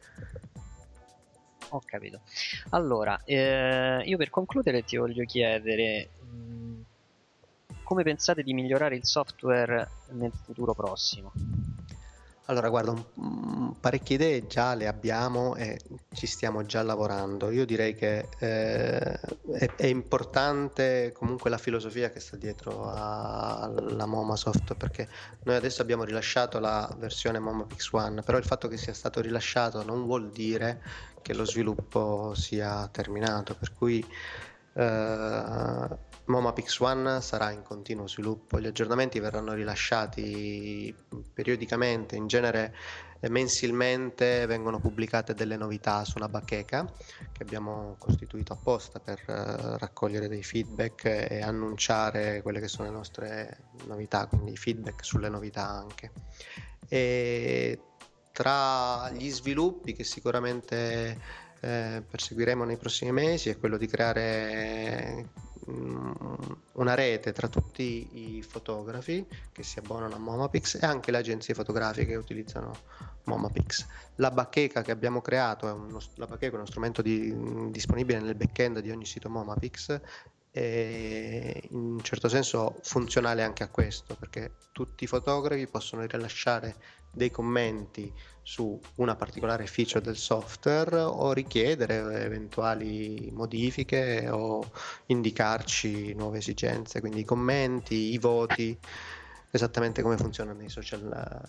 Ho 1.73 1.81
capito. 1.85 2.21
Allora, 2.69 3.21
eh, 3.23 4.01
io 4.05 4.17
per 4.17 4.29
concludere 4.29 4.83
ti 4.83 4.97
voglio 4.97 5.23
chiedere 5.25 6.11
mh, 6.19 6.81
come 7.83 8.03
pensate 8.03 8.43
di 8.43 8.53
migliorare 8.53 8.95
il 8.95 9.05
software 9.05 9.89
nel 10.07 10.33
futuro 10.33 10.73
prossimo? 10.73 11.33
Allora, 12.45 12.69
guarda, 12.69 12.91
un- 12.91 13.05
un- 13.15 13.79
parecchie 13.79 14.15
idee 14.15 14.45
già 14.47 14.73
le 14.73 14.87
abbiamo 14.87 15.55
e 15.55 15.79
ci 16.13 16.27
stiamo 16.27 16.65
già 16.65 16.83
lavorando. 16.83 17.49
Io 17.51 17.65
direi 17.65 17.95
che 17.95 18.27
eh, 18.39 19.19
è, 19.53 19.71
è 19.75 19.85
importante 19.85 21.11
comunque 21.13 21.49
la 21.49 21.57
filosofia 21.57 22.09
che 22.09 22.19
sta 22.19 22.35
dietro 22.35 22.89
alla 22.91 24.05
Momasoft, 24.05 24.75
perché 24.75 25.07
noi 25.43 25.55
adesso 25.55 25.81
abbiamo 25.81 26.03
rilasciato 26.03 26.59
la 26.59 26.93
versione 26.99 27.39
Momapix 27.39 27.91
One, 27.91 28.21
però 28.23 28.37
il 28.37 28.43
fatto 28.43 28.67
che 28.67 28.77
sia 28.77 28.93
stato 28.93 29.21
rilasciato 29.21 29.83
non 29.83 30.05
vuol 30.05 30.29
dire 30.31 30.81
che 31.21 31.33
lo 31.33 31.45
sviluppo 31.45 32.33
sia 32.35 32.87
terminato, 32.91 33.55
per 33.55 33.73
cui 33.73 34.05
eh, 34.73 35.87
Momapix 36.25 36.79
One 36.79 37.21
sarà 37.21 37.51
in 37.51 37.61
continuo 37.63 38.07
sviluppo, 38.07 38.59
gli 38.59 38.67
aggiornamenti 38.67 39.19
verranno 39.19 39.53
rilasciati 39.53 40.93
periodicamente, 41.33 42.15
in 42.15 42.27
genere 42.27 42.75
mensilmente 43.29 44.45
vengono 44.47 44.79
pubblicate 44.79 45.33
delle 45.33 45.55
novità 45.55 46.03
su 46.05 46.13
una 46.17 46.27
bacheca 46.27 46.91
che 47.31 47.43
abbiamo 47.43 47.95
costituito 47.99 48.53
apposta 48.53 48.99
per 48.99 49.19
eh, 49.27 49.77
raccogliere 49.77 50.27
dei 50.27 50.43
feedback 50.43 51.05
e 51.05 51.41
annunciare 51.41 52.41
quelle 52.41 52.59
che 52.59 52.67
sono 52.67 52.89
le 52.89 52.95
nostre 52.95 53.63
novità, 53.85 54.25
quindi 54.25 54.57
feedback 54.57 55.05
sulle 55.05 55.29
novità 55.29 55.67
anche. 55.67 56.11
E 56.87 57.79
tra 58.31 59.09
gli 59.11 59.29
sviluppi 59.29 59.93
che 59.93 60.03
sicuramente 60.03 61.19
eh, 61.59 62.03
perseguiremo 62.09 62.63
nei 62.63 62.77
prossimi 62.77 63.11
mesi 63.11 63.49
è 63.49 63.57
quello 63.57 63.77
di 63.77 63.87
creare 63.87 65.29
una 65.67 66.95
rete 66.95 67.31
tra 67.31 67.47
tutti 67.47 68.37
i 68.37 68.41
fotografi 68.41 69.25
che 69.51 69.63
si 69.63 69.79
abbonano 69.79 70.15
a 70.15 70.19
Momapix 70.19 70.81
e 70.81 70.85
anche 70.85 71.11
le 71.11 71.17
agenzie 71.17 71.53
fotografiche 71.53 72.07
che 72.07 72.15
utilizzano 72.15 72.71
Momapix. 73.25 73.85
La 74.15 74.31
bacheca 74.31 74.81
che 74.81 74.91
abbiamo 74.91 75.21
creato 75.21 75.67
è 75.67 75.71
uno, 75.71 75.99
è 76.39 76.47
uno 76.47 76.65
strumento 76.65 77.01
di- 77.01 77.69
disponibile 77.69 78.19
nel 78.19 78.35
backend 78.35 78.79
di 78.79 78.91
ogni 78.91 79.05
sito 79.05 79.29
Momapix 79.29 79.99
e 80.53 81.67
in 81.69 81.77
un 81.77 82.03
certo 82.03 82.27
senso 82.27 82.79
funzionale 82.81 83.41
anche 83.41 83.63
a 83.63 83.69
questo 83.69 84.15
perché 84.15 84.51
tutti 84.73 85.05
i 85.05 85.07
fotografi 85.07 85.65
possono 85.67 86.05
rilasciare 86.05 86.75
dei 87.11 87.29
commenti 87.29 88.11
su 88.41 88.79
una 88.95 89.15
particolare 89.15 89.67
feature 89.67 90.03
del 90.03 90.17
software 90.17 90.99
o 91.01 91.31
richiedere 91.31 92.23
eventuali 92.23 93.29
modifiche 93.31 94.27
o 94.29 94.71
indicarci 95.07 96.13
nuove 96.13 96.39
esigenze, 96.39 96.99
quindi 96.99 97.19
i 97.19 97.25
commenti, 97.25 98.13
i 98.13 98.17
voti, 98.17 98.77
esattamente 99.51 100.01
come 100.01 100.17
funzionano 100.17 100.57
nei 100.57 100.69
social 100.69 101.01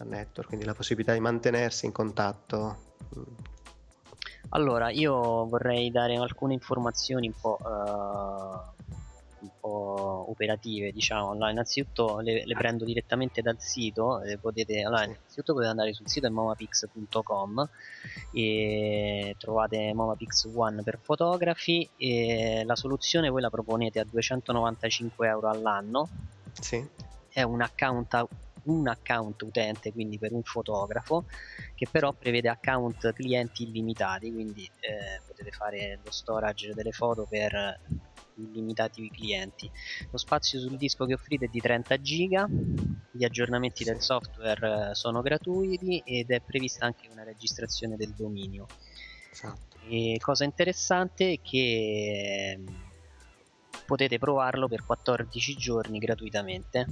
network, 0.04 0.48
quindi 0.48 0.66
la 0.66 0.74
possibilità 0.74 1.12
di 1.12 1.20
mantenersi 1.20 1.86
in 1.86 1.92
contatto. 1.92 2.90
Allora, 4.50 4.90
io 4.90 5.46
vorrei 5.46 5.90
dare 5.90 6.16
alcune 6.16 6.52
informazioni 6.52 7.28
un 7.28 7.34
po', 7.40 7.58
eh, 7.58 8.81
un 9.42 9.50
po' 9.60 10.26
operative, 10.28 10.92
diciamo. 10.92 11.30
Allora, 11.30 11.50
innanzitutto 11.50 12.20
le, 12.20 12.44
le 12.44 12.54
prendo 12.54 12.84
direttamente 12.84 13.42
dal 13.42 13.60
sito. 13.60 14.20
le 14.24 14.38
potete, 14.38 14.82
allora, 14.82 15.04
innanzitutto 15.04 15.52
potete 15.52 15.70
andare 15.70 15.92
sul 15.92 16.08
sito 16.08 16.30
momapix.com 16.30 17.68
e 18.32 19.34
trovate 19.38 19.92
Momapix 19.92 20.48
One 20.54 20.82
per 20.82 20.98
fotografi 21.00 21.88
e 21.96 22.62
la 22.64 22.76
soluzione 22.76 23.28
voi 23.28 23.40
la 23.40 23.50
proponete 23.50 24.00
a 24.00 24.04
295 24.04 25.28
euro 25.28 25.48
all'anno. 25.48 26.08
Sì. 26.52 26.86
È 27.28 27.42
un 27.42 27.60
account 27.60 28.28
un 28.64 28.86
account 28.86 29.42
utente, 29.42 29.92
quindi 29.92 30.18
per 30.18 30.32
un 30.32 30.42
fotografo, 30.42 31.24
che 31.74 31.88
però 31.90 32.12
prevede 32.12 32.48
account 32.48 33.12
clienti 33.12 33.64
illimitati, 33.64 34.30
quindi 34.32 34.70
eh, 34.80 35.20
potete 35.26 35.50
fare 35.50 35.98
lo 36.02 36.12
storage 36.12 36.72
delle 36.72 36.92
foto 36.92 37.26
per 37.28 37.80
illimitati 38.42 39.08
clienti. 39.10 39.70
Lo 40.10 40.18
spazio 40.18 40.60
sul 40.60 40.76
disco 40.76 41.06
che 41.06 41.14
offrite 41.14 41.46
è 41.46 41.48
di 41.48 41.60
30 41.60 42.00
giga, 42.00 42.48
gli 43.10 43.24
aggiornamenti 43.24 43.84
del 43.84 44.00
software 44.00 44.90
eh, 44.90 44.94
sono 44.94 45.22
gratuiti 45.22 46.02
ed 46.04 46.30
è 46.30 46.40
prevista 46.40 46.86
anche 46.86 47.08
una 47.10 47.24
registrazione 47.24 47.96
del 47.96 48.12
dominio. 48.12 48.66
Esatto. 49.30 49.78
E 49.88 50.18
cosa 50.20 50.44
interessante 50.44 51.32
è 51.32 51.40
che 51.40 52.56
ehm, 52.56 52.90
potete 53.86 54.18
provarlo 54.18 54.68
per 54.68 54.84
14 54.84 55.54
giorni 55.56 55.98
gratuitamente. 55.98 56.86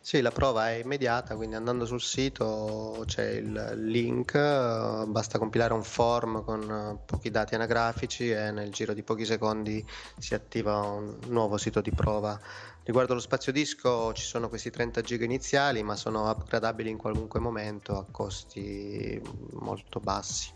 Sì, 0.00 0.22
la 0.22 0.32
prova 0.32 0.70
è 0.70 0.74
immediata, 0.76 1.36
quindi 1.36 1.54
andando 1.54 1.84
sul 1.84 2.00
sito 2.00 3.02
c'è 3.06 3.28
il 3.32 3.74
link, 3.76 4.34
eh, 4.34 5.04
basta 5.06 5.38
compilare 5.38 5.74
un 5.74 5.82
form 5.82 6.42
con 6.44 6.70
eh, 6.70 7.02
pochi 7.04 7.30
dati 7.30 7.54
anagrafici 7.54 8.30
e 8.30 8.50
nel 8.50 8.72
giro 8.72 8.94
di 8.94 9.02
pochi 9.04 9.26
secondi 9.26 9.86
si 10.16 10.32
attiva 10.34 10.80
un 10.80 11.18
nuovo 11.24 11.58
sito 11.58 11.80
di 11.82 11.92
prova. 11.92 12.40
Riguardo 12.82 13.12
lo 13.14 13.20
spazio 13.20 13.52
disco 13.52 14.12
ci 14.14 14.24
sono 14.24 14.48
questi 14.48 14.70
30 14.70 15.02
giga 15.02 15.24
iniziali, 15.26 15.82
ma 15.82 15.94
sono 15.94 16.28
upgradabili 16.30 16.88
in 16.88 16.96
qualunque 16.96 17.38
momento 17.40 17.98
a 17.98 18.08
costi 18.10 19.20
molto 19.52 20.00
bassi. 20.00 20.50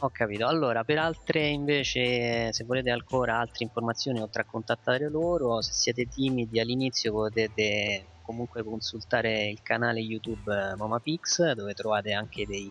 Ho 0.00 0.10
capito. 0.10 0.46
Allora, 0.46 0.84
per 0.84 0.98
altre 0.98 1.48
invece, 1.48 2.52
se 2.52 2.64
volete 2.64 2.90
ancora 2.90 3.38
altre 3.38 3.64
informazioni 3.64 4.20
oltre 4.20 4.42
a 4.42 4.44
contattare 4.44 5.08
loro, 5.10 5.60
se 5.60 5.72
siete 5.72 6.06
timidi 6.06 6.60
all'inizio 6.60 7.12
potete 7.12 8.10
comunque 8.28 8.62
consultare 8.62 9.48
il 9.48 9.62
canale 9.62 10.00
YouTube 10.00 10.52
eh, 10.52 10.76
Momapix 10.76 11.52
dove 11.52 11.72
trovate 11.72 12.12
anche 12.12 12.44
dei, 12.44 12.70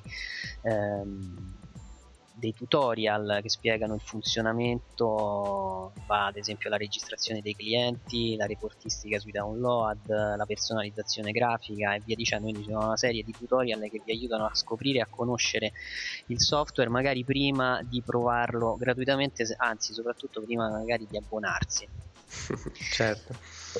ehm, 0.61 1.57
dei 2.31 2.53
tutorial 2.53 3.39
che 3.41 3.49
spiegano 3.49 3.95
il 3.95 4.01
funzionamento, 4.01 5.93
va 6.05 6.27
ad 6.27 6.37
esempio 6.37 6.69
la 6.69 6.77
registrazione 6.77 7.41
dei 7.41 7.55
clienti, 7.55 8.35
la 8.35 8.45
reportistica 8.45 9.17
sui 9.17 9.31
download, 9.31 10.07
la 10.07 10.45
personalizzazione 10.45 11.31
grafica 11.31 11.95
e 11.95 12.01
via 12.05 12.15
dicendo, 12.15 12.43
quindi 12.43 12.63
ci 12.63 12.69
sono 12.69 12.85
una 12.85 12.97
serie 12.97 13.23
di 13.23 13.31
tutorial 13.31 13.81
che 13.89 13.99
vi 14.05 14.11
aiutano 14.11 14.45
a 14.45 14.53
scoprire 14.53 14.99
e 14.99 15.01
a 15.01 15.07
conoscere 15.09 15.71
il 16.27 16.39
software 16.39 16.91
magari 16.91 17.23
prima 17.23 17.81
di 17.81 18.03
provarlo 18.03 18.75
gratuitamente, 18.77 19.43
anzi 19.57 19.93
soprattutto 19.93 20.39
prima 20.39 20.69
magari 20.69 21.07
di 21.09 21.17
abbonarsi. 21.17 22.06
certo. 22.91 23.35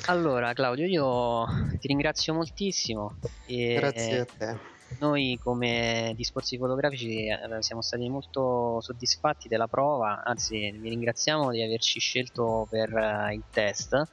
Allora 0.06 0.52
Claudio, 0.52 0.86
io 0.86 1.46
ti 1.78 1.88
ringrazio 1.88 2.34
moltissimo. 2.34 3.16
E 3.46 3.74
Grazie 3.74 4.20
a 4.20 4.24
te. 4.24 4.76
Noi 5.00 5.38
come 5.42 6.14
discorsi 6.16 6.56
fotografici 6.56 7.26
eh, 7.26 7.38
siamo 7.60 7.82
stati 7.82 8.08
molto 8.08 8.80
soddisfatti 8.80 9.46
della 9.46 9.68
prova, 9.68 10.22
anzi 10.24 10.70
vi 10.70 10.88
ringraziamo 10.88 11.50
di 11.50 11.62
averci 11.62 12.00
scelto 12.00 12.66
per 12.70 12.96
eh, 12.96 13.34
il 13.34 13.44
test 13.50 14.06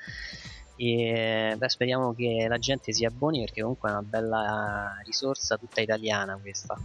e 0.78 1.56
beh, 1.58 1.70
speriamo 1.70 2.14
che 2.14 2.46
la 2.50 2.58
gente 2.58 2.92
si 2.92 3.06
abboni 3.06 3.40
perché 3.40 3.62
comunque 3.62 3.90
è 3.90 3.94
una 3.94 4.02
bella 4.02 5.02
risorsa 5.06 5.58
tutta 5.58 5.80
italiana 5.80 6.38
questa. 6.38 6.76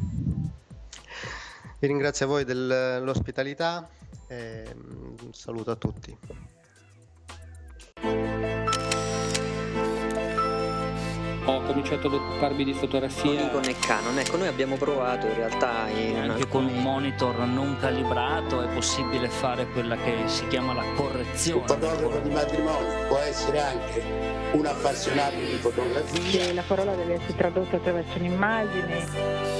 Vi 1.79 1.87
ringrazio 1.87 2.27
a 2.27 2.29
voi 2.29 2.45
dell'ospitalità 2.45 3.89
e 4.29 4.73
mm, 4.73 5.15
un 5.23 5.33
saluto 5.33 5.73
a 5.73 5.77
tutti. 5.77 6.17
Ho 11.57 11.63
cominciato 11.63 12.07
ad 12.07 12.15
occuparmi 12.15 12.65
di 12.65 12.73
fotografia. 12.73 13.43
Nikon 13.43 13.65
e 13.65 13.77
Canon, 13.79 14.19
ecco 14.19 14.37
noi 14.37 14.49
abbiamo 14.49 14.77
provato 14.77 15.27
in 15.27 15.35
realtà 15.35 15.89
in 15.89 16.17
Anche 16.17 16.49
con 16.49 16.65
alcuni... 16.65 16.79
un 16.79 16.83
monitor 16.83 17.39
non 17.41 17.77
calibrato 17.79 18.63
è 18.63 18.69
possibile 18.69 19.29
fare 19.29 19.67
quella 19.69 19.97
che 19.97 20.23
si 20.27 20.47
chiama 20.49 20.73
la 20.75 20.83
Un 20.83 20.95
correzione. 20.95 21.67
fotografo 21.67 22.19
di 22.19 22.31
matrimonio 22.31 23.07
può 23.09 23.19
essere 23.19 23.61
anche 23.61 24.03
un 24.53 24.67
appassionato 24.67 25.37
di 25.37 25.59
fotografia. 25.61 26.31
che 26.31 26.53
la 26.53 26.63
parola 26.67 26.95
deve 26.95 27.15
essere 27.15 27.37
tradotta 27.37 27.77
attraverso 27.77 28.19
un'immagine. 28.19 29.60